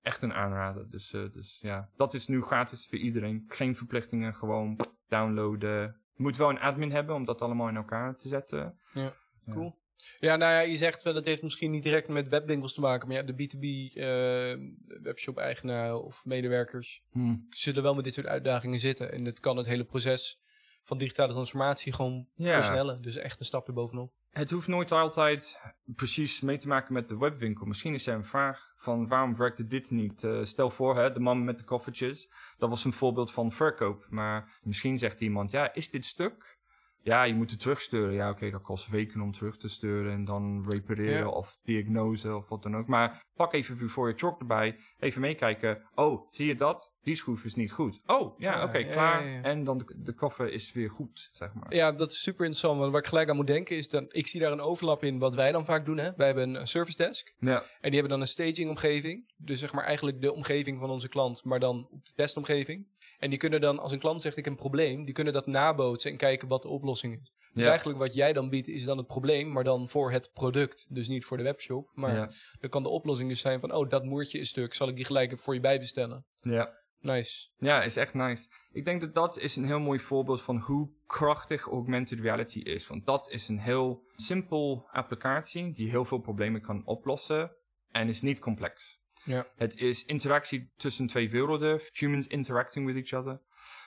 echt 0.02 0.22
een 0.22 0.34
aanrader. 0.34 0.90
Dus, 0.90 1.14
uh, 1.14 1.32
dus 1.32 1.60
ja, 1.62 1.90
dat 1.96 2.14
is 2.14 2.28
nu 2.28 2.42
gratis 2.42 2.88
voor 2.88 2.98
iedereen. 2.98 3.44
Geen 3.48 3.76
verplichtingen, 3.76 4.36
gewoon 4.36 4.80
downloaden. 5.08 5.82
Je 6.16 6.24
moet 6.24 6.38
wel 6.38 6.50
een 6.50 6.60
admin 6.60 6.92
hebben 6.92 7.16
om 7.16 7.26
dat 7.26 7.42
allemaal 7.42 7.68
in 7.68 7.76
elkaar 7.76 8.16
te 8.16 8.28
zetten. 8.28 8.80
Ja, 8.94 9.14
cool. 9.50 9.78
Ja, 10.18 10.36
nou 10.36 10.52
ja, 10.54 10.60
je 10.60 10.78
zegt 10.78 11.04
wel 11.04 11.14
dat 11.14 11.26
heeft 11.26 11.42
misschien 11.42 11.72
niet 11.72 11.84
direct 11.84 12.08
met 12.08 12.30
webwinkels 12.30 12.74
te 12.74 12.82
maken, 12.82 13.08
maar 13.08 13.18
ja, 13.18 13.24
de 13.24 13.34
B2B 13.34 13.94
uh, 13.98 15.02
webshop-eigenaren 15.04 16.04
of 16.04 16.26
medewerkers 16.26 17.04
Hmm. 17.12 17.46
zullen 17.50 17.84
wel 17.84 17.96
met 17.96 18.04
dit 18.04 18.14
soort 18.14 18.28
uitdagingen 18.28 18.80
zitten. 18.80 19.12
En 19.12 19.26
het 19.26 19.40
kan 19.40 19.58
het 19.58 19.66
hele 19.68 19.84
proces 19.84 20.40
van 20.84 20.98
digitale 20.98 21.32
transformatie 21.32 21.94
gewoon 21.94 22.28
Ja. 22.36 22.54
versnellen. 22.54 23.02
Dus 23.02 23.16
echt 23.16 23.40
een 23.40 23.46
stap 23.46 23.68
erbovenop. 23.68 24.14
Het 24.30 24.52
hoeft 24.52 24.68
nooit 24.68 24.92
altijd 24.92 25.60
precies 25.86 26.42
mee 26.42 26.58
te 26.58 26.68
maken 26.68 26.94
met 26.94 27.10
de 27.10 27.18
webwinkel. 27.18 27.66
Misschien 27.66 27.94
is 27.94 28.08
er 28.08 28.14
een 28.16 28.26
vraag 28.26 28.74
van 28.78 29.08
waarom 29.08 29.36
werkte 29.38 29.68
dit 29.68 29.92
niet? 29.92 30.24
Uh, 30.24 30.44
stel 30.44 30.70
voor, 30.70 30.98
hè, 30.98 31.12
de 31.12 31.20
man 31.20 31.44
met 31.44 31.58
de 31.60 31.66
koffertjes. 31.66 32.30
Dat 32.58 32.70
was 32.70 32.86
een 32.86 32.94
voorbeeld 32.94 33.32
van 33.32 33.52
verkoop. 33.52 34.06
Maar 34.10 34.60
misschien 34.64 34.98
zegt 34.98 35.22
iemand, 35.22 35.52
ja, 35.52 35.74
is 35.74 35.90
dit 35.90 36.06
stuk? 36.06 36.58
Ja, 37.06 37.24
je 37.24 37.34
moet 37.34 37.52
het 37.52 37.60
terugsturen. 37.60 38.14
Ja, 38.14 38.30
oké, 38.30 38.50
dat 38.50 38.62
kost 38.62 38.88
weken 38.90 39.22
om 39.22 39.32
terug 39.32 39.58
te 39.58 39.68
sturen 39.70 40.12
en 40.12 40.26
dan 40.26 40.66
repareren 40.70 41.18
Ja. 41.18 41.28
of 41.28 41.58
diagnose 41.64 42.36
of 42.36 42.50
wat 42.50 42.64
dan 42.64 42.76
ook. 42.78 42.88
Maar 42.88 43.24
pak 43.36 43.54
even 43.54 43.90
voor 43.90 44.08
je 44.08 44.18
chalk 44.18 44.40
erbij. 44.40 44.80
Even 45.00 45.22
meekijken. 45.22 45.82
Oh, 45.96 46.28
zie 46.32 46.48
je 46.48 46.56
dat? 46.56 46.94
Die 47.06 47.16
schroef 47.16 47.44
is 47.44 47.56
niet 47.56 47.72
goed. 47.72 48.00
Oh, 48.06 48.40
ja, 48.40 48.64
oké, 48.64 48.78
ja, 48.78 48.92
klaar. 48.92 49.26
ja, 49.28 49.36
ja. 49.36 49.42
En 49.42 49.64
dan 49.64 49.78
de, 49.78 49.86
de 49.98 50.14
koffer 50.14 50.52
is 50.52 50.72
weer 50.74 50.90
goed, 50.90 51.30
zeg 51.34 51.54
maar. 51.54 51.76
Ja, 51.76 51.92
dat 51.92 52.12
is 52.12 52.22
super 52.22 52.46
interessant. 52.46 52.80
Want 52.80 52.92
waar 52.92 53.02
ik 53.02 53.08
gelijk 53.08 53.30
aan 53.30 53.36
moet 53.36 53.48
denken 53.48 53.76
is 53.76 53.88
dat 53.88 54.06
ik 54.08 54.28
zie 54.28 54.40
daar 54.40 54.52
een 54.52 54.62
overlap 54.62 55.04
in 55.04 55.20
wat 55.20 55.36
wij 55.36 55.52
dan 55.52 55.66
vaak 55.66 55.86
doen. 55.86 55.98
Hè? 55.98 56.12
Wij 56.16 56.26
hebben 56.26 56.56
een 56.56 56.68
service 56.68 56.98
desk. 56.98 57.36
Ja, 57.40 57.58
En 57.58 57.92
die 57.92 58.00
hebben 58.00 58.10
dan 58.10 58.22
een 58.22 58.28
staging 58.28 58.70
omgeving. 58.70 59.34
Dus 59.38 59.60
zeg 59.60 59.74
maar 59.74 59.84
eigenlijk 59.86 60.22
de 60.22 60.34
omgeving 60.34 60.80
van 60.80 60.90
onze 60.90 61.10
klant, 61.10 61.44
maar 61.44 61.60
dan 61.60 61.88
op 61.92 62.06
de 62.06 62.12
testomgeving. 62.16 62.88
En 63.20 63.30
die 63.30 63.40
kunnen 63.40 63.62
dan, 63.62 63.80
als 63.80 63.92
een 63.92 64.00
klant 64.00 64.22
zegt 64.22 64.38
ik 64.38 64.44
heb 64.44 64.54
een 64.54 64.60
probleem, 64.60 65.06
die 65.06 65.14
kunnen 65.14 65.34
dat 65.34 65.48
nabootsen 65.48 66.12
en 66.12 66.18
kijken 66.18 66.48
wat 66.48 66.62
de 66.62 66.68
oplossing 66.68 67.22
is. 67.22 67.32
Dus 67.56 67.64
ja. 67.64 67.70
eigenlijk 67.70 68.00
wat 68.00 68.14
jij 68.14 68.34
dan 68.34 68.50
biedt 68.50 68.68
is 68.68 68.84
dan 68.84 68.98
het 68.98 69.08
probleem, 69.08 69.52
maar 69.52 69.64
dan 69.64 69.90
voor 69.90 70.12
het 70.12 70.32
product. 70.34 70.86
Dus 70.90 71.08
niet 71.08 71.26
voor 71.26 71.38
de 71.38 71.44
webshop. 71.44 71.90
Maar 71.94 72.16
ja. 72.16 72.32
dan 72.60 72.70
kan 72.70 72.84
de 72.84 72.90
oplossing 72.90 73.30
dus 73.30 73.40
zijn 73.40 73.60
van, 73.60 73.72
oh 73.72 73.90
dat 73.90 74.04
moertje 74.04 74.40
is 74.40 74.50
stuk, 74.50 74.74
zal 74.74 74.88
ik 74.88 74.96
die 74.96 75.06
gelijk 75.06 75.38
voor 75.38 75.54
je 75.54 75.60
bijbestellen. 75.60 76.26
ja. 76.36 76.84
Nice. 77.00 77.48
Ja, 77.58 77.84
is 77.84 77.98
echt 77.98 78.14
nice. 78.14 78.48
Ik 78.72 78.86
denk 78.86 79.02
dat 79.02 79.14
dat 79.14 79.40
is 79.40 79.56
een 79.56 79.66
heel 79.66 79.80
mooi 79.80 80.00
voorbeeld 80.00 80.42
van 80.42 80.58
hoe 80.58 80.90
krachtig 81.08 81.68
augmented 81.68 82.20
reality 82.20 82.60
is. 82.60 82.88
Want 82.88 83.06
dat 83.06 83.30
is 83.30 83.48
een 83.48 83.60
heel 83.60 84.04
simpel 84.16 84.88
applicatie 84.92 85.72
die 85.72 85.90
heel 85.90 86.06
veel 86.06 86.18
problemen 86.18 86.62
kan 86.62 86.86
oplossen 86.86 87.52
en 87.92 88.08
is 88.08 88.22
niet 88.22 88.40
complex. 88.40 89.00
Ja. 89.24 89.48
Het 89.56 89.78
is 89.78 90.06
interactie 90.06 90.72
tussen 90.76 91.08
twee 91.08 91.30
werelden, 91.30 91.82
humans 91.94 92.28
interacting 92.28 92.86
with 92.86 92.96
each 92.96 93.22
other. 93.22 93.42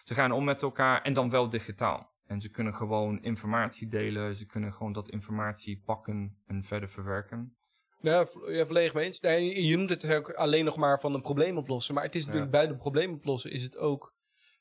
Ze 0.05 0.15
gaan 0.15 0.33
om 0.33 0.45
met 0.45 0.63
elkaar 0.63 1.03
en 1.03 1.13
dan 1.13 1.31
wel 1.31 1.49
digitaal. 1.49 2.11
En 2.29 2.41
ze 2.41 2.49
kunnen 2.49 2.75
gewoon 2.75 3.23
informatie 3.23 3.89
delen, 3.89 4.35
ze 4.37 4.47
kunnen 4.47 4.73
gewoon 4.73 4.93
dat 4.93 5.09
informatie 5.11 5.83
pakken 5.85 6.37
en 6.47 6.63
verder 6.65 6.89
verwerken. 6.89 7.57
Ja, 8.01 8.27
ja 8.47 8.67
volledig 8.67 8.95
mee 8.95 9.05
eens. 9.05 9.21
Nee, 9.21 9.67
je- 9.67 9.77
noemt 9.77 9.91
het 9.91 10.15
ook 10.15 10.33
alleen 10.33 10.65
nog 10.65 10.77
maar 10.77 11.01
van 11.01 11.15
een 11.15 11.23
probleem 11.23 11.57
oplossen. 11.57 11.95
Maar 11.95 12.05
het 12.05 12.15
is 12.15 12.25
natuurlijk 12.25 12.53
buiten 12.53 12.75
het 12.75 12.83
probleem 12.83 13.13
oplossen 13.15 13.51
is 13.51 13.63
het 13.63 13.77
ook... 13.77 14.15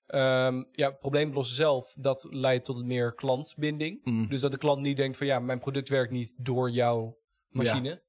ehm, 0.05 0.63
ja, 0.71 0.91
probleem 0.91 1.27
oplossen 1.27 1.55
zelf, 1.55 1.93
dat 1.99 2.27
leidt 2.29 2.65
tot 2.65 2.85
meer 2.85 3.13
klantbinding. 3.15 3.99
Mm. 4.03 4.27
Dus 4.27 4.41
dat 4.41 4.51
de 4.51 4.57
klant 4.57 4.81
niet 4.81 4.97
denkt 4.97 5.17
van 5.17 5.27
ja, 5.27 5.39
mijn 5.39 5.59
product 5.59 5.89
werkt 5.89 6.11
niet 6.11 6.33
door 6.37 6.69
jouw 6.71 7.17
machine. 7.49 7.89
Ja, 7.89 8.01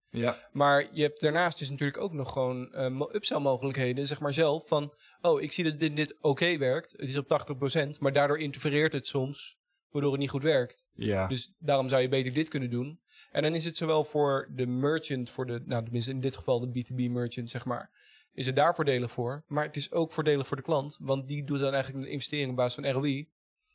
Maar 0.53 0.88
je 0.92 1.03
hebt 1.03 1.21
daarnaast 1.21 1.61
is 1.61 1.71
natuurlijk 1.71 1.99
ook 1.99 2.12
nog 2.12 2.33
gewoon 2.33 2.73
eh, 2.73 3.01
upsell 3.12 3.38
mogelijkheden, 3.38 4.07
zeg 4.07 4.21
maar 4.21 4.33
zelf. 4.33 4.68
Van, 4.68 4.94
oh, 5.21 5.42
ik 5.42 5.53
zie 5.53 5.64
dat 5.64 5.81
dit, 5.81 5.97
dit 5.97 6.16
oké 6.21 6.59
werkt. 6.59 6.92
Het 6.92 7.09
is 7.09 7.16
op 7.16 7.47
80%, 7.97 7.99
maar 8.01 8.12
daardoor 8.12 8.38
interfereert 8.38 8.92
het 8.92 9.07
soms, 9.07 9.59
waardoor 9.90 10.11
het 10.11 10.21
niet 10.21 10.31
goed 10.31 10.42
werkt. 10.42 10.85
ja. 10.92 11.27
Dus 11.27 11.55
daarom 11.59 11.88
zou 11.88 12.03
je 12.03 12.09
beter 12.09 12.33
dit 12.33 12.49
kunnen 12.49 12.71
doen. 12.71 13.01
En 13.31 13.42
dan 13.42 13.55
is 13.55 13.64
het 13.64 13.77
zowel 13.77 14.05
voor 14.05 14.51
de 14.55 14.66
merchant, 14.66 15.31
voor 15.31 15.47
de, 15.47 15.62
nou 15.64 15.83
tenminste 15.83 16.11
in 16.11 16.21
dit 16.21 16.37
geval 16.37 16.61
de 16.61 16.68
B2B 16.68 17.11
merchant, 17.11 17.51
zeg 17.51 17.64
maar, 17.64 17.90
is 18.33 18.47
het 18.47 18.57
daar 18.57 18.75
voordelig 18.75 19.11
voor. 19.11 19.44
Maar 19.47 19.64
het 19.64 19.77
is 19.77 19.92
ook 19.92 20.12
voordelig 20.12 20.47
voor 20.47 20.57
de 20.57 20.62
klant, 20.62 20.97
want 21.01 21.29
die 21.29 21.44
doet 21.44 21.61
dan 21.61 21.73
eigenlijk 21.73 22.05
een 22.05 22.12
investering 22.12 22.51
op 22.51 22.57
basis 22.57 22.85
van 22.85 22.92
ROI. 22.92 23.29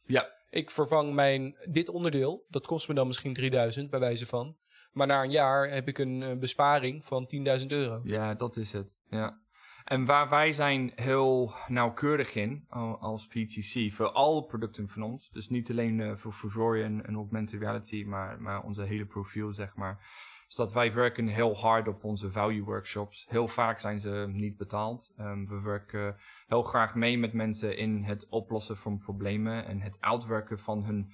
Ja. 0.06 0.32
Ik 0.50 0.70
vervang 0.70 1.14
mijn, 1.14 1.56
dit 1.70 1.90
onderdeel, 1.90 2.46
dat 2.50 2.66
kost 2.66 2.88
me 2.88 2.94
dan 2.94 3.08
misschien 3.08 3.34
3000 3.34 3.90
bij 3.90 4.00
wijze 4.00 4.26
van. 4.26 4.56
Maar 4.94 5.08
na 5.08 5.24
een 5.24 5.32
jaar 5.32 5.70
heb 5.70 5.88
ik 5.88 5.98
een 5.98 6.24
eh, 6.24 6.38
besparing 6.38 7.06
van 7.06 7.30
10.000 7.60 7.68
euro. 7.68 8.02
Ja, 8.04 8.34
dat 8.34 8.58
is 8.58 8.74
het. 8.74 8.88
Ja. 9.10 9.42
En 9.84 10.06
waar 10.06 10.30
wij 10.30 10.52
zijn 10.54 10.92
heel 10.96 11.54
nauwkeurig 11.68 12.36
in 12.36 12.66
al- 12.70 12.98
als 13.00 13.28
PTC 13.28 13.92
voor 13.94 14.12
alle 14.12 14.46
producten 14.46 14.90
van 14.90 15.02
ons. 15.02 15.30
Dus 15.30 15.50
niet 15.50 15.70
alleen 15.70 16.02
eh, 16.02 16.16
voor 16.16 16.34
Fusoria 16.34 16.86
en, 16.86 17.06
en 17.06 17.16
augmented 17.16 17.60
reality, 17.60 18.04
maar, 18.04 18.42
maar 18.42 18.64
onze 18.64 18.84
hele 18.84 19.06
profiel, 19.06 19.54
zeg 19.54 19.76
maar. 19.76 20.00
Is 20.48 20.56
dat 20.56 20.74
wij 20.74 20.94
werken 20.94 21.28
heel 21.28 21.58
hard 21.58 21.88
op 21.88 22.04
onze 22.04 22.32
value 22.32 22.64
workshops. 22.64 23.26
Heel 23.30 23.48
vaak 23.48 23.80
zijn 23.80 24.00
ze 24.00 24.26
niet 24.30 24.58
betaald. 24.58 25.14
Ehm, 25.18 25.46
we 25.46 25.62
werken 25.62 26.16
heel 26.48 26.64
graag 26.64 26.96
mee 26.96 27.18
met 27.18 27.34
mensen 27.34 27.78
in 27.78 28.04
het 28.04 28.28
oplossen 28.30 28.78
van 28.78 28.98
problemen 28.98 29.66
en 29.66 29.82
het 29.82 29.98
uitwerken 30.00 30.60
van 30.60 30.84
hun 30.84 31.12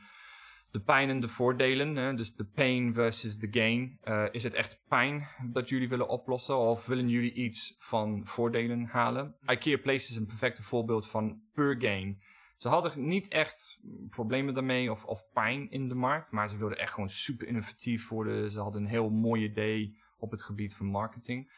de 0.71 0.79
pijn 0.79 1.09
en 1.09 1.19
de 1.19 1.27
voordelen. 1.27 1.95
Hè? 1.95 2.13
Dus 2.13 2.35
de 2.35 2.45
pain 2.45 2.93
versus 2.93 3.37
de 3.37 3.47
gain. 3.51 3.97
Eh, 4.01 4.25
is 4.31 4.43
het 4.43 4.53
echt 4.53 4.81
pijn 4.87 5.27
dat 5.51 5.69
jullie 5.69 5.89
willen 5.89 6.07
oplossen? 6.07 6.57
Of 6.57 6.85
willen 6.85 7.09
jullie 7.09 7.33
iets 7.33 7.75
van 7.77 8.21
voordelen 8.27 8.85
halen? 8.85 9.35
IKEA 9.47 9.77
Place 9.77 10.09
is 10.09 10.15
een 10.15 10.25
perfecte 10.25 10.63
voorbeeld 10.63 11.07
van 11.07 11.41
pure 11.53 11.79
gain. 11.79 12.21
Ze 12.57 12.67
hadden 12.67 13.07
niet 13.07 13.27
echt 13.27 13.79
problemen 14.09 14.53
daarmee 14.53 14.91
of, 14.91 15.05
of 15.05 15.29
pijn 15.33 15.71
in 15.71 15.87
de 15.87 15.95
markt. 15.95 16.31
Maar 16.31 16.49
ze 16.49 16.57
wilden 16.57 16.77
echt 16.77 16.93
gewoon 16.93 17.09
super 17.09 17.47
innovatief 17.47 18.07
worden. 18.07 18.51
Ze 18.51 18.59
hadden 18.59 18.81
een 18.81 18.89
heel 18.89 19.09
mooi 19.09 19.43
idee 19.43 19.97
op 20.17 20.31
het 20.31 20.43
gebied 20.43 20.75
van 20.75 20.85
marketing. 20.85 21.51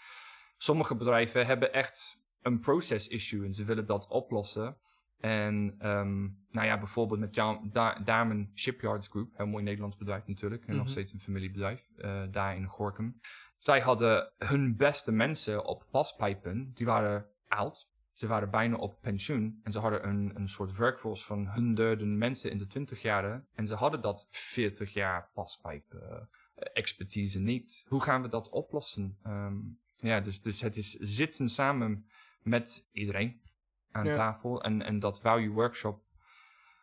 Sommige 0.58 0.95
bedrijven 0.95 1.45
hebben 1.45 1.74
echt 1.74 2.19
een 2.41 2.60
process 2.60 3.08
issue 3.08 3.45
en 3.45 3.54
ze 3.54 3.65
willen 3.65 3.86
dat 3.86 4.08
oplossen. 4.08 4.78
En 5.21 5.75
ehm, 5.77 6.21
nou 6.51 6.67
ja, 6.67 6.77
bijvoorbeeld 6.77 7.19
met 7.19 7.36
Ja- 7.36 7.60
Da- 7.63 7.99
Damen 7.99 8.51
Shipyards 8.55 9.07
Group, 9.07 9.38
heel 9.38 9.47
mooi 9.47 9.63
Nederlands 9.63 9.97
bedrijf 9.97 10.27
natuurlijk, 10.27 10.65
en 10.65 10.73
nog 10.75 10.84
Mhm. 10.84 10.91
steeds 10.91 11.13
een 11.13 11.19
familiebedrijf, 11.19 11.88
eh, 11.97 12.23
daar 12.31 12.55
in 12.55 12.65
Gorkum. 12.67 13.19
Zij 13.57 13.79
hadden 13.79 14.31
hun 14.38 14.75
beste 14.75 15.12
mensen 15.12 15.65
op 15.65 15.88
paspijpen, 15.91 16.71
die 16.73 16.86
waren 16.86 17.25
oud. 17.47 17.89
Ze 18.13 18.27
waren 18.27 18.49
bijna 18.49 18.75
op 18.75 19.01
pensioen 19.01 19.60
en 19.63 19.71
ze 19.71 19.79
hadden 19.79 20.07
een, 20.07 20.31
een 20.36 20.49
soort 20.49 20.75
workforce 20.75 21.25
van 21.25 21.47
honderden 21.47 22.17
mensen 22.17 22.51
in 22.51 22.57
de 22.57 22.67
twintig 22.67 23.01
jaren. 23.01 23.47
En 23.53 23.67
ze 23.67 23.75
hadden 23.75 24.01
dat 24.01 24.27
40 24.29 24.93
jaar 24.93 25.29
paspijp 25.34 25.93
eh, 25.93 26.21
expertise 26.73 27.39
niet. 27.39 27.86
Hoe 27.88 28.01
gaan 28.01 28.21
we 28.21 28.29
dat 28.29 28.49
oplossen? 28.49 29.17
Ehm, 29.21 29.55
ja, 29.95 30.21
dus, 30.21 30.41
dus 30.41 30.62
het 30.62 30.75
is 30.75 30.91
zitten 30.91 31.49
samen 31.49 32.05
met 32.41 32.89
iedereen 32.91 33.40
aan 33.91 34.06
Ja. 34.06 34.15
tafel 34.15 34.63
en, 34.63 34.82
en 34.82 34.99
dat 34.99 35.21
value 35.21 35.49
workshop 35.49 36.01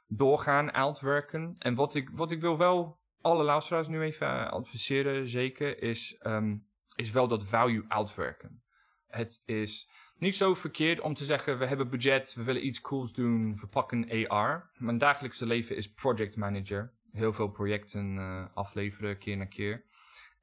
doorgaan, 0.08 0.72
uitwerken. 0.72 1.54
En 1.58 1.74
wat 1.74 1.94
ik, 1.94 2.10
wat 2.12 2.30
ik 2.30 2.40
wil 2.40 2.58
wel 2.58 2.98
alle 3.20 3.44
luisteraars 3.44 3.88
nu 3.88 4.02
even 4.02 4.26
eh, 4.26 4.52
adviseren, 4.52 5.28
zeker, 5.28 5.82
is, 5.82 6.16
ehm, 6.18 6.56
is 6.96 7.10
wel 7.10 7.28
dat 7.28 7.44
value 7.44 7.84
uitwerken. 7.88 8.62
Het 9.06 9.42
is 9.44 9.88
niet 10.18 10.36
zo 10.36 10.54
verkeerd 10.54 11.00
om 11.00 11.14
te 11.14 11.24
zeggen, 11.24 11.58
we 11.58 11.66
hebben 11.66 11.90
budget, 11.90 12.34
we 12.34 12.42
willen 12.42 12.66
iets 12.66 12.80
cools 12.80 13.12
doen, 13.12 13.56
we 13.60 13.66
pakken 13.66 14.28
AR. 14.28 14.70
Mijn 14.74 14.98
dagelijkse 14.98 15.46
leven 15.46 15.76
is 15.76 15.92
project 15.92 16.36
manager. 16.36 16.92
Heel 17.12 17.32
veel 17.32 17.48
projecten 17.48 18.18
eh, 18.18 18.44
afleveren, 18.54 19.18
keer 19.18 19.36
na 19.36 19.44
keer. 19.44 19.84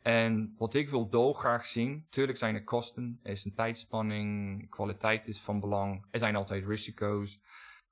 En 0.05 0.53
wat 0.57 0.73
ik 0.73 0.89
wil 0.89 1.09
dolgraag 1.09 1.65
zien, 1.65 2.05
tuurlijk 2.09 2.37
zijn 2.37 2.55
er 2.55 2.63
kosten, 2.63 3.19
er 3.23 3.31
is 3.31 3.45
een 3.45 3.53
tijdspanning, 3.53 4.69
kwaliteit 4.69 5.27
is 5.27 5.39
van 5.39 5.59
belang, 5.59 6.05
er 6.11 6.19
zijn 6.19 6.35
altijd 6.35 6.65
risico's. 6.65 7.39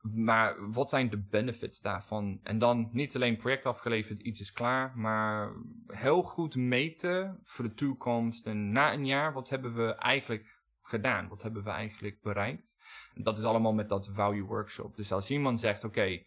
Maar 0.01 0.71
wat 0.71 0.89
zijn 0.89 1.09
de 1.09 1.17
benefits 1.17 1.79
daarvan? 1.79 2.39
En 2.43 2.57
dan 2.57 2.89
niet 2.91 3.15
alleen 3.15 3.37
project 3.37 3.65
afgeleverd, 3.65 4.21
iets 4.21 4.39
is 4.39 4.51
klaar, 4.51 4.97
maar 4.97 5.51
heel 5.87 6.21
goed 6.21 6.55
meten 6.55 7.39
voor 7.43 7.65
de 7.65 7.73
toekomst. 7.73 8.45
En 8.45 8.71
na 8.71 8.93
een 8.93 9.05
jaar, 9.05 9.33
wat 9.33 9.49
hebben 9.49 9.75
we 9.75 9.95
eigenlijk 9.95 10.59
gedaan? 10.81 11.27
Wat 11.27 11.41
hebben 11.41 11.63
we 11.63 11.69
eigenlijk 11.69 12.21
bereikt? 12.21 12.77
Dat 13.15 13.37
is 13.37 13.43
allemaal 13.43 13.73
met 13.73 13.89
dat 13.89 14.09
value 14.13 14.43
workshop. 14.43 14.95
Dus 14.95 15.11
als 15.11 15.31
iemand 15.31 15.59
zegt, 15.59 15.83
oké, 15.83 16.21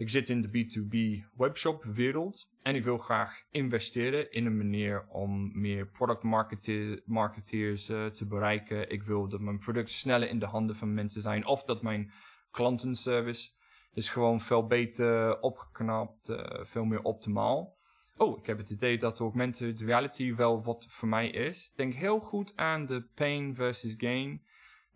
ik 0.00 0.08
zit 0.08 0.28
in 0.28 0.42
de 0.42 0.48
B2B 0.48 1.26
webshop 1.36 1.84
wereld 1.84 2.48
en 2.62 2.74
ik 2.74 2.84
wil 2.84 2.98
graag 2.98 3.42
investeren 3.50 4.32
in 4.32 4.46
een 4.46 4.56
manier 4.56 5.06
om 5.08 5.60
meer 5.60 5.86
product 5.86 6.22
markete- 6.22 7.02
marketeers 7.04 7.88
eh, 7.88 8.06
te 8.06 8.26
bereiken. 8.26 8.90
Ik 8.90 9.02
wil 9.02 9.28
dat 9.28 9.40
mijn 9.40 9.58
product 9.58 9.90
sneller 9.90 10.28
in 10.28 10.38
de 10.38 10.46
handen 10.46 10.76
van 10.76 10.94
mensen 10.94 11.22
zijn 11.22 11.46
of 11.46 11.64
dat 11.64 11.82
mijn 11.82 12.12
klantenservice 12.50 13.50
is 13.92 14.08
gewoon 14.08 14.40
veel 14.40 14.66
beter 14.66 15.40
opgeknapt, 15.40 16.28
eh, 16.28 16.64
veel 16.64 16.84
meer 16.84 17.02
optimaal. 17.02 17.76
Oh, 18.16 18.38
ik 18.38 18.46
heb 18.46 18.58
het 18.58 18.70
idee 18.70 18.98
dat 18.98 19.18
augmented 19.18 19.80
reality 19.80 20.34
wel 20.34 20.62
wat 20.62 20.86
voor 20.88 21.08
mij 21.08 21.30
is. 21.30 21.72
Denk 21.74 21.94
heel 21.94 22.20
goed 22.20 22.56
aan 22.56 22.86
de 22.86 23.08
pain 23.14 23.54
versus 23.54 23.94
gain. 23.96 24.42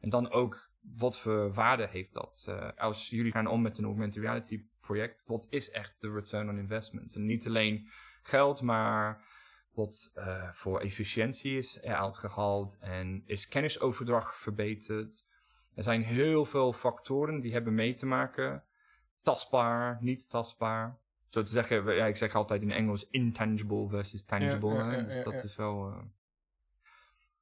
En 0.00 0.10
dan 0.10 0.30
ook 0.30 0.63
wat 0.96 1.18
voor 1.20 1.52
waarde 1.52 1.86
heeft 1.90 2.14
dat? 2.14 2.44
Eh, 2.48 2.68
als 2.76 3.08
jullie 3.08 3.32
gaan 3.32 3.46
om 3.46 3.62
met 3.62 3.78
een 3.78 3.84
augmented 3.84 4.22
reality 4.22 4.64
project, 4.80 5.22
wat 5.26 5.46
is 5.50 5.70
echt 5.70 6.00
de 6.00 6.12
return 6.12 6.48
on 6.48 6.58
investment? 6.58 7.14
En 7.14 7.26
niet 7.26 7.46
alleen 7.46 7.88
geld, 8.22 8.60
maar 8.62 9.24
wat 9.72 10.10
eh, 10.14 10.52
voor 10.52 10.80
efficiëntie 10.80 11.58
is 11.58 11.80
eruit 11.80 12.16
gehaald 12.16 12.78
en 12.78 13.22
is 13.26 13.48
kennisoverdracht 13.48 14.36
verbeterd? 14.36 15.24
Er 15.74 15.82
zijn 15.82 16.02
heel 16.02 16.44
veel 16.44 16.72
factoren 16.72 17.40
die 17.40 17.52
hebben 17.52 17.74
mee 17.74 17.94
te 17.94 18.06
maken. 18.06 18.64
Tastbaar, 19.22 19.98
niet 20.00 20.30
tastbaar. 20.30 20.98
Zo 21.28 21.42
te 21.42 21.50
zeggen, 21.50 21.94
ja, 21.94 22.06
ik 22.06 22.16
zeg 22.16 22.34
altijd 22.34 22.62
in 22.62 22.70
Engels 22.70 23.08
intangible 23.10 23.88
versus 23.88 24.24
tangible. 24.24 24.74
Ja, 24.74 24.92
ja, 24.92 25.02
dus 25.02 25.22
dat 25.22 25.42
is 25.44 25.56
wel. 25.56 25.88
eh, 25.90 25.98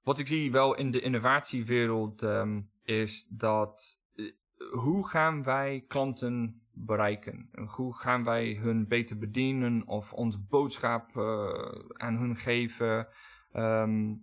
Wat 0.02 0.18
ik 0.18 0.26
zie 0.26 0.52
wel 0.52 0.74
in 0.74 0.90
de 0.90 1.00
innovatiewereld 1.00 2.22
ehm, 2.22 2.60
is 2.84 3.26
dat 3.28 4.00
eh, 4.14 4.32
hoe 4.72 5.08
gaan 5.08 5.42
wij 5.42 5.84
klanten 5.88 6.62
bereiken? 6.72 7.48
En 7.52 7.66
Hoe 7.66 7.96
gaan 7.96 8.24
wij 8.24 8.54
hun 8.54 8.88
beter 8.88 9.18
bedienen 9.18 9.86
of 9.86 10.12
onze 10.12 10.38
boodschap 10.38 11.16
eh, 11.16 11.72
aan 11.92 12.16
hun 12.16 12.36
geven? 12.36 13.08
Ehm, 13.52 14.14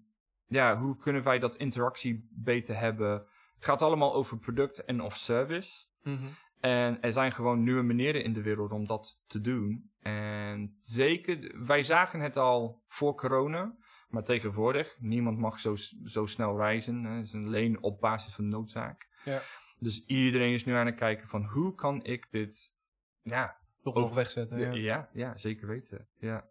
ja, 0.48 0.80
hoe 0.80 0.98
kunnen 0.98 1.24
wij 1.24 1.40
dat 1.40 1.56
interactie 1.56 2.28
beter 2.32 2.78
hebben? 2.78 3.12
Het 3.56 3.66
gaat 3.66 3.82
allemaal 3.82 4.14
over 4.14 4.38
product 4.38 4.86
en 4.86 5.02
of 5.02 5.16
service. 5.16 5.86
Mhm. 6.04 6.18
En 6.60 7.02
er 7.02 7.12
zijn 7.12 7.32
gewoon 7.32 7.64
nieuwe 7.64 7.82
manieren 7.82 8.24
in 8.24 8.34
de 8.34 8.42
wereld 8.42 8.72
om 8.72 8.88
dat 8.88 9.24
te 9.28 9.42
doen. 9.42 9.92
En 10.02 10.78
zeker, 10.80 11.66
wij 11.66 11.84
zagen 11.84 12.20
het 12.20 12.38
al 12.38 12.84
voor 12.88 13.16
corona. 13.16 13.76
Maar 14.10 14.24
tegenwoordig, 14.24 14.96
niemand 15.00 15.38
mag 15.38 15.60
zo, 15.60 15.76
zo 16.06 16.26
snel 16.26 16.58
reizen. 16.58 17.04
Het 17.04 17.26
is 17.28 17.34
alleen 17.34 17.84
op 17.84 18.00
basis 18.00 18.34
van 18.34 18.50
noodzaak. 18.50 19.08
Ja. 19.26 19.42
Dus 19.80 20.06
iedereen 20.06 20.54
is 20.54 20.66
nu 20.66 20.74
aan 20.74 20.86
het 20.86 20.96
kijken 20.96 21.28
van 21.28 21.44
hoe 21.46 21.76
kan 21.76 22.04
ik 22.04 22.28
dit 22.32 22.74
ja, 23.22 23.58
Toch 23.82 23.96
Ook- 23.96 24.04
nog 24.04 24.14
wegzetten. 24.16 24.60
ja, 24.60 24.72
Ja. 24.72 24.74
ja, 24.74 25.10
ja, 25.14 25.38
zeker 25.38 25.68
weten. 25.68 26.08
Ja. 26.18 26.48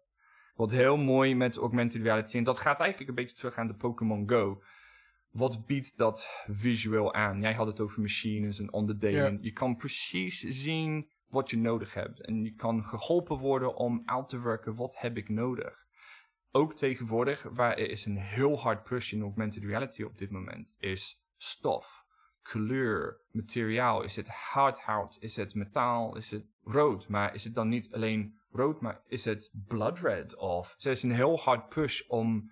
Wat 0.55 0.71
heel 0.71 0.97
mooi 0.97 1.35
met 1.35 1.57
augmented 1.57 2.01
reality, 2.01 2.37
en 2.37 2.43
dat 2.43 2.57
gaat 2.57 2.79
eigenlijk 2.79 3.09
een 3.09 3.15
beetje 3.15 3.35
terug 3.35 3.55
aan 3.57 3.67
de 3.67 3.73
Pokémon 3.75 4.29
Go. 4.29 4.63
Wat 5.29 5.65
biedt 5.65 5.97
dat 5.97 6.43
visueel 6.47 7.13
aan? 7.13 7.41
Jij 7.41 7.53
had 7.53 7.67
het 7.67 7.79
over 7.79 8.01
machines 8.01 8.59
en 8.59 8.73
onderdelen. 8.73 9.37
Je 9.41 9.51
kan 9.51 9.75
precies 9.75 10.39
zien 10.39 11.09
wat 11.27 11.49
je 11.49 11.57
nodig 11.57 11.93
hebt. 11.93 12.25
En 12.25 12.43
je 12.43 12.53
kan 12.53 12.83
geholpen 12.83 13.37
worden 13.37 13.75
om 13.75 14.01
uit 14.05 14.29
te 14.29 14.39
werken, 14.41 14.75
wat 14.75 14.97
heb 14.99 15.17
ik 15.17 15.29
nodig? 15.29 15.85
Ook 16.51 16.75
tegenwoordig, 16.75 17.43
waar 17.43 17.77
er 17.77 17.89
is 17.89 18.05
een 18.05 18.17
heel 18.17 18.59
hard 18.59 18.83
push 18.83 19.11
in 19.11 19.21
augmented 19.21 19.63
reality 19.63 20.03
op 20.03 20.17
dit 20.17 20.29
moment, 20.29 20.75
is 20.79 21.23
stof, 21.37 22.05
kleur, 22.41 23.21
materiaal. 23.31 24.03
Is 24.03 24.15
het 24.15 24.27
hardhout? 24.27 25.17
Is 25.19 25.35
het 25.35 25.53
metaal? 25.53 26.15
Is 26.15 26.31
het 26.31 26.45
rood? 26.63 27.07
Maar 27.07 27.33
is 27.33 27.43
het 27.43 27.55
dan 27.55 27.69
niet 27.69 27.91
alleen 27.91 28.39
rood, 28.51 28.81
maar 28.81 29.01
is 29.07 29.25
het 29.25 29.51
blood 29.67 29.99
red? 29.99 30.35
Of 30.35 30.75
er 30.79 30.91
is 30.91 31.03
een 31.03 31.11
heel 31.11 31.37
hard 31.37 31.69
push 31.69 32.01
om 32.07 32.51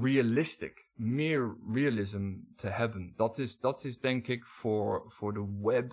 realistic, 0.00 0.88
meer 0.94 1.56
realism 1.72 2.34
te 2.56 2.68
hebben. 2.68 3.12
Dat 3.16 3.38
is, 3.38 3.58
dat 3.58 3.84
is 3.84 3.98
denk 3.98 4.26
ik 4.26 4.46
voor, 4.46 5.04
voor 5.08 5.32
de 5.32 5.58
web 5.62 5.92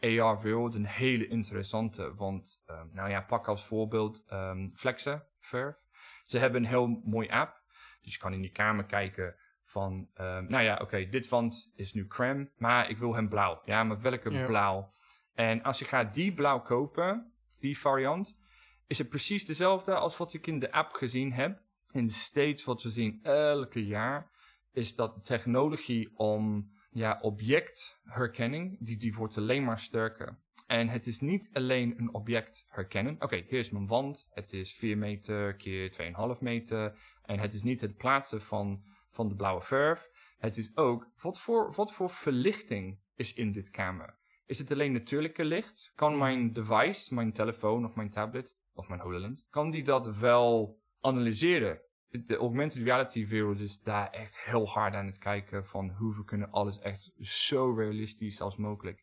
AR-wereld 0.00 0.74
een 0.74 0.86
hele 0.86 1.26
interessante. 1.26 2.14
Want, 2.14 2.62
ehm, 2.66 2.86
nou 2.92 3.10
ja, 3.10 3.20
pak 3.20 3.48
als 3.48 3.64
voorbeeld 3.64 4.24
ehm 4.28 4.68
Flexa, 4.74 5.26
Verve. 5.38 5.84
Ze 6.26 6.38
hebben 6.38 6.62
een 6.62 6.68
heel 6.68 7.00
mooi 7.04 7.28
app. 7.28 7.62
Dus 8.02 8.12
je 8.12 8.18
kan 8.18 8.32
in 8.32 8.40
die 8.40 8.50
kamer 8.52 8.84
kijken 8.84 9.34
van, 9.64 10.08
ehm, 10.14 10.46
nou 10.48 10.64
ja, 10.64 10.78
oké, 10.82 11.08
dit 11.08 11.28
wand 11.28 11.72
is 11.74 11.92
nu 11.92 12.06
crème, 12.06 12.50
maar 12.56 12.90
ik 12.90 12.98
wil 12.98 13.14
hem 13.14 13.28
blauw. 13.28 13.62
Ja, 13.64 13.84
maar 13.84 14.00
welke 14.00 14.30
Ja. 14.30 14.46
blauw? 14.46 14.92
En 15.34 15.62
als 15.62 15.78
je 15.78 15.84
gaat 15.84 16.14
die 16.14 16.34
blauw 16.34 16.60
kopen, 16.60 17.32
die 17.58 17.78
variant, 17.78 18.40
is 18.86 18.98
het 18.98 19.08
precies 19.08 19.44
dezelfde 19.44 19.94
als 19.94 20.16
wat 20.16 20.34
ik 20.34 20.46
in 20.46 20.58
de 20.58 20.72
app 20.72 20.92
gezien 20.92 21.32
heb. 21.32 21.60
En 21.90 22.10
steeds 22.10 22.64
wat 22.64 22.82
we 22.82 22.90
zien 22.90 23.20
elke 23.22 23.86
jaar, 23.86 24.30
is 24.72 24.94
dat 24.94 25.14
de 25.14 25.20
technologie 25.20 26.18
om 26.18 26.70
ja, 26.90 27.18
objectherkenning, 27.22 28.76
die, 28.80 28.96
die 28.96 29.14
wordt 29.14 29.36
alleen 29.38 29.64
maar 29.64 29.78
sterker. 29.78 30.38
En 30.66 30.88
het 30.88 31.06
is 31.06 31.20
niet 31.20 31.50
alleen 31.52 31.94
een 31.98 32.14
object 32.14 32.66
herkennen. 32.68 33.16
Oké, 33.18 33.36
hier 33.36 33.58
is 33.58 33.70
mijn 33.70 33.86
wand. 33.86 34.26
Het 34.30 34.52
is 34.52 34.74
4 34.74 34.98
meter 34.98 35.56
keer 35.56 36.14
2,5 36.36 36.40
meter. 36.40 36.98
En 37.22 37.38
het 37.38 37.52
is 37.52 37.62
niet 37.62 37.80
het 37.80 37.96
plaatsen 37.96 38.42
van, 38.42 38.82
van 39.10 39.28
de 39.28 39.34
blauwe 39.34 39.62
verf. 39.62 40.08
Het 40.38 40.56
is 40.56 40.76
ook, 40.76 41.10
wat 41.22 41.40
voor, 41.40 41.72
wat 41.74 41.92
voor 41.92 42.10
verlichting 42.10 42.98
is 43.14 43.34
in 43.34 43.52
dit 43.52 43.70
kamer? 43.70 44.18
Is 44.46 44.58
het 44.58 44.70
alleen 44.70 44.92
natuurlijke 44.92 45.44
licht? 45.44 45.92
Kan 45.94 46.18
mijn 46.18 46.52
device, 46.52 47.14
mijn 47.14 47.32
telefoon 47.32 47.84
of 47.84 47.94
mijn 47.94 48.10
tablet 48.10 48.56
of 48.72 48.88
mijn 48.88 49.00
HoloLens, 49.00 49.46
kan 49.50 49.70
die 49.70 49.84
dat 49.84 50.16
wel 50.16 50.80
analyseren? 51.00 51.80
De 52.08 52.36
augmented 52.36 52.82
reality 52.82 53.26
wereld 53.26 53.60
is 53.60 53.80
daar 53.80 54.10
echt 54.10 54.40
heel 54.40 54.68
hard 54.68 54.94
aan 54.94 55.06
het 55.06 55.18
kijken 55.18 55.66
van 55.66 55.90
hoe 55.90 56.16
we 56.16 56.24
kunnen 56.24 56.50
alles 56.50 56.78
echt 56.78 57.12
zo 57.18 57.74
realistisch 57.74 58.40
als 58.40 58.56
mogelijk. 58.56 59.02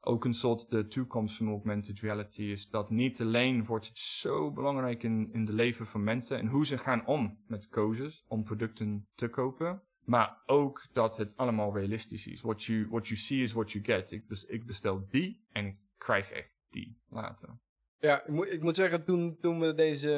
Ook 0.00 0.24
een 0.24 0.34
soort 0.34 0.70
de 0.70 0.86
toekomst 0.86 1.36
van 1.36 1.48
augmented 1.48 2.00
reality 2.00 2.42
is 2.42 2.68
dat 2.68 2.90
niet 2.90 3.20
alleen 3.20 3.64
wordt 3.64 3.86
het 3.88 3.98
zo 3.98 4.52
belangrijk 4.52 5.02
in, 5.02 5.28
in 5.32 5.44
de 5.44 5.52
leven 5.52 5.86
van 5.86 6.04
mensen 6.04 6.38
en 6.38 6.46
hoe 6.46 6.66
ze 6.66 6.78
gaan 6.78 7.06
om 7.06 7.38
met 7.46 7.68
keuzes 7.68 8.24
om 8.28 8.44
producten 8.44 9.08
te 9.14 9.28
kopen. 9.28 9.82
Maar 10.04 10.42
ook 10.46 10.86
dat 10.92 11.16
het 11.16 11.36
allemaal 11.36 11.74
realistisch 11.74 12.26
is. 12.26 12.40
What 12.40 12.62
you, 12.64 12.88
what 12.88 13.06
you 13.08 13.20
see 13.20 13.42
is 13.42 13.52
what 13.52 13.72
you 13.72 13.84
get. 13.84 14.10
Ik, 14.10 14.26
bes- 14.26 14.44
ik 14.44 14.66
bestel 14.66 15.06
die 15.10 15.44
en 15.52 15.66
ik 15.66 15.76
krijg 15.98 16.30
echt 16.30 16.50
die 16.68 17.00
later. 17.08 17.58
Ja, 17.98 18.22
ik 18.22 18.28
moet, 18.28 18.52
ik 18.52 18.62
moet 18.62 18.76
zeggen, 18.76 19.04
toen, 19.04 19.36
toen 19.40 19.60
we 19.60 19.74
deze 19.74 20.12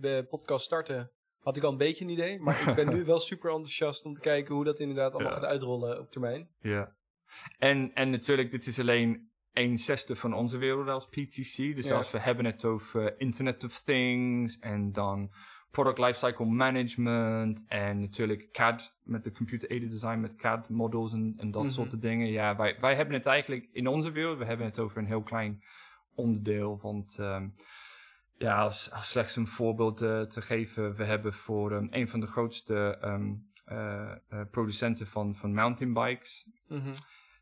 eh, 0.00 0.18
podcast 0.28 0.64
starten, 0.64 1.10
had 1.38 1.56
ik 1.56 1.62
al 1.62 1.70
een 1.72 1.78
beetje 1.78 2.04
een 2.04 2.10
idee. 2.10 2.40
Maar 2.40 2.68
ik 2.68 2.74
ben 2.74 2.88
nu 2.94 3.04
wel 3.04 3.18
super 3.18 3.50
enthousiast 3.50 4.04
om 4.04 4.14
te 4.14 4.20
kijken 4.20 4.54
hoe 4.54 4.64
dat 4.64 4.78
inderdaad 4.80 5.12
allemaal 5.12 5.32
Ja. 5.32 5.38
gaat 5.38 5.46
uitrollen 5.48 6.00
op 6.00 6.10
termijn. 6.10 6.48
Ja. 6.60 6.95
En, 7.58 7.94
en 7.94 8.10
natuurlijk, 8.10 8.50
dit 8.50 8.66
is 8.66 8.80
alleen 8.80 9.30
een 9.52 9.78
zesde 9.78 10.16
van 10.16 10.32
onze 10.34 10.58
wereld 10.58 10.88
als 10.88 11.06
PTC. 11.08 11.56
Dus 11.76 11.88
Ja. 11.88 11.96
als 11.96 12.10
we 12.10 12.18
hebben 12.18 12.44
het 12.44 12.64
over 12.64 13.20
Internet 13.20 13.64
of 13.64 13.80
Things 13.80 14.58
en 14.58 14.92
dan 14.92 15.30
Product 15.70 15.98
Lifecycle 15.98 16.46
Management 16.46 17.64
en 17.66 18.00
natuurlijk 18.00 18.48
CAD 18.52 18.96
met 19.02 19.24
de 19.24 19.32
Computer 19.32 19.68
Aided 19.68 19.90
Design 19.90 20.18
met 20.20 20.36
CAD 20.36 20.68
models 20.68 21.12
en, 21.12 21.34
en 21.36 21.50
dat 21.50 21.62
Mhm. 21.62 21.72
soort 21.72 22.02
dingen. 22.02 22.26
Ja, 22.30 22.56
wij, 22.56 22.76
wij 22.80 22.94
hebben 22.94 23.14
het 23.14 23.26
eigenlijk 23.26 23.68
in 23.72 23.86
onze 23.86 24.10
wereld, 24.10 24.38
we 24.38 24.44
hebben 24.44 24.66
het 24.66 24.78
over 24.78 24.98
een 24.98 25.06
heel 25.06 25.22
klein 25.22 25.62
onderdeel. 26.14 26.78
Want 26.82 27.18
ehm, 27.18 27.48
ja, 28.38 28.58
als, 28.62 28.90
als 28.92 29.10
slechts 29.10 29.36
een 29.36 29.46
voorbeeld 29.46 30.02
eh, 30.02 30.20
te 30.22 30.42
geven, 30.42 30.94
we 30.94 31.04
hebben 31.04 31.32
voor 31.32 31.72
ehm, 31.72 31.86
een 31.90 32.08
van 32.08 32.20
de 32.20 32.26
grootste 32.26 32.98
ehm, 33.00 33.12
eh, 33.12 33.18
eh, 33.20 33.32
producenten 34.50 35.06
van, 35.06 35.34
van 35.34 35.54
mountainbikes, 35.54 36.48
Mhm. 36.68 36.92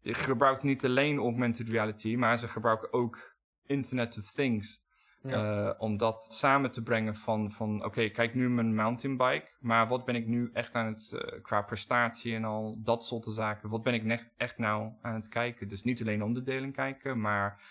je 0.01 0.15
gebruikt 0.15 0.63
niet 0.63 0.85
alleen 0.85 1.19
augmented 1.19 1.69
reality, 1.69 2.15
maar 2.17 2.39
ze 2.39 2.49
gebruiken 2.49 2.93
ook 2.93 3.35
Internet 3.67 4.19
of 4.19 4.33
Things. 4.33 4.83
Ja. 5.27 5.69
eh, 5.71 5.81
om 5.81 5.97
dat 5.97 6.25
samen 6.33 6.71
te 6.71 6.83
brengen 6.83 7.17
van, 7.17 7.53
van 7.53 7.85
oké, 7.85 8.09
kijk 8.09 8.35
nu 8.35 8.49
mijn 8.51 8.75
mountainbike, 8.75 9.49
maar 9.61 9.89
wat 9.89 10.05
ben 10.05 10.15
ik 10.15 10.27
nu 10.27 10.51
echt 10.53 10.75
aan 10.75 10.87
het, 10.87 11.13
eh, 11.13 11.43
qua 11.43 11.63
prestatie 11.63 12.35
en 12.35 12.45
al 12.45 12.77
dat 12.83 13.05
soort 13.05 13.25
zaken, 13.25 13.69
wat 13.69 13.83
ben 13.83 13.95
ik 13.95 14.31
echt 14.37 14.59
nou 14.59 14.93
aan 15.03 15.15
het 15.15 15.29
kijken? 15.29 15.69
Dus 15.69 15.83
niet 15.83 16.01
alleen 16.01 16.23
onderdelen 16.23 16.73
kijken, 16.73 17.21
maar 17.21 17.63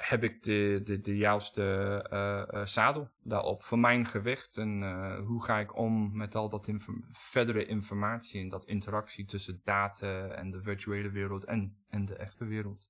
heb 0.00 0.22
ik 0.24 0.42
de, 0.42 0.80
de, 0.84 1.00
de 1.00 1.16
juiste 1.16 1.62
eh, 2.10 2.60
eh, 2.60 2.66
zadel 2.66 3.08
daarop 3.22 3.62
voor 3.62 3.78
mijn 3.78 4.06
gewicht 4.06 4.56
en 4.56 4.82
eh, 4.82 5.26
hoe 5.26 5.44
ga 5.44 5.58
ik 5.58 5.76
om 5.76 6.16
met 6.16 6.34
al 6.34 6.48
dat 6.48 6.66
inform- 6.66 7.04
verdere 7.12 7.66
informatie 7.66 8.40
en 8.40 8.48
dat 8.48 8.64
interactie 8.66 9.24
tussen 9.24 9.60
data 9.64 10.26
en 10.28 10.50
de 10.50 10.62
virtuele 10.62 11.10
wereld 11.10 11.44
en, 11.44 11.76
en 11.88 12.04
de 12.04 12.14
echte 12.14 12.44
wereld. 12.44 12.88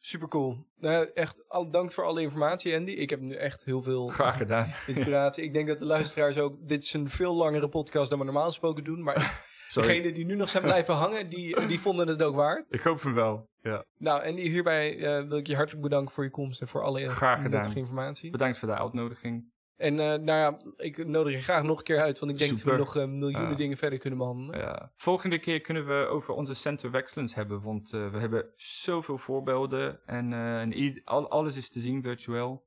Super 0.00 0.28
cool. 0.28 0.66
Nou, 0.76 1.10
echt 1.14 1.48
al, 1.48 1.70
dank 1.70 1.92
voor 1.92 2.04
alle 2.04 2.22
informatie, 2.22 2.76
Andy. 2.76 2.90
Ik 2.90 3.10
heb 3.10 3.20
nu 3.20 3.34
echt 3.34 3.64
heel 3.64 3.82
veel 3.82 4.08
Graag 4.18 4.36
gedaan. 4.36 4.68
inspiratie. 4.86 5.44
ik 5.44 5.52
denk 5.52 5.68
dat 5.68 5.78
de 5.78 5.84
luisteraars 5.84 6.38
ook... 6.38 6.68
Dit 6.68 6.82
is 6.82 6.92
een 6.92 7.08
veel 7.08 7.34
langere 7.34 7.68
podcast 7.68 8.10
dan 8.10 8.18
we 8.18 8.24
normaal 8.24 8.46
gesproken 8.46 8.84
doen. 8.84 9.02
Maar 9.02 9.16
Sorry. 9.70 9.88
degenen 9.88 10.14
die 10.14 10.24
nu 10.24 10.34
nog 10.34 10.48
zijn 10.48 10.62
blijven 10.62 10.94
hangen, 11.04 11.28
die, 11.28 11.66
die 11.66 11.80
vonden 11.80 12.08
het 12.08 12.22
ook 12.22 12.34
waard. 12.34 12.66
Ik 12.70 12.80
hoop 12.82 13.02
hem 13.02 13.14
wel. 13.14 13.48
Ja. 13.62 13.84
Nou, 13.98 14.26
Andy, 14.26 14.40
hierbij 14.40 14.98
eh, 14.98 15.28
wil 15.28 15.38
ik 15.38 15.46
je 15.46 15.54
hartelijk 15.56 15.82
bedanken 15.82 16.14
voor 16.14 16.24
je 16.24 16.30
komst 16.30 16.60
en 16.60 16.68
voor 16.68 16.82
alle 16.82 17.08
Graag 17.08 17.36
gedaan. 17.42 17.50
nuttige 17.60 17.78
informatie. 17.78 18.30
Bedankt 18.30 18.58
voor 18.58 18.68
de 18.68 18.74
uitnodiging. 18.78 19.52
En 19.76 20.00
eh, 20.00 20.06
nou 20.06 20.24
ja, 20.24 20.56
ik 20.76 21.06
nodig 21.06 21.32
je 21.34 21.42
graag 21.42 21.62
nog 21.62 21.78
een 21.78 21.84
keer 21.84 22.00
uit, 22.00 22.18
want 22.18 22.32
ik 22.32 22.38
denk 22.38 22.50
dat 22.50 22.62
we 22.62 22.76
nog 22.76 22.96
eh, 22.96 23.04
miljoenen 23.04 23.50
Ja. 23.50 23.54
dingen 23.56 23.76
verder 23.76 23.98
kunnen 23.98 24.18
behandelen. 24.18 24.60
Ja. 24.60 24.92
Volgende 24.96 25.38
keer 25.38 25.60
kunnen 25.60 25.86
we 25.86 26.06
over 26.06 26.34
onze 26.34 26.54
Center 26.54 26.88
of 26.88 26.94
Excellence 26.94 27.34
hebben, 27.34 27.62
want 27.62 27.90
we 27.90 28.18
hebben 28.18 28.46
zoveel 28.56 29.18
voorbeelden 29.18 30.00
en, 30.06 30.32
en 30.32 31.28
alles 31.28 31.56
is 31.56 31.68
te 31.68 31.80
zien 31.80 32.02
virtueel, 32.02 32.64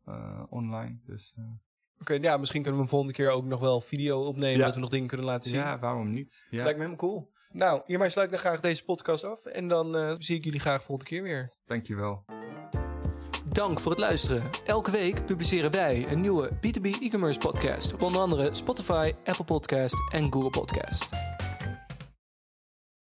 online. 0.50 0.98
Dus 1.06 1.36
Oké, 2.02 2.14
ja, 2.22 2.38
misschien 2.38 2.62
kunnen 2.62 2.80
we 2.80 2.86
een 2.86 2.92
volgende 2.92 3.14
keer 3.14 3.30
ook 3.30 3.46
nog 3.46 3.60
wel 3.60 3.82
video 3.82 4.22
opnemen, 4.24 4.60
Ja. 4.60 4.66
dat 4.66 4.74
we 4.76 4.82
nog 4.82 4.90
dingen 4.90 5.08
kunnen 5.08 5.26
laten 5.26 5.50
zien. 5.50 5.60
ja, 5.60 5.80
waarom 5.80 6.12
niet? 6.14 6.46
Ja. 6.50 6.64
Lijkt 6.64 6.80
me 6.80 6.86
helemaal 6.86 7.08
cool. 7.10 7.32
Nou, 7.54 7.82
hiermee 7.86 8.10
sluit 8.10 8.28
ik 8.32 8.34
dan 8.34 8.46
graag 8.46 8.60
deze 8.60 8.84
podcast 8.84 9.24
af. 9.24 9.46
En 9.46 9.68
dan 9.68 9.96
eh, 9.98 10.16
zie 10.18 10.38
ik 10.38 10.44
jullie 10.44 10.60
graag 10.60 10.84
volgende 10.84 11.12
keer 11.12 11.24
weer. 11.24 11.52
Dankjewel. 11.66 12.26
Dank 13.46 13.80
voor 13.80 13.92
het 13.92 14.00
luisteren. 14.00 14.50
Elke 14.66 14.92
week 14.92 15.26
publiceren 15.26 15.72
wij 15.72 16.06
een 16.12 16.22
nieuwe 16.22 16.50
B2B 16.56 16.86
e-commerce 17.02 17.40
podcast. 17.40 17.94
Op 17.94 18.02
onder 18.02 18.22
andere 18.22 18.54
Spotify, 18.54 19.12
Apple 19.24 19.46
Podcast 19.46 19.96
en 20.12 20.34
Google 20.34 20.50
Podcast. 20.50 21.06